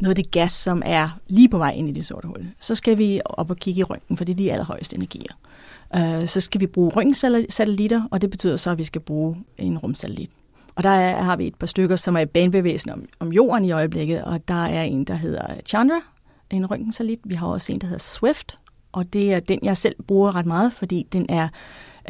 noget 0.00 0.18
af 0.18 0.24
det 0.24 0.30
gas, 0.30 0.52
som 0.52 0.82
er 0.84 1.18
lige 1.28 1.48
på 1.48 1.58
vej 1.58 1.70
ind 1.70 1.88
i 1.88 1.92
det 1.92 2.06
sorte 2.06 2.28
hul, 2.28 2.46
så 2.60 2.74
skal 2.74 2.98
vi 2.98 3.20
op 3.24 3.50
og 3.50 3.56
kigge 3.56 3.80
i 3.80 3.82
røntgen, 3.82 4.16
for 4.16 4.24
det 4.24 4.32
er 4.32 4.36
de 4.36 4.52
allerhøjeste 4.52 4.96
energier. 4.96 5.32
Øh, 5.96 6.28
så 6.28 6.40
skal 6.40 6.60
vi 6.60 6.66
bruge 6.66 6.90
røntgensatellitter, 6.90 8.08
og 8.10 8.22
det 8.22 8.30
betyder 8.30 8.56
så, 8.56 8.70
at 8.70 8.78
vi 8.78 8.84
skal 8.84 9.00
bruge 9.00 9.36
en 9.58 9.78
rumsatellit. 9.78 10.30
Og 10.74 10.82
der 10.82 10.90
er, 10.90 11.22
har 11.22 11.36
vi 11.36 11.46
et 11.46 11.54
par 11.54 11.66
stykker, 11.66 11.96
som 11.96 12.16
er 12.16 12.20
i 12.20 12.26
banebevægelsen 12.26 12.90
om, 12.90 13.04
om 13.18 13.32
jorden 13.32 13.64
i 13.64 13.70
øjeblikket, 13.70 14.24
og 14.24 14.48
der 14.48 14.64
er 14.64 14.82
en, 14.82 15.04
der 15.04 15.14
hedder 15.14 15.46
Chandra, 15.66 16.00
en 16.56 16.70
røntgensalit. 16.70 17.20
Vi 17.24 17.34
har 17.34 17.46
også 17.46 17.72
en, 17.72 17.78
der 17.78 17.86
hedder 17.86 17.98
Swift, 17.98 18.58
og 18.92 19.12
det 19.12 19.32
er 19.32 19.40
den, 19.40 19.58
jeg 19.62 19.76
selv 19.76 19.94
bruger 20.06 20.34
ret 20.34 20.46
meget, 20.46 20.72
fordi 20.72 21.06
den 21.12 21.26
er, 21.28 21.48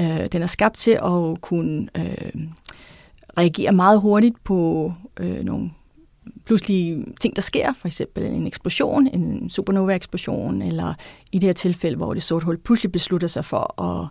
øh, 0.01 0.27
den 0.33 0.43
er 0.43 0.47
skabt 0.47 0.77
til 0.77 0.91
at 0.91 1.41
kunne 1.41 1.89
øh, 1.97 2.47
reagere 3.39 3.73
meget 3.73 4.01
hurtigt 4.01 4.45
på 4.45 4.93
øh, 5.21 5.43
nogle 5.43 5.71
pludselige 6.45 7.05
ting, 7.21 7.37
der 7.37 7.43
sker, 7.43 7.73
for 7.73 7.89
eksempel 7.89 8.25
en 8.25 8.47
eksplosion, 8.47 9.07
en 9.07 9.51
supernova-eksplosion, 9.51 10.63
eller 10.63 10.95
i 11.33 11.39
det 11.39 11.49
her 11.49 11.53
tilfælde, 11.53 11.97
hvor 11.97 12.15
det 12.15 12.23
sorte 12.23 12.45
hul 12.45 12.59
pludselig 12.59 12.93
beslutter 12.93 13.29
sig 13.29 13.45
for 13.45 13.83
at 13.83 14.09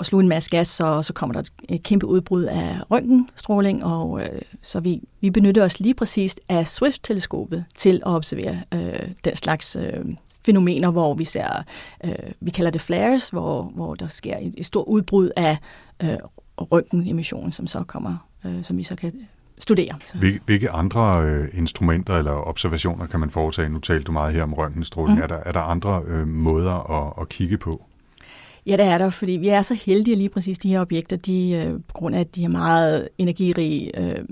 at 0.00 0.06
sluge 0.06 0.22
en 0.22 0.28
masse 0.28 0.50
gas, 0.50 0.68
så, 0.68 1.02
så 1.02 1.12
kommer 1.12 1.32
der 1.34 1.42
et 1.68 1.82
kæmpe 1.82 2.06
udbrud 2.06 2.42
af 2.44 2.76
røntgenstråling, 2.90 3.84
og 3.84 4.20
øh, 4.22 4.42
så 4.62 4.80
vi, 4.80 5.00
vi 5.20 5.30
benytter 5.30 5.64
os 5.64 5.80
lige 5.80 5.94
præcis 5.94 6.36
af 6.48 6.68
Swift-teleskopet 6.68 7.64
til 7.76 7.96
at 8.06 8.12
observere 8.12 8.60
øh, 8.74 9.08
den 9.24 9.36
slags 9.36 9.76
øh, 9.76 10.04
fænomener, 10.46 10.90
hvor 10.90 11.14
vi 11.14 11.24
ser, 11.24 11.64
øh, 12.04 12.12
vi 12.40 12.50
kalder 12.50 12.70
det 12.70 12.80
flares, 12.80 13.28
hvor, 13.28 13.62
hvor 13.62 13.94
der 13.94 14.08
sker 14.08 14.36
et, 14.40 14.54
et 14.56 14.66
stort 14.66 14.84
udbrud 14.88 15.30
af 15.36 15.58
øh, 16.02 16.08
røntgenemission, 16.58 17.52
som 17.52 17.66
så 17.66 17.82
kommer, 17.82 18.16
øh, 18.44 18.64
som 18.64 18.76
vi 18.78 18.82
så 18.82 18.96
kan 18.96 19.12
studere. 19.58 19.94
Så. 20.04 20.18
Hvil- 20.18 20.40
Hvilke 20.46 20.70
andre 20.70 21.22
øh, 21.24 21.48
instrumenter 21.52 22.14
eller 22.18 22.48
observationer 22.48 23.06
kan 23.06 23.20
man 23.20 23.30
foretage? 23.30 23.68
Nu 23.68 23.78
talte 23.78 24.04
du 24.04 24.12
meget 24.12 24.34
her 24.34 24.42
om 24.42 24.54
røntgenstråling. 24.54 25.18
Mm. 25.18 25.22
Er, 25.22 25.26
der, 25.26 25.36
er 25.46 25.52
der 25.52 25.60
andre 25.60 26.02
øh, 26.06 26.28
måder 26.28 26.90
at, 27.06 27.12
at 27.20 27.28
kigge 27.28 27.58
på? 27.58 27.84
Ja, 28.68 28.76
det 28.76 28.86
er 28.86 28.98
der, 28.98 29.10
fordi 29.10 29.32
vi 29.32 29.48
er 29.48 29.62
så 29.62 29.74
heldige 29.74 30.16
lige 30.16 30.28
præcis 30.28 30.58
de 30.58 30.68
her 30.68 30.80
objekter, 30.80 31.16
de, 31.16 31.50
øh, 31.50 31.72
på 31.72 31.92
grund 31.92 32.16
af 32.16 32.26
de 32.26 32.40
her 32.40 32.48
meget 32.48 33.08
energirige 33.18 34.00
øh, 34.00 34.24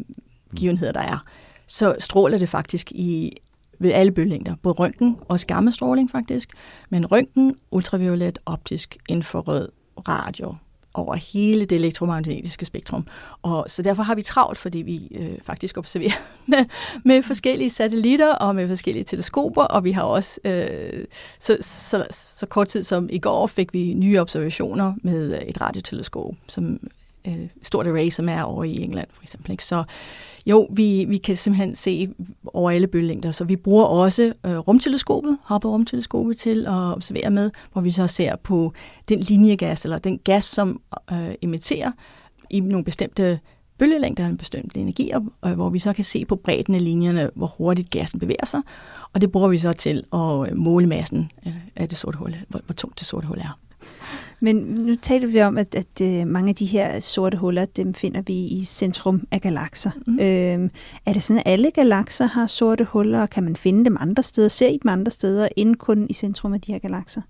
givenheder, 0.57 0.92
der 0.92 1.01
er, 1.01 1.25
så 1.66 1.96
stråler 1.99 2.38
det 2.38 2.49
faktisk 2.49 2.92
i 2.92 3.37
ved 3.79 3.92
alle 3.92 4.12
bølgelængder, 4.12 4.55
både 4.62 4.72
røntgen 4.72 5.16
og 5.29 5.38
gammastråling 5.46 6.11
faktisk, 6.11 6.51
men 6.90 7.12
røntgen, 7.12 7.57
ultraviolet, 7.70 8.38
optisk, 8.46 8.96
infrarød, 9.09 9.68
radio, 10.09 10.55
over 10.99 11.15
hele 11.15 11.65
det 11.65 11.77
elektromagnetiske 11.77 12.65
spektrum. 12.65 13.07
Og 13.43 13.65
så 13.69 13.83
derfor 13.83 14.03
har 14.03 14.15
vi 14.15 14.23
travlt, 14.23 14.59
fordi 14.59 14.79
vi 14.79 15.09
øh, 15.11 15.39
faktisk 15.43 15.79
observerer 15.79 16.13
med, 16.47 16.65
med 17.05 17.23
forskellige 17.23 17.71
satellitter 17.71 18.35
og 18.35 18.55
med 18.55 18.69
forskellige 18.69 19.05
teleskoper, 19.05 19.63
og 19.63 19.85
vi 19.85 19.93
har 19.93 20.03
også, 20.03 20.41
øh, 20.45 21.05
så, 21.41 21.59
så, 21.61 22.07
så 22.11 22.47
kort 22.47 22.69
tid 22.69 22.83
som 22.83 23.09
i 23.13 23.19
går, 23.19 23.47
fik 23.47 23.75
vi 23.75 23.95
nye 23.95 24.21
observationer 24.21 24.95
med 25.03 25.35
øh, 25.35 25.41
et 25.41 25.61
radioteleskop, 25.61 26.35
som 26.49 26.81
øh, 27.27 27.49
stort 27.63 27.87
array, 27.87 28.11
som 28.11 28.29
er 28.29 28.43
over 28.43 28.65
i 28.65 28.83
England 28.83 29.09
for 29.13 29.23
eksempel. 29.23 29.51
Ikke? 29.51 29.65
Så 29.65 29.85
jo, 30.47 30.69
vi, 30.71 31.05
vi 31.09 31.17
kan 31.17 31.37
simpelthen 31.37 31.75
se 31.75 32.09
over 32.47 32.71
alle 32.71 32.87
bølgelængder, 32.87 33.31
så 33.31 33.45
vi 33.45 33.57
bruger 33.57 33.85
også 33.85 34.33
øh, 34.47 34.59
rumteleskopet, 34.59 35.39
Hubble-rumteleskopet 35.45 36.37
til 36.37 36.67
at 36.67 36.73
observere 36.73 37.31
med, 37.31 37.51
hvor 37.73 37.83
vi 37.83 37.91
så 37.91 38.07
ser 38.07 38.37
på 38.37 38.73
den 39.09 39.21
linjegas, 39.21 39.85
eller 39.85 39.99
den 39.99 40.19
gas, 40.19 40.45
som 40.45 40.81
øh, 41.13 41.35
emitterer 41.43 41.93
i 42.51 42.61
nogle 42.61 42.85
bestemte 42.85 43.41
bølgelængder, 43.79 44.27
en 44.27 44.37
bestemt 44.37 44.77
energi, 44.77 45.11
og, 45.41 45.51
hvor 45.55 45.71
vi 45.71 45.79
så 45.79 45.93
kan 45.93 46.05
se 46.05 46.25
på 46.25 46.37
bredden 46.37 46.75
af 46.75 46.85
linjerne, 46.85 47.31
hvor 47.35 47.47
hurtigt 47.47 47.91
gassen 47.91 48.21
bevæger 48.21 48.47
sig, 48.47 48.61
og 49.13 49.21
det 49.21 49.33
bruger 49.33 49.49
vi 49.49 49.59
så 49.59 49.73
til 49.73 50.05
at 50.13 50.51
øh, 50.51 50.57
måle 50.57 50.87
massen 50.87 51.31
øh, 51.47 51.57
af 51.77 51.89
det 51.89 51.99
sorte 51.99 52.19
hul, 52.19 52.37
hvor, 52.49 52.61
hvor 52.67 52.73
tungt 52.73 52.99
det 52.99 53.07
sorte 53.07 53.27
hul 53.27 53.39
er. 53.39 53.59
Men 54.40 54.57
nu 54.57 54.96
taler 54.96 55.27
vi 55.27 55.40
om, 55.40 55.59
at, 55.59 55.75
at 55.75 56.01
uh, 56.01 56.29
mange 56.29 56.49
af 56.49 56.55
de 56.55 56.66
her 56.66 57.01
sorte 57.01 57.37
huller, 57.37 57.64
dem 57.64 57.94
finder 57.94 58.22
vi 58.22 58.35
i 58.35 58.64
centrum 58.64 59.27
af 59.31 59.40
galakser. 59.40 59.90
Mm. 60.07 60.20
Øhm, 60.20 60.70
er 61.07 61.12
det 61.12 61.22
sådan, 61.22 61.42
at 61.46 61.53
alle 61.53 61.70
galakser 61.70 62.27
har 62.27 62.46
sorte 62.46 62.85
huller, 62.85 63.20
og 63.20 63.31
kan 63.31 63.42
man 63.42 63.57
finde 63.57 63.85
dem 63.85 63.96
andre 64.01 64.22
steder, 64.22 64.49
se 64.49 64.79
dem 64.83 64.88
andre 64.88 65.11
steder, 65.11 65.49
end 65.57 65.77
kun 65.77 66.07
i 66.11 66.12
centrum 66.12 66.55
af 66.55 66.61
de 66.61 66.72
her 66.72 66.79
galakser? 66.79 67.22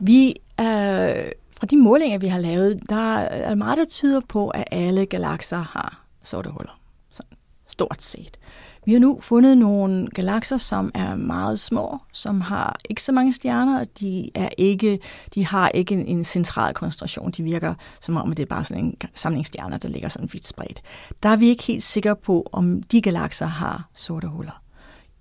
Vi 0.00 0.28
øh, 0.60 1.32
fra 1.60 1.66
de 1.66 1.76
målinger, 1.76 2.18
vi 2.18 2.26
har 2.26 2.38
lavet, 2.38 2.80
der 2.88 3.16
er 3.18 3.54
meget, 3.54 3.78
der 3.78 3.84
tyder 3.84 4.20
på, 4.28 4.48
at 4.48 4.64
alle 4.70 5.06
galakser 5.06 5.58
har 5.58 6.04
sorte 6.24 6.50
huller. 6.50 6.80
Sådan, 7.10 7.36
stort 7.68 8.02
set. 8.02 8.38
Vi 8.84 8.92
har 8.92 9.00
nu 9.00 9.18
fundet 9.20 9.58
nogle 9.58 10.08
galakser, 10.08 10.56
som 10.56 10.90
er 10.94 11.14
meget 11.14 11.60
små, 11.60 11.98
som 12.12 12.40
har 12.40 12.76
ikke 12.90 13.02
så 13.02 13.12
mange 13.12 13.32
stjerner, 13.32 13.80
og 13.80 13.86
de, 14.00 14.30
er 14.34 14.48
ikke, 14.58 14.98
de 15.34 15.46
har 15.46 15.68
ikke 15.68 15.94
en, 15.94 16.06
en 16.06 16.24
central 16.24 16.74
koncentration. 16.74 17.30
De 17.30 17.42
virker 17.42 17.74
som 18.00 18.16
om, 18.16 18.32
det 18.32 18.42
er 18.42 18.46
bare 18.46 18.64
sådan 18.64 18.84
en 18.84 18.96
samling 19.14 19.46
stjerner, 19.46 19.78
der 19.78 19.88
ligger 19.88 20.08
sådan 20.08 20.28
vidt 20.32 20.48
spredt. 20.48 20.82
Der 21.22 21.28
er 21.28 21.36
vi 21.36 21.48
ikke 21.48 21.62
helt 21.62 21.82
sikre 21.82 22.16
på, 22.16 22.48
om 22.52 22.82
de 22.82 23.02
galakser 23.02 23.46
har 23.46 23.88
sorte 23.94 24.28
huller 24.28 24.62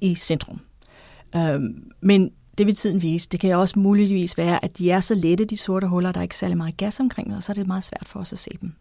i 0.02 0.15
centrum. 0.15 0.60
Øhm, 1.36 1.91
men 2.02 2.32
det 2.58 2.67
vil 2.67 2.76
tiden 2.76 3.02
vise. 3.02 3.30
Det 3.30 3.39
kan 3.39 3.56
også 3.56 3.80
muligvis 3.80 4.38
være, 4.38 4.65
at 4.65 4.78
de 4.78 4.91
er 4.91 5.00
så 5.00 5.15
lette, 5.15 5.45
de 5.45 5.58
sorte 5.58 5.88
huller, 5.88 6.12
der 6.12 6.19
er 6.19 6.24
ikke 6.24 6.38
særlig 6.38 6.58
meget 6.58 6.78
gas 6.78 7.00
omkring, 7.00 7.36
og 7.36 7.43
så 7.43 7.52
er 7.52 7.54
det 7.54 7.67
meget 7.67 7.84
svært 7.84 8.08
for 8.08 8.19
os 8.19 8.34
at 8.34 8.39
se 8.39 8.52
dem. 8.62 8.74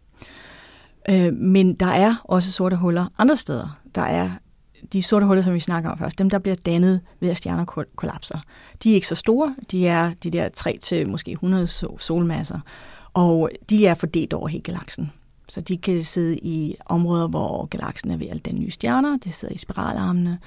Øh, 1.09 1.33
men 1.33 1.75
der 1.75 1.85
er 1.85 2.15
også 2.23 2.51
sorte 2.51 2.75
huller 2.75 3.05
andre 3.17 3.35
steder. 3.35 3.79
Der 3.95 4.01
er 4.01 4.29
de 4.93 5.03
sorte 5.03 5.25
huller, 5.25 5.41
som 5.41 5.53
vi 5.53 5.59
snakker 5.59 5.89
om 5.89 5.97
først, 5.97 6.19
dem 6.19 6.29
der 6.29 6.39
bliver 6.39 6.55
dannet 6.55 7.01
ved 7.19 7.29
at 7.29 7.37
stjerner 7.37 7.65
kollapser, 7.95 8.39
de 8.83 8.91
er 8.91 8.95
ikke 8.95 9.07
så 9.07 9.15
store. 9.15 9.55
De 9.71 9.87
er 9.87 10.13
de 10.23 10.31
der 10.31 10.49
3 10.49 10.77
til 10.81 11.09
måske 11.09 11.31
100 11.31 11.67
solmasser, 11.99 12.59
og 13.13 13.49
de 13.69 13.87
er 13.87 13.93
fordelt 13.93 14.33
over 14.33 14.47
hele 14.47 14.63
galaksen. 14.63 15.11
Så 15.49 15.61
de 15.61 15.77
kan 15.77 16.03
sidde 16.03 16.37
i 16.37 16.75
områder, 16.85 17.27
hvor 17.27 17.65
galaksen 17.65 18.11
er 18.11 18.17
ved 18.17 18.27
at 18.27 18.45
danne 18.45 18.59
nye 18.59 18.71
stjerner. 18.71 19.17
Det 19.17 19.33
sidder 19.33 19.53
i 19.53 19.57
spiralarmene, 19.57 20.39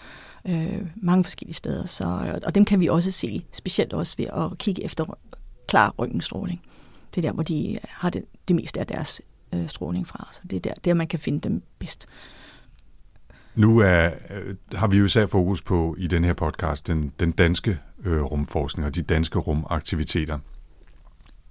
øh, 0.45 0.87
mange 0.97 1.25
forskellige 1.25 1.55
steder. 1.55 1.87
Så, 1.87 2.39
og 2.43 2.55
dem 2.55 2.65
kan 2.65 2.81
vi 2.81 2.89
også 2.89 3.11
se, 3.11 3.45
specielt 3.53 3.93
også 3.93 4.15
ved 4.19 4.27
at 4.27 4.59
kigge 4.59 4.85
efter 4.85 5.19
klar 5.69 5.95
røntgenstråling. 5.99 6.63
Det 7.15 7.25
er 7.25 7.29
der, 7.29 7.33
hvor 7.33 7.43
de 7.43 7.79
har 7.89 8.11
det, 8.11 8.25
det 8.49 8.57
meste 8.57 8.81
af 8.81 8.87
deres 8.87 9.21
øh, 9.53 9.69
stråling 9.69 10.09
fra. 10.09 10.29
Så 10.33 10.41
det 10.51 10.57
er 10.57 10.61
der, 10.61 10.75
der, 10.85 10.95
man 10.95 11.07
kan 11.07 11.19
finde 11.19 11.41
dem 11.41 11.63
bedst. 11.79 12.07
Nu 13.55 13.79
er, 13.79 14.11
øh, 14.31 14.55
har 14.75 14.87
vi 14.87 14.99
jo 14.99 15.05
især 15.05 15.27
fokus 15.27 15.63
på 15.63 15.97
i 15.99 16.07
den 16.07 16.25
her 16.25 16.35
podcast 16.35 16.87
den, 16.87 17.13
den 17.21 17.31
danske 17.33 17.79
øh, 18.05 18.23
rumforskning 18.23 18.87
og 18.87 18.95
de 18.95 19.03
danske 19.03 19.39
rumaktiviteter. 19.39 20.39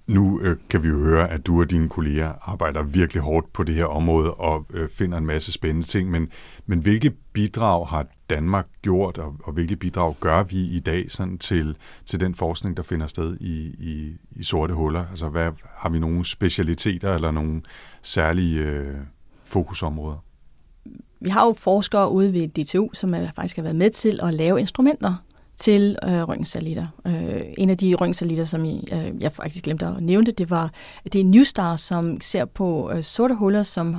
Nu 0.06 0.40
øh, 0.40 0.56
kan 0.70 0.82
vi 0.82 0.88
jo 0.88 0.98
høre, 0.98 1.30
at 1.30 1.46
du 1.46 1.60
og 1.60 1.70
dine 1.70 1.88
kolleger 1.88 2.32
arbejder 2.50 2.82
virkelig 2.82 3.22
hårdt 3.22 3.52
på 3.52 3.62
det 3.62 3.74
her 3.74 3.84
område 3.84 4.34
og 4.34 4.66
øh, 4.70 4.88
finder 4.88 5.18
en 5.18 5.26
masse 5.26 5.52
spændende 5.52 5.86
ting, 5.86 6.10
men, 6.10 6.30
men 6.66 6.78
hvilke 6.78 7.10
bidrag 7.32 7.88
har 7.88 8.06
Danmark 8.30 8.66
gjort, 8.82 9.18
og, 9.18 9.36
og 9.44 9.52
hvilke 9.52 9.76
bidrag 9.76 10.14
gør 10.20 10.42
vi 10.42 10.56
i 10.56 10.80
dag 10.80 11.10
sådan 11.10 11.38
til, 11.38 11.76
til 12.06 12.20
den 12.20 12.34
forskning, 12.34 12.76
der 12.76 12.82
finder 12.82 13.06
sted 13.06 13.36
i, 13.40 13.66
i, 13.78 14.16
i 14.30 14.44
sorte 14.44 14.74
huller? 14.74 15.04
Altså 15.10 15.28
hvad, 15.28 15.50
har 15.76 15.88
vi 15.88 15.98
nogle 15.98 16.24
specialiteter 16.24 17.14
eller 17.14 17.30
nogle 17.30 17.62
særlige 18.02 18.62
øh, 18.62 18.96
fokusområder? 19.44 20.31
Vi 21.22 21.30
har 21.30 21.46
jo 21.46 21.52
forskere 21.52 22.10
ude 22.10 22.32
ved 22.32 22.48
DTU, 22.48 22.88
som 22.92 23.14
er, 23.14 23.28
faktisk 23.36 23.56
har 23.56 23.62
været 23.62 23.76
med 23.76 23.90
til 23.90 24.20
at 24.22 24.34
lave 24.34 24.60
instrumenter 24.60 25.14
til 25.56 25.96
øh, 26.04 26.22
røntgensatellitter. 26.22 26.86
Øh, 27.06 27.42
en 27.58 27.70
af 27.70 27.78
de 27.78 27.94
røntgensatellitter, 27.94 28.44
som 28.44 28.64
I, 28.64 28.88
øh, 28.92 29.22
jeg 29.22 29.32
faktisk 29.32 29.64
glemte 29.64 29.86
at 29.86 30.02
nævne 30.02 30.26
det, 30.26 30.50
var 30.50 30.70
det 31.12 31.20
er 31.20 31.24
Newstar, 31.24 31.76
som 31.76 32.20
ser 32.20 32.44
på 32.44 32.90
øh, 32.94 33.04
sorte 33.04 33.34
huller, 33.34 33.62
som, 33.62 33.96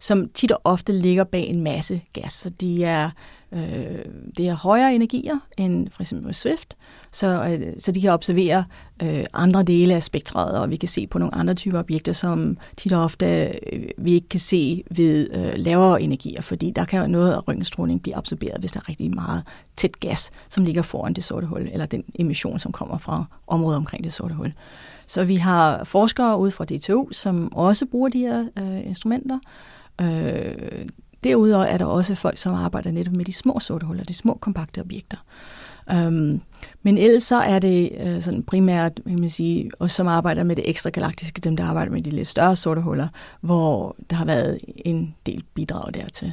som 0.00 0.28
tit 0.34 0.52
og 0.52 0.60
ofte 0.64 0.92
ligger 0.92 1.24
bag 1.24 1.46
en 1.46 1.60
masse 1.60 2.02
gas. 2.12 2.32
Så 2.32 2.50
de 2.50 2.84
er 2.84 3.10
Øh, 3.52 4.04
det 4.36 4.48
er 4.48 4.54
højere 4.54 4.94
energier 4.94 5.38
end 5.56 5.88
for 5.90 6.02
eksempel 6.02 6.34
Swift, 6.34 6.76
så, 7.12 7.44
øh, 7.44 7.72
så 7.78 7.92
de 7.92 8.00
kan 8.00 8.10
observere 8.10 8.64
øh, 9.02 9.24
andre 9.32 9.62
dele 9.62 9.94
af 9.94 10.02
spektret, 10.02 10.58
og 10.58 10.70
vi 10.70 10.76
kan 10.76 10.88
se 10.88 11.06
på 11.06 11.18
nogle 11.18 11.34
andre 11.34 11.54
typer 11.54 11.78
objekter, 11.78 12.12
som 12.12 12.58
tit 12.76 12.92
og 12.92 13.02
ofte 13.02 13.26
øh, 13.72 13.88
vi 13.98 14.12
ikke 14.12 14.28
kan 14.28 14.40
se 14.40 14.84
ved 14.90 15.28
øh, 15.34 15.52
lavere 15.56 16.02
energier, 16.02 16.40
fordi 16.40 16.70
der 16.70 16.84
kan 16.84 17.10
noget 17.10 17.32
af 17.32 17.48
røntgenstråling 17.48 18.02
blive 18.02 18.16
absorberet, 18.16 18.60
hvis 18.60 18.72
der 18.72 18.80
er 18.80 18.88
rigtig 18.88 19.14
meget 19.14 19.42
tæt 19.76 20.00
gas, 20.00 20.30
som 20.48 20.64
ligger 20.64 20.82
foran 20.82 21.12
det 21.12 21.24
sorte 21.24 21.46
hul, 21.46 21.68
eller 21.72 21.86
den 21.86 22.04
emission, 22.14 22.58
som 22.58 22.72
kommer 22.72 22.98
fra 22.98 23.24
området 23.46 23.76
omkring 23.76 24.04
det 24.04 24.12
sorte 24.12 24.34
hul. 24.34 24.52
Så 25.06 25.24
vi 25.24 25.36
har 25.36 25.84
forskere 25.84 26.38
ude 26.38 26.50
fra 26.50 26.64
DTU, 26.64 27.12
som 27.12 27.52
også 27.52 27.86
bruger 27.86 28.08
de 28.08 28.18
her 28.18 28.46
øh, 28.58 28.86
instrumenter. 28.86 29.38
Øh, 30.00 30.86
Derudover 31.24 31.64
er 31.64 31.78
der 31.78 31.84
også 31.84 32.14
folk, 32.14 32.38
som 32.38 32.54
arbejder 32.54 32.90
netop 32.90 33.14
med 33.14 33.24
de 33.24 33.32
små 33.32 33.60
sorte 33.60 33.86
huller, 33.86 34.04
de 34.04 34.14
små 34.14 34.38
kompakte 34.40 34.80
objekter. 34.80 35.16
Um, 35.92 36.42
men 36.82 36.98
ellers 36.98 37.22
så 37.22 37.36
er 37.36 37.58
det 37.58 37.90
uh, 38.04 38.22
sådan 38.22 38.42
primært, 38.42 39.00
vil 39.04 39.20
man 39.20 39.30
sige, 39.30 39.70
os 39.78 39.92
som 39.92 40.08
arbejder 40.08 40.44
med 40.44 40.56
det 40.56 40.70
ekstra 40.70 40.90
galaktiske, 40.90 41.40
dem 41.40 41.56
der 41.56 41.64
arbejder 41.64 41.92
med 41.92 42.02
de 42.02 42.10
lidt 42.10 42.28
større 42.28 42.56
sorte 42.56 42.80
huller, 42.80 43.08
hvor 43.40 43.96
der 44.10 44.16
har 44.16 44.24
været 44.24 44.58
en 44.76 45.14
del 45.26 45.44
bidrag 45.54 45.94
dertil. 45.94 46.32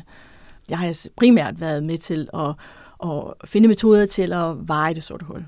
Jeg 0.69 0.77
har 0.77 1.07
primært 1.15 1.61
været 1.61 1.83
med 1.83 1.97
til 1.97 2.29
at, 2.33 2.53
at 3.03 3.33
finde 3.45 3.67
metoder 3.67 4.05
til 4.05 4.33
at 4.33 4.67
veje 4.67 4.93
det 4.93 5.03
sorte 5.03 5.25
hul. 5.25 5.45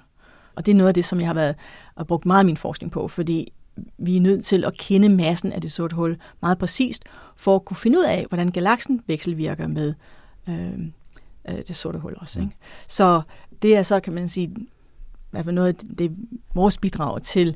Og 0.55 0.65
det 0.65 0.71
er 0.71 0.75
noget 0.75 0.88
af 0.88 0.93
det, 0.93 1.05
som 1.05 1.19
jeg 1.19 1.27
har 1.27 1.34
været 1.34 1.55
har 1.97 2.03
brugt 2.03 2.25
meget 2.25 2.39
af 2.39 2.45
min 2.45 2.58
forskning 2.58 2.91
på, 2.91 3.08
fordi 3.08 3.53
vi 3.97 4.17
er 4.17 4.21
nødt 4.21 4.45
til 4.45 4.65
at 4.65 4.77
kende 4.77 5.10
massen 5.10 5.51
af 5.51 5.62
det 5.62 5.71
sorte 5.71 5.95
hul 5.95 6.17
meget 6.41 6.58
præcist, 6.58 7.03
for 7.39 7.56
at 7.56 7.65
kunne 7.65 7.78
finde 7.78 7.99
ud 7.99 8.04
af, 8.04 8.25
hvordan 8.30 8.52
galaksen 8.52 9.02
vekselvirker 9.08 9.68
med 9.68 9.93
øh, 10.49 10.80
øh, 11.49 11.57
det 11.68 11.76
sorte 11.76 11.99
hul 11.99 12.16
også. 12.18 12.39
Ikke? 12.39 12.55
Så 12.88 13.22
det 13.61 13.76
er 13.76 13.84
så, 13.84 13.99
kan 13.99 14.13
man 14.13 14.30
sige, 14.30 14.55
hvad 15.32 15.43
noget 15.43 15.68
af 15.68 15.76
det, 15.97 16.16
vores 16.55 16.78
bidrag 16.78 17.22
til 17.22 17.55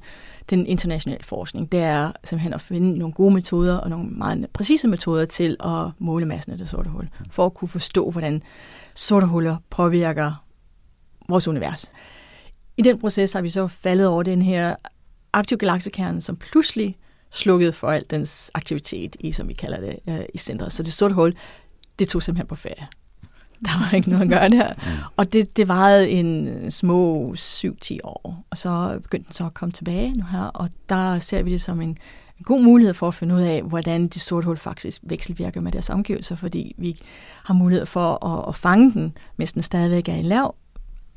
den 0.49 0.66
internationale 0.66 1.24
forskning, 1.24 1.72
det 1.72 1.80
er 1.80 2.12
simpelthen 2.24 2.53
at 2.53 2.62
finde 2.62 2.97
nogle 2.97 3.14
gode 3.14 3.34
metoder 3.34 3.78
og 3.78 3.89
nogle 3.89 4.10
meget 4.10 4.47
præcise 4.53 4.88
metoder 4.88 5.26
til 5.26 5.57
at 5.60 5.91
måle 5.99 6.26
massen 6.26 6.51
af 6.51 6.57
det 6.57 6.70
sorte 6.70 6.89
hul, 6.89 7.10
for 7.32 7.45
at 7.45 7.53
kunne 7.53 7.70
forstå, 7.70 8.12
hvordan 8.12 8.41
sorte 8.95 9.26
huller 9.26 9.57
påvirker 9.70 10.45
vores 11.30 11.47
univers. 11.47 11.91
I 12.78 12.82
den 12.82 12.99
proces 12.99 13.34
har 13.34 13.41
vi 13.41 13.49
så 13.49 13.68
faldet 13.68 14.07
over 14.07 14.24
den 14.24 14.41
her 14.41 14.76
aktiv 15.34 15.57
galaksekerne, 15.57 16.22
som 16.22 16.36
pludselig 16.36 16.97
slukkede 17.34 17.71
for 17.71 17.88
al 17.88 18.05
dens 18.09 18.51
aktivitet 18.53 19.15
i, 19.19 19.31
som 19.31 19.47
vi 19.47 19.53
kalder 19.53 19.79
det, 19.79 19.99
øh, 20.07 20.25
i 20.34 20.38
centret. 20.38 20.73
Så 20.73 20.84
det 20.84 20.93
sorte 20.93 21.15
hul, 21.15 21.36
det 21.99 22.09
tog 22.09 22.23
simpelthen 22.23 22.47
på 22.47 22.55
ferie. 22.55 22.88
Der 23.65 23.79
var 23.79 23.95
ikke 23.95 24.09
noget 24.09 24.23
at 24.23 24.29
gøre 24.29 24.49
der. 24.49 24.73
Og 25.17 25.34
det, 25.34 25.57
det 25.57 25.67
varede 25.67 26.09
en 26.09 26.71
små 26.71 27.34
7-10 27.34 27.97
år. 28.03 28.45
Og 28.49 28.57
så 28.57 28.99
begyndte 29.03 29.25
den 29.25 29.34
så 29.34 29.45
at 29.45 29.53
komme 29.53 29.71
tilbage 29.71 30.13
nu 30.13 30.25
her, 30.31 30.41
og 30.43 30.69
der 30.89 31.19
ser 31.19 31.43
vi 31.43 31.51
det 31.51 31.61
som 31.61 31.81
en, 31.81 31.89
en 32.39 32.43
god 32.43 32.63
mulighed 32.63 32.93
for 32.93 33.07
at 33.07 33.13
finde 33.13 33.36
ud 33.36 33.41
af, 33.41 33.61
hvordan 33.61 34.07
de 34.07 34.19
sorte 34.19 34.45
hul 34.45 34.57
faktisk 34.57 35.01
vekselvirker 35.03 35.61
med 35.61 35.71
deres 35.71 35.89
omgivelser, 35.89 36.36
fordi 36.36 36.75
vi 36.77 36.95
har 37.43 37.53
mulighed 37.53 37.86
for 37.86 38.25
at, 38.25 38.49
at 38.49 38.55
fange 38.55 38.93
den, 38.93 39.17
mens 39.38 39.53
den 39.53 39.61
stadigvæk 39.61 40.09
er 40.09 40.15
i 40.15 40.21
lav 40.21 40.55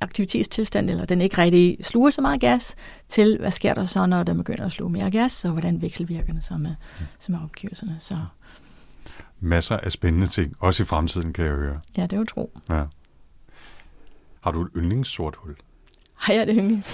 aktivitetstilstand, 0.00 0.90
eller 0.90 1.04
den 1.04 1.20
ikke 1.20 1.38
rigtig 1.38 1.78
sluger 1.82 2.10
så 2.10 2.20
meget 2.20 2.40
gas, 2.40 2.74
til 3.08 3.36
hvad 3.40 3.50
sker 3.50 3.74
der 3.74 3.84
så, 3.84 4.06
når 4.06 4.22
den 4.22 4.36
begynder 4.36 4.66
at 4.66 4.72
sluge 4.72 4.92
mere 4.92 5.10
gas, 5.10 5.44
og 5.44 5.50
hvordan 5.50 5.82
vekselvirker 5.82 6.32
den 6.32 6.42
så 6.42 6.56
med, 6.56 6.74
så 7.18 7.32
med 7.32 7.38
omgivelserne. 7.40 7.96
Så 7.98 8.16
Masser 9.40 9.76
af 9.76 9.92
spændende 9.92 10.26
ting, 10.26 10.56
også 10.60 10.82
i 10.82 10.86
fremtiden, 10.86 11.32
kan 11.32 11.44
jeg 11.44 11.54
høre. 11.54 11.78
ja, 11.96 12.02
det 12.02 12.12
er 12.12 12.16
jo 12.16 12.24
tro. 12.24 12.58
Ja. 12.68 12.82
Har 14.40 14.50
du 14.50 14.62
et 14.62 14.68
yndlingssort 14.76 15.36
hul? 15.36 15.56
Har 16.14 16.32
jeg 16.32 16.46
det 16.46 16.54
yndlings? 16.58 16.90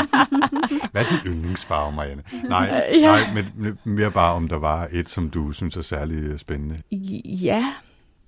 Hvad 0.92 1.04
er 1.04 1.08
din 1.10 1.32
yndlingsfarve, 1.32 1.92
Marianne? 1.92 2.22
Nej, 2.48 2.88
ja. 2.92 3.00
nej 3.00 3.32
men 3.32 3.78
mere 3.84 4.10
bare, 4.10 4.34
om 4.34 4.48
der 4.48 4.56
var 4.56 4.88
et, 4.92 5.08
som 5.08 5.30
du 5.30 5.52
synes 5.52 5.76
er 5.76 5.82
særlig 5.82 6.40
spændende. 6.40 6.78
Ja, 7.24 7.72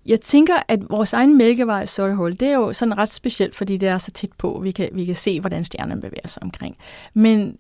jeg 0.09 0.21
tænker, 0.21 0.55
at 0.69 0.81
vores 0.91 1.13
egen 1.13 1.37
mælkevej 1.37 1.87
sorte 1.87 2.15
hul, 2.15 2.41
det 2.41 2.49
er 2.49 2.55
jo 2.55 2.73
sådan 2.73 2.99
ret 2.99 3.09
specielt, 3.09 3.57
fordi 3.57 3.77
det 3.77 3.89
er 3.89 3.99
så 3.99 4.11
tæt 4.11 4.33
på, 4.39 4.61
vi 4.63 4.71
kan, 4.71 4.89
vi 4.93 5.05
kan 5.05 5.15
se, 5.15 5.41
hvordan 5.41 5.65
stjernerne 5.65 6.01
bevæger 6.01 6.29
sig 6.29 6.43
omkring. 6.43 6.77
Men 7.15 7.57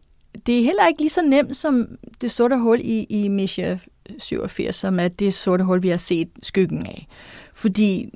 det 0.46 0.58
er 0.58 0.64
heller 0.64 0.86
ikke 0.86 1.00
lige 1.00 1.10
så 1.10 1.22
nemt 1.22 1.56
som 1.56 1.88
det 2.20 2.30
sorte 2.30 2.58
hul 2.58 2.80
i, 2.80 3.04
i 3.04 3.28
Misha 3.28 3.76
87, 4.18 4.76
som 4.76 5.00
er 5.00 5.08
det 5.08 5.34
sorte 5.34 5.64
hul, 5.64 5.82
vi 5.82 5.88
har 5.88 5.96
set 5.96 6.28
skyggen 6.42 6.86
af. 6.86 7.06
Fordi 7.54 8.10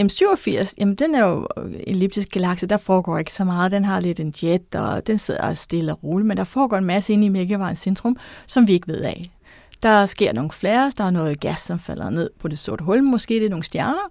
M87, 0.00 0.74
jamen 0.78 0.94
den 0.94 1.14
er 1.14 1.26
jo 1.26 1.48
en 1.56 1.80
elliptisk 1.86 2.30
galakse, 2.30 2.66
der 2.66 2.76
foregår 2.76 3.18
ikke 3.18 3.32
så 3.32 3.44
meget. 3.44 3.72
Den 3.72 3.84
har 3.84 4.00
lidt 4.00 4.20
en 4.20 4.34
jet, 4.42 4.74
og 4.74 5.06
den 5.06 5.18
sidder 5.18 5.54
stille 5.54 5.92
og 5.92 6.04
roligt, 6.04 6.26
men 6.26 6.36
der 6.36 6.44
foregår 6.44 6.76
en 6.76 6.84
masse 6.84 7.12
inde 7.12 7.26
i 7.26 7.28
Mælkevejens 7.28 7.78
centrum, 7.78 8.16
som 8.46 8.68
vi 8.68 8.72
ikke 8.72 8.88
ved 8.88 9.00
af. 9.00 9.30
Der 9.82 10.06
sker 10.06 10.32
nogle 10.32 10.50
flares, 10.50 10.94
der 10.94 11.04
er 11.04 11.10
noget 11.10 11.40
gas, 11.40 11.60
som 11.60 11.78
falder 11.78 12.10
ned 12.10 12.30
på 12.38 12.48
det 12.48 12.58
sorte 12.58 12.84
hul, 12.84 13.02
måske 13.02 13.34
det 13.34 13.44
er 13.44 13.50
nogle 13.50 13.64
stjerner, 13.64 14.10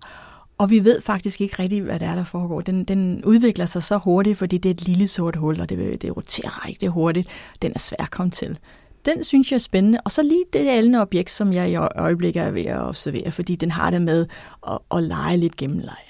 og 0.57 0.69
vi 0.69 0.83
ved 0.83 1.01
faktisk 1.01 1.41
ikke 1.41 1.55
rigtigt, 1.59 1.83
hvad 1.83 1.99
det 1.99 2.07
er, 2.07 2.15
der 2.15 2.23
foregår. 2.23 2.61
Den, 2.61 2.83
den 2.83 3.25
udvikler 3.25 3.65
sig 3.65 3.83
så 3.83 3.97
hurtigt, 3.97 4.37
fordi 4.37 4.57
det 4.57 4.69
er 4.69 4.73
et 4.73 4.87
lille 4.87 5.07
sort 5.07 5.35
hul, 5.35 5.61
og 5.61 5.69
det, 5.69 6.01
det 6.01 6.17
roterer 6.17 6.67
rigtig 6.67 6.89
hurtigt. 6.89 7.27
Den 7.61 7.71
er 7.75 7.79
svær 7.79 8.03
at 8.03 8.11
komme 8.11 8.31
til. 8.31 8.57
Den 9.05 9.23
synes 9.23 9.51
jeg 9.51 9.55
er 9.55 9.59
spændende. 9.59 9.99
Og 10.05 10.11
så 10.11 10.23
lige 10.23 10.43
det 10.53 10.69
aldende 10.69 11.01
objekt, 11.01 11.29
som 11.31 11.53
jeg 11.53 11.71
i 11.71 11.75
øjeblikket 11.75 12.43
er 12.43 12.51
ved 12.51 12.65
at 12.65 12.81
observere, 12.81 13.31
fordi 13.31 13.55
den 13.55 13.71
har 13.71 13.89
det 13.89 14.01
med 14.01 14.27
at, 14.67 14.77
at 14.91 15.03
lege 15.03 15.37
lidt 15.37 15.55
gennemleje. 15.55 16.04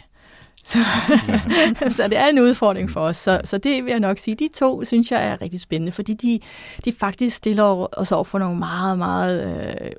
Så, 0.66 0.80
så 1.98 2.08
det 2.08 2.18
er 2.18 2.28
en 2.28 2.40
udfordring 2.40 2.90
for 2.90 3.02
os. 3.02 3.18
Så, 3.18 3.42
så 3.44 3.58
det 3.58 3.86
vil 3.86 3.92
jeg 3.92 4.00
nok 4.00 4.18
sige. 4.18 4.36
De 4.36 4.50
to 4.54 4.84
synes 4.84 5.12
jeg 5.12 5.26
er 5.26 5.42
rigtig 5.42 5.62
spændende, 5.62 5.92
fordi 5.92 6.14
de, 6.14 6.40
de 6.86 6.94
faktisk 6.94 7.36
stiller 7.36 7.98
os 8.00 8.12
over 8.12 8.24
for 8.24 8.40
nogle 8.40 8.60
meget, 8.60 8.98
meget 8.98 9.58
øh, 9.82 9.92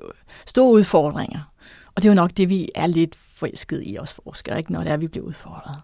store 0.45 0.71
udfordringer. 0.71 1.51
Og 1.95 2.03
det 2.03 2.09
er 2.09 2.13
jo 2.13 2.15
nok 2.15 2.31
det, 2.37 2.49
vi 2.49 2.69
er 2.75 2.87
lidt 2.87 3.15
forelsket 3.15 3.83
i 3.85 3.97
os 3.99 4.13
forskere, 4.13 4.57
ikke? 4.57 4.71
når 4.71 4.83
det 4.83 4.91
er, 4.91 4.97
vi 4.97 5.07
bliver 5.07 5.25
udfordret. 5.25 5.75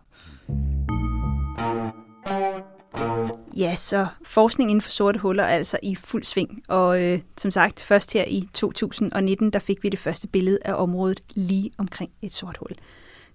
Ja, 3.58 3.76
så 3.76 4.08
forskning 4.26 4.70
inden 4.70 4.82
for 4.82 4.92
sorte 4.92 5.20
huller 5.20 5.44
er 5.44 5.56
altså 5.56 5.78
i 5.84 5.96
fuld 5.96 6.24
sving. 6.24 6.64
Og 6.68 7.04
øh, 7.04 7.20
som 7.38 7.52
sagt, 7.52 7.84
først 7.84 8.14
her 8.14 8.26
i 8.28 8.50
2019, 8.54 9.50
der 9.50 9.60
fik 9.60 9.84
vi 9.84 9.90
det 9.90 10.00
første 10.00 10.28
billede 10.28 10.60
af 10.66 10.74
området 10.74 11.24
lige 11.34 11.72
omkring 11.78 12.12
et 12.22 12.34
sort 12.34 12.58
hul. 12.58 12.72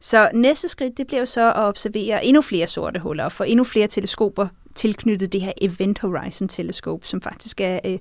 Så 0.00 0.30
næste 0.34 0.68
skridt, 0.68 0.98
det 0.98 1.06
bliver 1.06 1.24
så 1.24 1.48
at 1.48 1.62
observere 1.62 2.24
endnu 2.24 2.42
flere 2.42 2.66
sorte 2.66 3.00
huller 3.00 3.24
og 3.24 3.32
få 3.32 3.44
endnu 3.44 3.64
flere 3.64 3.86
teleskoper 3.86 4.48
tilknyttet 4.78 5.32
det 5.32 5.40
her 5.40 5.52
Event 5.60 5.98
Horizon 5.98 6.48
teleskop, 6.48 7.04
som 7.04 7.20
faktisk 7.20 7.60
er 7.60 7.80
øh, 7.84 7.98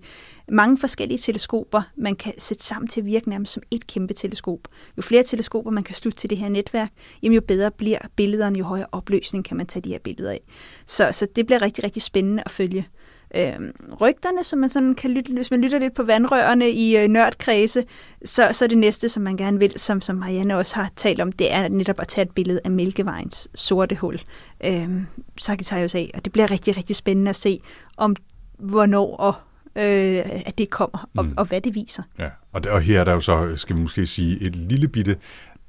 mange 0.49 0.77
forskellige 0.77 1.17
teleskoper, 1.17 1.81
man 1.95 2.15
kan 2.15 2.33
sætte 2.37 2.63
sammen 2.63 2.87
til 2.87 3.01
at 3.01 3.05
virke 3.05 3.29
nærmest 3.29 3.53
som 3.53 3.63
et 3.71 3.87
kæmpe 3.87 4.13
teleskop. 4.13 4.59
Jo 4.97 5.01
flere 5.01 5.23
teleskoper 5.23 5.71
man 5.71 5.83
kan 5.83 5.95
slutte 5.95 6.17
til 6.17 6.29
det 6.29 6.37
her 6.37 6.49
netværk, 6.49 6.91
jamen 7.23 7.35
jo 7.35 7.41
bedre 7.41 7.71
bliver 7.71 7.99
billederne, 8.15 8.59
jo 8.59 8.65
højere 8.65 8.87
opløsning 8.91 9.45
kan 9.45 9.57
man 9.57 9.67
tage 9.67 9.83
de 9.83 9.89
her 9.89 9.99
billeder 9.99 10.31
af. 10.31 10.41
Så, 10.85 11.09
så 11.11 11.27
det 11.35 11.45
bliver 11.45 11.61
rigtig, 11.61 11.83
rigtig 11.83 12.01
spændende 12.01 12.43
at 12.45 12.51
følge. 12.51 12.87
Øhm, 13.35 13.71
rygterne, 14.01 14.43
som 14.43 14.59
man 14.59 14.69
sådan 14.69 14.95
kan 14.95 15.11
lytte, 15.11 15.33
hvis 15.33 15.51
man 15.51 15.61
lytter 15.61 15.79
lidt 15.79 15.95
på 15.95 16.03
vandrørene 16.03 16.69
i 16.69 16.97
øh, 16.97 17.07
nørdkredse, 17.07 17.83
så, 18.25 18.49
så 18.51 18.67
det 18.67 18.77
næste, 18.77 19.09
som 19.09 19.23
man 19.23 19.37
gerne 19.37 19.59
vil, 19.59 19.79
som, 19.79 20.01
som 20.01 20.15
Marianne 20.15 20.57
også 20.57 20.75
har 20.75 20.91
talt 20.95 21.21
om, 21.21 21.31
det 21.31 21.53
er 21.53 21.67
netop 21.67 21.99
at 21.99 22.07
tage 22.07 22.25
et 22.25 22.31
billede 22.31 22.59
af 22.65 22.71
Mælkevejens 22.71 23.47
sorte 23.55 23.95
hul, 23.95 24.21
øhm, 24.63 25.05
Sagittarius 25.37 25.95
A, 25.95 26.05
og 26.13 26.25
det 26.25 26.33
bliver 26.33 26.51
rigtig, 26.51 26.77
rigtig 26.77 26.95
spændende 26.95 27.29
at 27.29 27.35
se, 27.35 27.61
om 27.97 28.15
hvornår 28.59 29.15
og 29.15 29.33
øh, 29.75 30.21
at 30.45 30.57
det 30.57 30.69
kommer, 30.69 31.09
og, 31.17 31.25
mm. 31.25 31.33
og 31.37 31.45
hvad 31.45 31.61
det 31.61 31.75
viser. 31.75 32.03
Ja, 32.19 32.29
og, 32.53 32.63
der, 32.63 32.71
og 32.71 32.81
her 32.81 32.99
er 32.99 33.03
der 33.03 33.13
jo 33.13 33.19
så, 33.19 33.53
skal 33.55 33.75
vi 33.75 33.81
måske 33.81 34.07
sige, 34.07 34.41
et 34.41 34.55
lille 34.55 34.87
bitte 34.87 35.17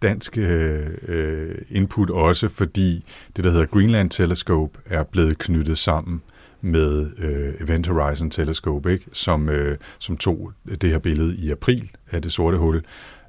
dansk 0.03 0.39
øh, 0.39 1.55
input 1.71 2.11
også, 2.11 2.49
fordi 2.49 3.05
det, 3.37 3.45
der 3.45 3.51
hedder 3.51 3.67
Greenland 3.67 4.11
Telescope, 4.11 4.79
er 4.87 5.03
blevet 5.03 5.39
knyttet 5.39 5.79
sammen 5.79 6.23
med 6.61 7.11
øh, 7.19 7.55
Event 7.61 7.87
Horizon 7.87 8.31
Telescope, 8.31 8.93
ikke? 8.93 9.05
Som, 9.13 9.49
øh, 9.49 9.79
som 9.99 10.17
tog 10.17 10.53
det 10.81 10.91
her 10.91 10.99
billede 10.99 11.37
i 11.37 11.51
april 11.51 11.91
af 12.11 12.23
det 12.23 12.33
sorte 12.33 12.59
hul, 12.59 12.83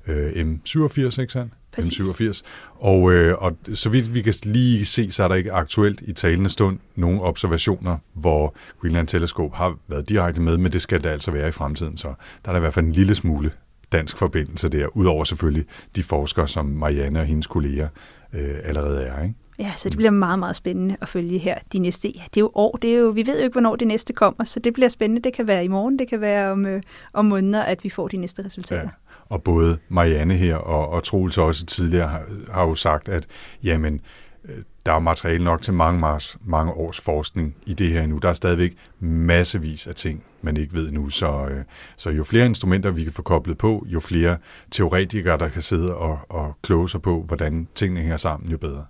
øh, 0.08 0.32
M87, 0.32 1.22
ikke 1.22 1.34
sandt? 1.34 1.54
Præcis. 1.72 2.00
M87. 2.00 2.42
Og, 2.76 3.14
øh, 3.14 3.44
og 3.44 3.58
så 3.74 3.90
vidt 3.90 4.14
vi 4.14 4.22
kan 4.22 4.34
lige 4.44 4.86
se, 4.86 5.12
så 5.12 5.24
er 5.24 5.28
der 5.28 5.36
ikke 5.36 5.52
aktuelt 5.52 6.02
i 6.02 6.14
talende 6.14 6.50
stund 6.50 6.80
nogle 6.96 7.22
observationer, 7.22 7.98
hvor 8.14 8.56
Greenland 8.82 9.08
Telescope 9.08 9.56
har 9.56 9.78
været 9.88 10.10
direkte 10.10 10.42
med, 10.42 10.58
men 10.58 10.72
det 10.72 10.82
skal 10.82 11.04
det 11.04 11.10
altså 11.10 11.32
være 11.32 11.48
i 11.48 11.52
fremtiden. 11.52 11.98
Så 11.98 12.08
der 12.46 12.50
er 12.50 12.52
der 12.52 12.58
i 12.58 12.60
hvert 12.60 12.74
fald 12.74 12.86
en 12.86 12.92
lille 12.92 13.16
smule 13.16 13.52
dansk 13.92 14.18
forbindelse 14.18 14.70
der, 14.70 14.98
udover 14.98 15.24
selvfølgelig 15.24 15.66
de 15.96 16.04
forskere, 16.04 16.48
som 16.48 16.66
Marianne 16.66 17.20
og 17.20 17.26
hendes 17.26 17.48
kolleger 17.48 17.88
øh, 18.34 18.56
allerede 18.64 19.04
er. 19.04 19.24
Ikke? 19.24 19.36
Ja, 19.60 19.74
så 19.76 19.90
det 19.90 19.98
bliver 19.98 20.12
meget, 20.12 20.40
meget 20.40 20.56
spændende 20.56 20.98
at 21.02 21.10
følge 21.10 21.38
her 21.38 21.58
de 21.74 21.80
næste. 21.80 22.10
Ja, 22.10 22.22
det 22.34 22.38
er 22.38 22.42
jo 22.42 22.52
år, 22.56 22.78
det 22.82 22.94
er 22.94 22.98
jo, 22.98 23.10
vi 23.10 23.28
ved 23.28 23.38
jo 23.38 23.44
ikke, 23.44 23.54
hvornår 23.54 23.76
det 23.76 23.88
næste 23.88 24.14
kommer, 24.14 24.44
så 24.44 24.60
det 24.60 24.74
bliver 24.74 24.90
spændende. 24.90 25.22
Det 25.22 25.34
kan 25.34 25.48
være 25.48 25.66
i 25.66 25.68
morgen, 25.68 26.00
det 26.00 26.08
kan 26.08 26.22
være 26.22 26.52
om, 26.52 26.66
øh, 26.66 26.82
om 27.14 27.26
måneder, 27.26 27.64
at 27.64 27.84
vi 27.84 27.90
får 27.90 28.08
de 28.08 28.18
næste 28.18 28.46
resultater. 28.46 28.82
Ja. 28.82 28.90
Og 29.30 29.44
både 29.44 29.78
Marianne 29.90 30.34
her 30.34 30.56
og, 30.56 30.90
og 30.90 31.04
Troels 31.04 31.38
også 31.38 31.66
tidligere 31.66 32.08
har, 32.08 32.26
har 32.52 32.64
jo 32.64 32.76
sagt, 32.76 33.10
at 33.10 33.28
jamen, 33.64 34.02
øh, 34.46 34.56
der 34.86 34.92
er 34.92 35.00
materiale 35.00 35.44
nok 35.44 35.62
til 35.62 35.74
mange, 35.74 36.00
mange, 36.00 36.38
mange 36.46 36.74
års 36.74 37.00
forskning 37.00 37.56
i 37.66 37.74
det 37.74 37.90
her 37.90 38.08
nu. 38.08 38.18
Der 38.18 38.30
er 38.30 38.34
stadigvæk 38.34 38.74
massevis 39.00 39.88
af 39.88 39.96
ting, 39.96 40.24
man 40.42 40.58
ikke 40.58 40.74
ved 40.74 40.92
nu. 40.92 41.10
Så, 41.10 41.48
øh, 41.52 41.64
så 41.98 42.10
jo 42.10 42.24
flere 42.24 42.46
instrumenter, 42.46 42.92
vi 42.92 43.04
kan 43.04 43.14
få 43.14 43.22
koblet 43.22 43.58
på, 43.58 43.86
jo 43.88 44.00
flere 44.00 44.38
teoretikere, 44.72 45.38
der 45.38 45.50
kan 45.50 45.62
sidde 45.62 45.96
og, 45.96 46.20
og 46.30 46.58
kloge 46.62 46.90
sig 46.90 47.02
på, 47.02 47.24
hvordan 47.28 47.68
tingene 47.76 48.02
hænger 48.02 48.18
sammen, 48.18 48.52
jo 48.52 48.58
bedre. 48.58 48.86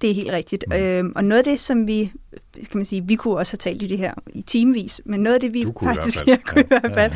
Det 0.00 0.10
er 0.10 0.14
helt 0.14 0.32
rigtigt. 0.32 0.64
Mm. 0.68 0.76
Øhm, 0.76 1.12
og 1.16 1.24
noget 1.24 1.38
af 1.38 1.44
det, 1.44 1.60
som 1.60 1.86
vi, 1.86 2.12
kan 2.54 2.66
man 2.74 2.84
sige, 2.84 3.04
vi 3.06 3.14
kunne 3.14 3.36
også 3.36 3.52
have 3.52 3.72
talt 3.72 3.82
i 3.82 3.86
det 3.86 3.98
her 3.98 4.14
i 4.34 4.42
timevis, 4.42 5.00
men 5.04 5.20
noget 5.20 5.34
af 5.34 5.40
det, 5.40 5.54
vi 5.54 5.62
kunne 5.74 5.92
i 5.92 5.94
faktisk 5.94 6.18
hvert 6.24 6.40
fald. 6.46 6.46
ja, 6.46 6.52
kunne 6.52 6.62
i 6.62 6.92
hvert 6.92 7.12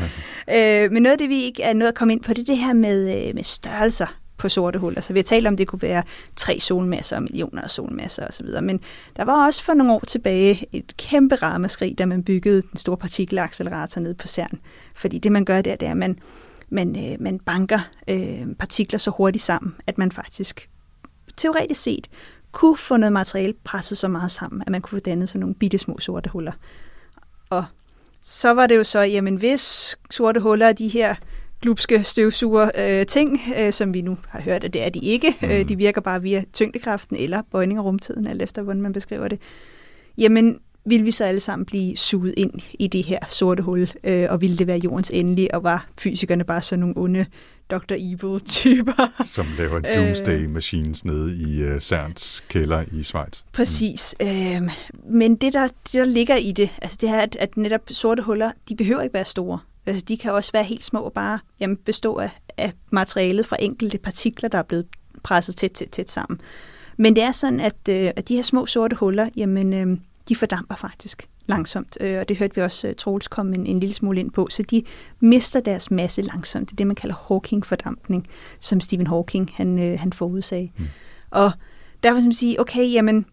fald. 0.47 0.85
Øh, 0.85 0.91
men 0.91 1.03
noget 1.03 1.11
af 1.11 1.17
det, 1.17 1.29
vi 1.29 1.43
ikke 1.43 1.63
er 1.63 1.73
nået 1.73 1.89
at 1.89 1.95
komme 1.95 2.13
ind 2.13 2.21
på, 2.21 2.33
det 2.33 2.41
er 2.41 2.45
det 2.45 2.57
her 2.57 2.73
med, 2.73 3.27
øh, 3.27 3.35
med 3.35 3.43
størrelser 3.43 4.21
på 4.37 4.49
sorte 4.49 4.79
huller. 4.79 5.01
Så 5.01 5.13
vi 5.13 5.19
har 5.19 5.23
talt 5.23 5.47
om, 5.47 5.57
det 5.57 5.67
kunne 5.67 5.81
være 5.81 6.03
tre 6.35 6.59
solmasser 6.59 7.15
og 7.15 7.23
millioner 7.23 7.61
af 7.61 7.69
solmasser 7.69 8.27
osv. 8.27 8.47
Men 8.63 8.79
der 9.15 9.25
var 9.25 9.45
også 9.45 9.63
for 9.63 9.73
nogle 9.73 9.93
år 9.93 10.03
tilbage 10.07 10.65
et 10.71 10.97
kæmpe 10.97 11.35
ramaskrig, 11.35 11.97
da 11.97 12.05
man 12.05 12.23
byggede 12.23 12.61
den 12.61 12.77
store 12.77 12.97
partikelaccelerator 12.97 14.01
nede 14.01 14.13
på 14.13 14.27
CERN. 14.27 14.59
Fordi 14.95 15.19
det, 15.19 15.31
man 15.31 15.45
gør 15.45 15.61
der, 15.61 15.75
det 15.75 15.85
er, 15.85 15.91
at 15.91 15.97
man, 15.97 16.19
man, 16.69 17.11
øh, 17.11 17.21
man 17.21 17.39
banker 17.39 17.79
øh, 18.07 18.55
partikler 18.59 18.99
så 18.99 19.11
hurtigt 19.11 19.43
sammen, 19.43 19.75
at 19.87 19.97
man 19.97 20.11
faktisk 20.11 20.69
teoretisk 21.37 21.81
set 21.81 22.07
kunne 22.51 22.77
få 22.77 22.97
noget 22.97 23.13
materiale 23.13 23.53
presset 23.63 23.97
så 23.97 24.07
meget 24.07 24.31
sammen, 24.31 24.61
at 24.61 24.71
man 24.71 24.81
kunne 24.81 24.99
få 24.99 25.03
dannet 25.03 25.29
sådan 25.29 25.39
nogle 25.39 25.55
bitte 25.55 25.77
små 25.77 25.99
sorte 25.99 26.29
huller. 26.29 26.51
Og 27.49 27.65
så 28.21 28.53
var 28.53 28.67
det 28.67 28.77
jo 28.77 28.83
så, 28.83 28.99
jamen 28.99 29.35
hvis 29.35 29.95
sorte 30.09 30.39
huller 30.39 30.67
er 30.67 30.73
de 30.73 30.87
her 30.87 31.15
glupske 31.61 32.03
støvsuger 32.03 32.69
øh, 32.77 33.05
ting, 33.05 33.41
øh, 33.57 33.73
som 33.73 33.93
vi 33.93 34.01
nu 34.01 34.17
har 34.27 34.41
hørt, 34.41 34.63
at 34.63 34.73
det 34.73 34.85
er 34.85 34.89
de 34.89 34.99
ikke. 34.99 35.37
Mm. 35.41 35.49
Øh, 35.49 35.69
de 35.69 35.75
virker 35.75 36.01
bare 36.01 36.21
via 36.21 36.43
tyngdekraften 36.53 37.17
eller 37.17 37.41
bøjning 37.51 37.79
af 37.79 37.83
rumtiden, 37.83 38.27
alt 38.27 38.41
efter 38.41 38.61
hvordan 38.61 38.81
man 38.81 38.93
beskriver 38.93 39.27
det. 39.27 39.39
Jamen, 40.17 40.59
vil 40.85 41.05
vi 41.05 41.11
så 41.11 41.25
alle 41.25 41.39
sammen 41.39 41.65
blive 41.65 41.97
suget 41.97 42.33
ind 42.37 42.51
i 42.73 42.87
det 42.87 43.03
her 43.03 43.19
sorte 43.29 43.63
hul, 43.63 43.91
øh, 44.03 44.27
og 44.29 44.41
ville 44.41 44.57
det 44.57 44.67
være 44.67 44.77
jordens 44.83 45.11
endelige, 45.13 45.55
og 45.55 45.63
var 45.63 45.87
fysikerne 45.97 46.43
bare 46.43 46.61
sådan 46.61 46.79
nogle 46.79 46.97
onde 46.97 47.25
Dr. 47.71 47.95
Evil-typer. 47.97 49.11
Som 49.35 49.45
laver 49.57 49.79
Doomsday 49.79 50.45
Machines 50.45 51.05
nede 51.05 51.35
i 51.35 51.63
uh, 51.63 51.79
Cerns 51.79 52.43
kælder 52.49 52.83
i 52.91 53.03
Schweiz. 53.03 53.41
Præcis. 53.53 54.15
Mm. 54.19 54.27
Øhm, 54.27 54.69
men 55.09 55.35
det 55.35 55.53
der, 55.53 55.67
det, 55.67 55.93
der 55.93 56.05
ligger 56.05 56.35
i 56.35 56.51
det, 56.51 56.69
altså 56.81 56.97
det 57.01 57.09
her, 57.09 57.19
at, 57.19 57.35
at 57.35 57.57
netop 57.57 57.81
sorte 57.91 58.23
huller, 58.23 58.51
de 58.69 58.75
behøver 58.75 59.01
ikke 59.01 59.13
være 59.13 59.25
store. 59.25 59.59
Altså, 59.85 60.05
de 60.07 60.17
kan 60.17 60.31
også 60.31 60.51
være 60.51 60.63
helt 60.63 60.83
små 60.83 60.99
og 60.99 61.13
bare 61.13 61.39
jamen, 61.59 61.77
bestå 61.77 62.15
af, 62.15 62.29
af 62.57 62.73
materialet 62.89 63.45
fra 63.45 63.57
enkelte 63.59 63.97
partikler, 63.97 64.49
der 64.49 64.57
er 64.57 64.63
blevet 64.63 64.85
presset 65.23 65.55
tæt, 65.55 65.71
tæt, 65.71 65.89
tæt 65.89 66.11
sammen. 66.11 66.41
Men 66.97 67.15
det 67.15 67.23
er 67.23 67.31
sådan, 67.31 67.59
at, 67.59 67.75
øh, 67.89 68.11
at 68.15 68.27
de 68.27 68.35
her 68.35 68.43
små 68.43 68.65
sorte 68.65 68.95
huller, 68.95 69.29
jamen, 69.35 69.73
øh, 69.73 69.97
de 70.29 70.35
fordamper 70.35 70.75
faktisk 70.75 71.29
langsomt, 71.45 71.97
øh, 72.01 72.19
og 72.19 72.29
det 72.29 72.37
hørte 72.37 72.55
vi 72.55 72.61
også 72.61 72.87
uh, 72.87 72.93
Troels 72.95 73.27
komme 73.27 73.55
en, 73.55 73.65
en 73.65 73.79
lille 73.79 73.93
smule 73.93 74.19
ind 74.19 74.31
på, 74.31 74.47
så 74.49 74.63
de 74.63 74.83
mister 75.19 75.59
deres 75.59 75.91
masse 75.91 76.21
langsomt. 76.21 76.69
Det 76.69 76.73
er 76.73 76.75
det, 76.75 76.87
man 76.87 76.95
kalder 76.95 77.15
Hawking-fordampning, 77.27 78.27
som 78.59 78.81
Stephen 78.81 79.07
Hawking 79.07 79.51
han, 79.53 79.79
øh, 79.79 79.99
han 79.99 80.13
forudsagde. 80.13 80.71
Mm. 80.77 80.85
Og 81.29 81.51
derfor 82.03 82.21
man 82.21 82.33
sige, 82.33 82.59
okay, 82.59 82.93
jamen, 82.93 83.25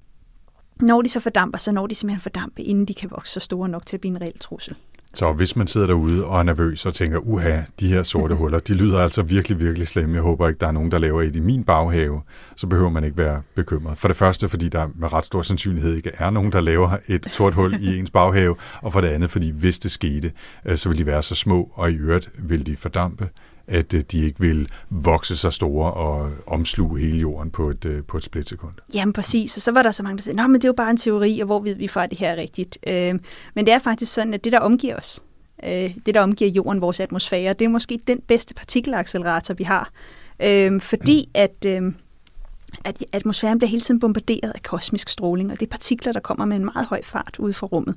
når 0.80 1.02
de 1.02 1.08
så 1.08 1.20
fordamper, 1.20 1.58
så 1.58 1.72
når 1.72 1.86
de 1.86 1.94
simpelthen 1.94 2.20
fordampe, 2.20 2.62
inden 2.62 2.84
de 2.84 2.94
kan 2.94 3.10
vokse 3.10 3.32
så 3.32 3.40
store 3.40 3.68
nok 3.68 3.86
til 3.86 3.96
at 3.96 4.00
blive 4.00 4.10
en 4.10 4.20
reel 4.20 4.38
trussel. 4.38 4.76
Så 5.14 5.32
hvis 5.32 5.56
man 5.56 5.66
sidder 5.66 5.86
derude 5.86 6.24
og 6.26 6.38
er 6.38 6.42
nervøs 6.42 6.86
og 6.86 6.94
tænker, 6.94 7.18
uha, 7.18 7.60
de 7.80 7.88
her 7.88 8.02
sorte 8.02 8.34
huller, 8.40 8.58
de 8.58 8.74
lyder 8.74 9.00
altså 9.00 9.22
virkelig, 9.22 9.60
virkelig 9.60 9.88
slemme. 9.88 10.14
Jeg 10.14 10.22
håber 10.22 10.48
ikke, 10.48 10.58
der 10.58 10.66
er 10.66 10.72
nogen, 10.72 10.90
der 10.90 10.98
laver 10.98 11.22
et 11.22 11.36
i 11.36 11.40
min 11.40 11.64
baghave. 11.64 12.22
Så 12.56 12.66
behøver 12.66 12.90
man 12.90 13.04
ikke 13.04 13.16
være 13.16 13.42
bekymret. 13.54 13.98
For 13.98 14.08
det 14.08 14.16
første, 14.16 14.48
fordi 14.48 14.68
der 14.68 14.88
med 14.94 15.12
ret 15.12 15.24
stor 15.24 15.42
sandsynlighed 15.42 15.94
ikke 15.94 16.10
er 16.14 16.30
nogen, 16.30 16.52
der 16.52 16.60
laver 16.60 16.96
et 17.08 17.28
sort 17.32 17.54
hul 17.54 17.74
i 17.80 17.98
ens 17.98 18.10
baghave. 18.10 18.56
Og 18.82 18.92
for 18.92 19.00
det 19.00 19.08
andet, 19.08 19.30
fordi 19.30 19.50
hvis 19.50 19.78
det 19.78 19.90
skete, 19.90 20.32
øh, 20.64 20.76
så 20.76 20.88
vil 20.88 20.98
de 20.98 21.06
være 21.06 21.22
så 21.22 21.34
små, 21.34 21.70
og 21.74 21.90
i 21.90 21.94
øvrigt 21.94 22.30
vil 22.38 22.66
de 22.66 22.76
fordampe 22.76 23.28
at 23.68 23.94
øh, 23.94 24.00
de 24.12 24.24
ikke 24.24 24.40
vil 24.40 24.68
vokse 24.90 25.36
så 25.36 25.50
store 25.50 25.92
og 25.92 26.30
omsluge 26.46 27.00
hele 27.00 27.18
jorden 27.18 27.50
på 27.50 27.70
et, 27.70 27.84
øh, 27.84 28.04
på 28.04 28.16
et 28.16 28.22
splitsekund. 28.22 28.72
Jamen 28.94 29.12
præcis, 29.12 29.56
og 29.56 29.62
så 29.62 29.72
var 29.72 29.82
der 29.82 29.90
så 29.90 30.02
mange, 30.02 30.16
der 30.16 30.22
sagde, 30.22 30.36
Nå, 30.36 30.46
men 30.46 30.54
det 30.54 30.64
er 30.64 30.68
jo 30.68 30.72
bare 30.72 30.90
en 30.90 30.96
teori, 30.96 31.40
og 31.40 31.46
hvor 31.46 31.60
ved 31.60 31.74
vi 31.74 31.88
fra, 31.88 32.04
at 32.04 32.10
det 32.10 32.18
her 32.18 32.30
er 32.30 32.36
rigtigt. 32.36 32.78
Øh, 32.86 33.14
men 33.54 33.66
det 33.66 33.74
er 33.74 33.78
faktisk 33.78 34.12
sådan, 34.12 34.34
at 34.34 34.44
det, 34.44 34.52
der 34.52 34.60
omgiver 34.60 34.96
os, 34.96 35.22
øh, 35.64 35.94
det, 36.06 36.14
der 36.14 36.20
omgiver 36.20 36.50
jorden, 36.50 36.80
vores 36.80 37.00
atmosfære, 37.00 37.52
det 37.52 37.64
er 37.64 37.68
måske 37.68 37.98
den 38.06 38.20
bedste 38.28 38.54
partikelaccelerator, 38.54 39.54
vi 39.54 39.64
har. 39.64 39.90
Øh, 40.42 40.80
fordi 40.80 41.24
mm. 41.26 41.30
at... 41.34 41.64
Øh, 41.66 41.92
at 42.84 43.04
atmosfæren 43.12 43.58
bliver 43.58 43.70
hele 43.70 43.80
tiden 43.80 44.00
bombarderet 44.00 44.52
af 44.54 44.62
kosmisk 44.62 45.08
stråling, 45.08 45.52
og 45.52 45.60
det 45.60 45.66
er 45.66 45.70
partikler, 45.70 46.12
der 46.12 46.20
kommer 46.20 46.44
med 46.44 46.56
en 46.56 46.64
meget 46.64 46.86
høj 46.86 47.00
fart 47.04 47.36
ud 47.38 47.52
fra 47.52 47.66
rummet. 47.66 47.94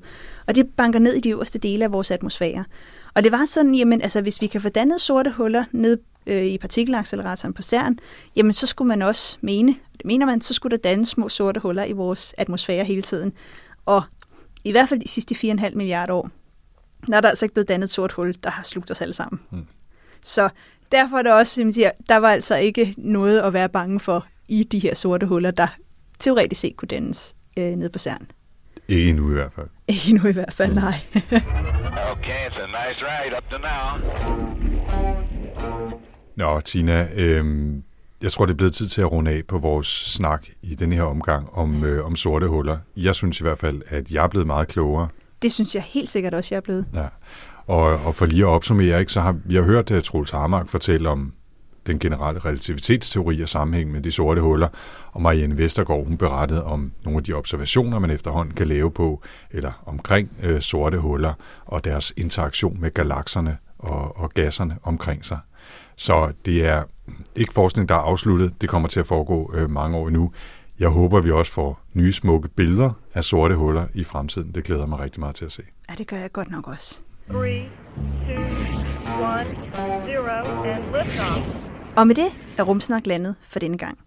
Og 0.48 0.56
det 0.56 0.68
banker 0.78 1.00
ned 1.00 1.14
i 1.14 1.20
de 1.20 1.30
øverste 1.30 1.60
dele 1.60 1.86
af 1.86 1.92
vores 1.92 2.12
atmosfære. 2.12 2.66
Og 3.14 3.24
det 3.24 3.32
var 3.32 3.46
sådan, 3.46 3.76
jamen, 3.76 4.02
altså, 4.02 4.22
hvis 4.22 4.42
vi 4.42 4.48
kan 4.48 4.62
få 4.62 4.70
dannet 4.70 5.02
sorte 5.02 5.32
huller 5.32 5.64
ned 5.72 5.98
øh, 6.28 6.46
i 6.46 6.58
partikelacceleratoren 6.58 7.54
på 7.54 7.62
CERN, 7.62 8.00
jamen 8.36 8.54
så 8.54 8.68
skulle 8.68 8.88
man 8.88 9.02
også 9.02 9.38
mene, 9.42 9.76
det 9.98 10.06
mener 10.06 10.26
man, 10.26 10.42
så 10.42 10.54
skulle 10.54 10.78
der 10.78 10.90
dannes 10.90 11.10
små 11.10 11.30
sorte 11.30 11.60
huller 11.60 11.84
i 11.84 11.92
vores 11.92 12.36
atmosfære 12.38 12.86
hele 12.86 13.02
tiden. 13.02 13.34
Og 13.86 14.04
i 14.64 14.72
hvert 14.72 14.90
fald 14.90 15.00
de 15.00 15.08
sidste 15.08 15.36
4,5 15.36 15.76
milliarder 15.76 16.14
år, 16.14 16.30
der 17.08 17.18
er 17.18 17.22
der 17.22 17.30
altså 17.30 17.46
ikke 17.46 17.54
blevet 17.54 17.68
dannet 17.68 17.86
et 17.86 17.92
sort 17.92 18.12
hul, 18.12 18.36
der 18.44 18.50
har 18.50 18.64
slugt 18.64 18.92
os 18.92 19.02
alle 19.02 19.14
sammen. 19.14 19.40
Mm. 19.52 19.66
Så 20.24 20.50
derfor 20.92 21.18
er 21.18 21.22
det 21.22 21.32
også, 21.32 21.56
som 21.56 21.74
siger, 21.74 21.92
der 22.10 22.18
var 22.18 22.30
altså 22.30 22.56
ikke 22.56 22.94
noget 22.98 23.40
at 23.40 23.54
være 23.54 23.70
bange 23.70 24.00
for 24.00 24.26
i 24.48 24.64
de 24.64 24.80
her 24.80 24.96
sorte 24.96 25.26
huller, 25.26 25.52
der 25.52 25.68
teoretisk 26.20 26.62
set 26.62 26.76
kunne 26.76 26.88
dannes 26.88 27.36
øh, 27.58 27.76
ned 27.76 27.90
på 27.90 28.00
CERN. 28.00 28.28
Ikke 28.88 29.10
endnu 29.10 29.30
i 29.30 29.34
hvert 29.34 29.54
fald. 29.54 29.68
Ikke 29.88 30.10
endnu 30.10 30.28
i 30.28 30.34
hvert 30.34 30.54
fald, 30.54 30.74
nej. 30.74 31.00
Okay, 31.92 32.48
it's 32.48 32.58
a 32.58 32.68
nice 32.68 33.02
ride 33.02 33.38
up 33.38 33.50
to 33.50 33.58
now. 33.58 33.98
Nå, 36.36 36.62
Tina, 36.62 37.08
øhm, 37.16 37.84
jeg 38.24 38.32
tror, 38.32 38.46
det 38.46 38.54
er 38.54 38.58
blevet 38.58 38.74
tid 38.74 38.88
til 38.88 39.02
at 39.02 39.12
runde 39.12 39.32
af 39.32 39.42
på 39.48 39.58
vores 39.58 39.88
snak 39.88 40.48
i 40.62 40.76
den 40.76 40.92
her 40.92 41.04
omgang 41.04 41.50
om, 41.54 41.84
øh, 41.84 42.06
om 42.06 42.16
sorte 42.16 42.48
huller. 42.48 42.78
Jeg 42.98 43.16
synes 43.16 43.40
i 43.40 43.44
hvert 43.44 43.60
fald, 43.60 43.82
at 43.88 44.12
jeg 44.12 44.24
er 44.24 44.28
blevet 44.28 44.48
meget 44.48 44.68
klogere. 44.68 45.08
Det 45.42 45.52
synes 45.52 45.76
jeg 45.76 45.84
helt 45.84 46.10
sikkert 46.10 46.34
også, 46.34 46.56
jeg 46.56 46.58
er 46.58 46.62
blevet. 46.62 46.86
Ja. 46.96 47.08
Og, 47.68 47.84
og 48.06 48.16
for 48.16 48.26
lige 48.26 48.42
at 48.44 48.48
opsummere, 48.48 49.00
ikke, 49.00 49.12
så 49.12 49.22
har 49.22 49.36
vi 49.46 49.56
har 49.56 49.64
hørt 49.64 49.92
uh, 49.92 50.02
Troels 50.02 50.32
Harmark 50.32 50.70
fortælle 50.70 51.10
om 51.10 51.34
den 51.88 52.00
generelle 52.00 52.40
relativitetsteori 52.40 53.42
og 53.42 53.50
sammenhæng 53.50 53.92
med 53.92 54.02
de 54.02 54.12
sorte 54.12 54.42
huller, 54.42 54.68
og 55.12 55.22
Marianne 55.22 55.58
Vestergaard 55.58 56.08
hun 56.08 56.18
berettede 56.18 56.64
om 56.64 56.92
nogle 57.04 57.18
af 57.18 57.24
de 57.24 57.34
observationer, 57.34 58.00
man 58.00 58.12
efterhånden 58.12 58.56
kan 58.56 58.68
lave 58.68 58.92
på, 58.92 59.22
eller 59.52 59.84
omkring 59.86 60.32
øh, 60.44 60.62
sorte 60.62 60.98
huller, 60.98 61.34
og 61.66 61.86
deres 61.86 62.14
interaktion 62.18 62.82
med 62.82 62.94
galakserne 62.94 63.58
og, 63.80 64.18
og 64.18 64.30
gasserne 64.30 64.78
omkring 64.84 65.26
sig. 65.26 65.40
Så 65.96 66.32
det 66.46 66.66
er 66.66 66.84
ikke 67.36 67.54
forskning, 67.54 67.90
der 67.90 67.96
er 67.96 68.00
afsluttet. 68.00 68.62
Det 68.62 68.70
kommer 68.70 68.88
til 68.88 69.00
at 69.00 69.08
foregå 69.08 69.52
øh, 69.56 69.70
mange 69.70 69.98
år 69.98 70.08
endnu. 70.08 70.32
Jeg 70.80 70.90
håber, 70.90 71.22
vi 71.22 71.32
også 71.32 71.52
får 71.52 71.82
nye 71.94 72.14
smukke 72.14 72.48
billeder 72.48 72.92
af 73.14 73.24
sorte 73.24 73.56
huller 73.56 73.86
i 73.94 74.04
fremtiden. 74.04 74.52
Det 74.56 74.64
glæder 74.64 74.86
mig 74.86 75.00
rigtig 75.00 75.20
meget 75.20 75.36
til 75.36 75.46
at 75.46 75.52
se. 75.52 75.64
Ja, 75.90 75.96
det 75.96 76.08
gør 76.08 76.18
jeg 76.18 76.32
godt 76.32 76.52
nok 76.52 76.68
også. 76.68 77.00
3, 77.32 77.36
2, 77.36 78.34
1, 78.34 80.08
0, 80.08 80.70
and 80.70 80.84
liftoff. 80.84 81.71
Og 81.96 82.08
med 82.08 82.16
det 82.16 82.28
er 82.58 82.64
Rumsnak 82.64 83.08
landet 83.08 83.36
for 83.50 83.60
denne 83.60 83.78
gang. 83.78 83.98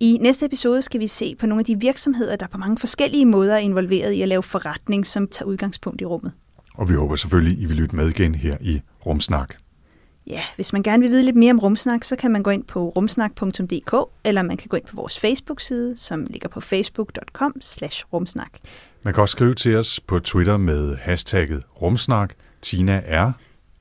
I 0.00 0.18
næste 0.20 0.46
episode 0.46 0.82
skal 0.82 1.00
vi 1.00 1.06
se 1.06 1.34
på 1.34 1.46
nogle 1.46 1.60
af 1.60 1.64
de 1.64 1.80
virksomheder, 1.80 2.36
der 2.36 2.46
på 2.46 2.58
mange 2.58 2.78
forskellige 2.78 3.26
måder 3.26 3.54
er 3.54 3.58
involveret 3.58 4.12
i 4.12 4.22
at 4.22 4.28
lave 4.28 4.42
forretning, 4.42 5.06
som 5.06 5.28
tager 5.28 5.48
udgangspunkt 5.48 6.00
i 6.00 6.04
rummet. 6.04 6.32
Og 6.74 6.88
vi 6.88 6.94
håber 6.94 7.16
selvfølgelig, 7.16 7.60
I 7.60 7.66
vil 7.66 7.76
lytte 7.76 7.96
med 7.96 8.08
igen 8.08 8.34
her 8.34 8.56
i 8.60 8.80
Rumsnak. 9.06 9.54
Ja, 10.26 10.40
hvis 10.56 10.72
man 10.72 10.82
gerne 10.82 11.02
vil 11.02 11.10
vide 11.10 11.22
lidt 11.22 11.36
mere 11.36 11.50
om 11.50 11.58
Rumsnak, 11.58 12.04
så 12.04 12.16
kan 12.16 12.30
man 12.30 12.42
gå 12.42 12.50
ind 12.50 12.64
på 12.64 12.88
rumsnak.dk, 12.88 13.94
eller 14.24 14.42
man 14.42 14.56
kan 14.56 14.68
gå 14.68 14.76
ind 14.76 14.86
på 14.86 14.96
vores 14.96 15.18
Facebook-side, 15.18 15.96
som 15.98 16.26
ligger 16.30 16.48
på 16.48 16.60
facebook.com 16.60 17.54
rumsnak. 18.12 18.50
Man 19.02 19.14
kan 19.14 19.20
også 19.20 19.32
skrive 19.32 19.54
til 19.54 19.76
os 19.76 20.00
på 20.00 20.18
Twitter 20.18 20.56
med 20.56 20.96
hashtagget 20.96 21.62
Rumsnak. 21.82 22.34
Tina 22.62 23.02
er, 23.04 23.32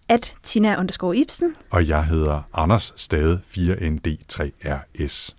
At 0.09 0.33
Tina 0.43 0.79
underscore 0.79 1.17
Ibsen. 1.17 1.55
og 1.71 1.87
jeg 1.87 2.05
hedder 2.05 2.41
Anders 2.53 2.93
Stade 2.95 3.41
4ND3RS. 3.57 5.35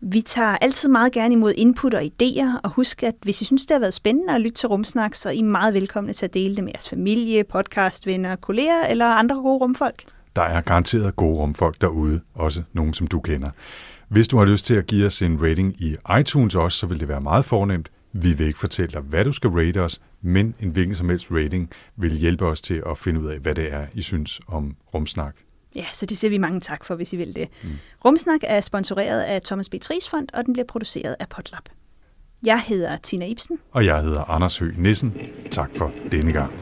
Vi 0.00 0.20
tager 0.20 0.56
altid 0.60 0.88
meget 0.88 1.12
gerne 1.12 1.32
imod 1.34 1.52
input 1.56 1.94
og 1.94 2.02
idéer, 2.02 2.60
og 2.62 2.70
husk, 2.70 3.02
at 3.02 3.14
hvis 3.22 3.42
I 3.42 3.44
synes, 3.44 3.66
det 3.66 3.74
har 3.74 3.78
været 3.78 3.94
spændende 3.94 4.34
at 4.34 4.40
lytte 4.40 4.56
til 4.56 4.68
Rumsnak, 4.68 5.14
så 5.14 5.28
er 5.28 5.32
I 5.32 5.42
meget 5.42 5.74
velkomne 5.74 6.12
til 6.12 6.24
at 6.26 6.34
dele 6.34 6.56
det 6.56 6.64
med 6.64 6.72
jeres 6.74 6.88
familie, 6.88 7.44
podcastvenner, 7.44 8.36
kolleger 8.36 8.86
eller 8.86 9.06
andre 9.06 9.36
gode 9.36 9.58
rumfolk. 9.58 10.02
Der 10.36 10.42
er 10.42 10.60
garanteret 10.60 11.16
gode 11.16 11.36
rumfolk 11.36 11.80
derude, 11.80 12.20
også 12.34 12.62
nogen, 12.72 12.94
som 12.94 13.06
du 13.06 13.20
kender. 13.20 13.50
Hvis 14.08 14.28
du 14.28 14.38
har 14.38 14.44
lyst 14.44 14.66
til 14.66 14.74
at 14.74 14.86
give 14.86 15.06
os 15.06 15.22
en 15.22 15.42
rating 15.42 15.74
i 15.82 15.96
iTunes 16.20 16.54
også, 16.54 16.78
så 16.78 16.86
vil 16.86 17.00
det 17.00 17.08
være 17.08 17.20
meget 17.20 17.44
fornemt. 17.44 17.88
Vi 18.22 18.32
vil 18.32 18.46
ikke 18.46 18.58
fortælle 18.58 18.92
dig, 18.92 19.00
hvad 19.00 19.24
du 19.24 19.32
skal 19.32 19.50
rate 19.50 19.80
os, 19.80 20.00
men 20.22 20.54
en 20.60 20.70
hvilken 20.70 20.94
som 20.94 21.08
helst 21.08 21.26
rating 21.30 21.70
vil 21.96 22.12
hjælpe 22.12 22.46
os 22.46 22.62
til 22.62 22.82
at 22.90 22.98
finde 22.98 23.20
ud 23.20 23.26
af, 23.26 23.38
hvad 23.38 23.54
det 23.54 23.72
er, 23.72 23.86
I 23.94 24.02
synes 24.02 24.40
om 24.46 24.76
rumsnak. 24.94 25.34
Ja, 25.74 25.84
så 25.92 26.06
det 26.06 26.18
siger 26.18 26.30
vi 26.30 26.38
mange 26.38 26.60
tak 26.60 26.84
for, 26.84 26.94
hvis 26.94 27.12
I 27.12 27.16
vil 27.16 27.34
det. 27.34 27.48
Mm. 27.62 27.70
Rumsnak 28.04 28.40
er 28.42 28.60
sponsoreret 28.60 29.20
af 29.20 29.42
Thomas 29.42 29.68
B. 29.68 29.74
Tries 29.82 30.08
Fond, 30.08 30.28
og 30.34 30.46
den 30.46 30.52
bliver 30.52 30.66
produceret 30.66 31.16
af 31.20 31.28
Potlab. 31.28 31.62
Jeg 32.42 32.60
hedder 32.60 32.96
Tina 32.96 33.26
Ibsen. 33.26 33.58
Og 33.72 33.84
jeg 33.84 34.02
hedder 34.02 34.30
Anders 34.30 34.58
Høgh 34.58 34.78
Nissen. 34.78 35.14
Tak 35.50 35.70
for 35.76 35.92
denne 36.12 36.32
gang. 36.32 36.52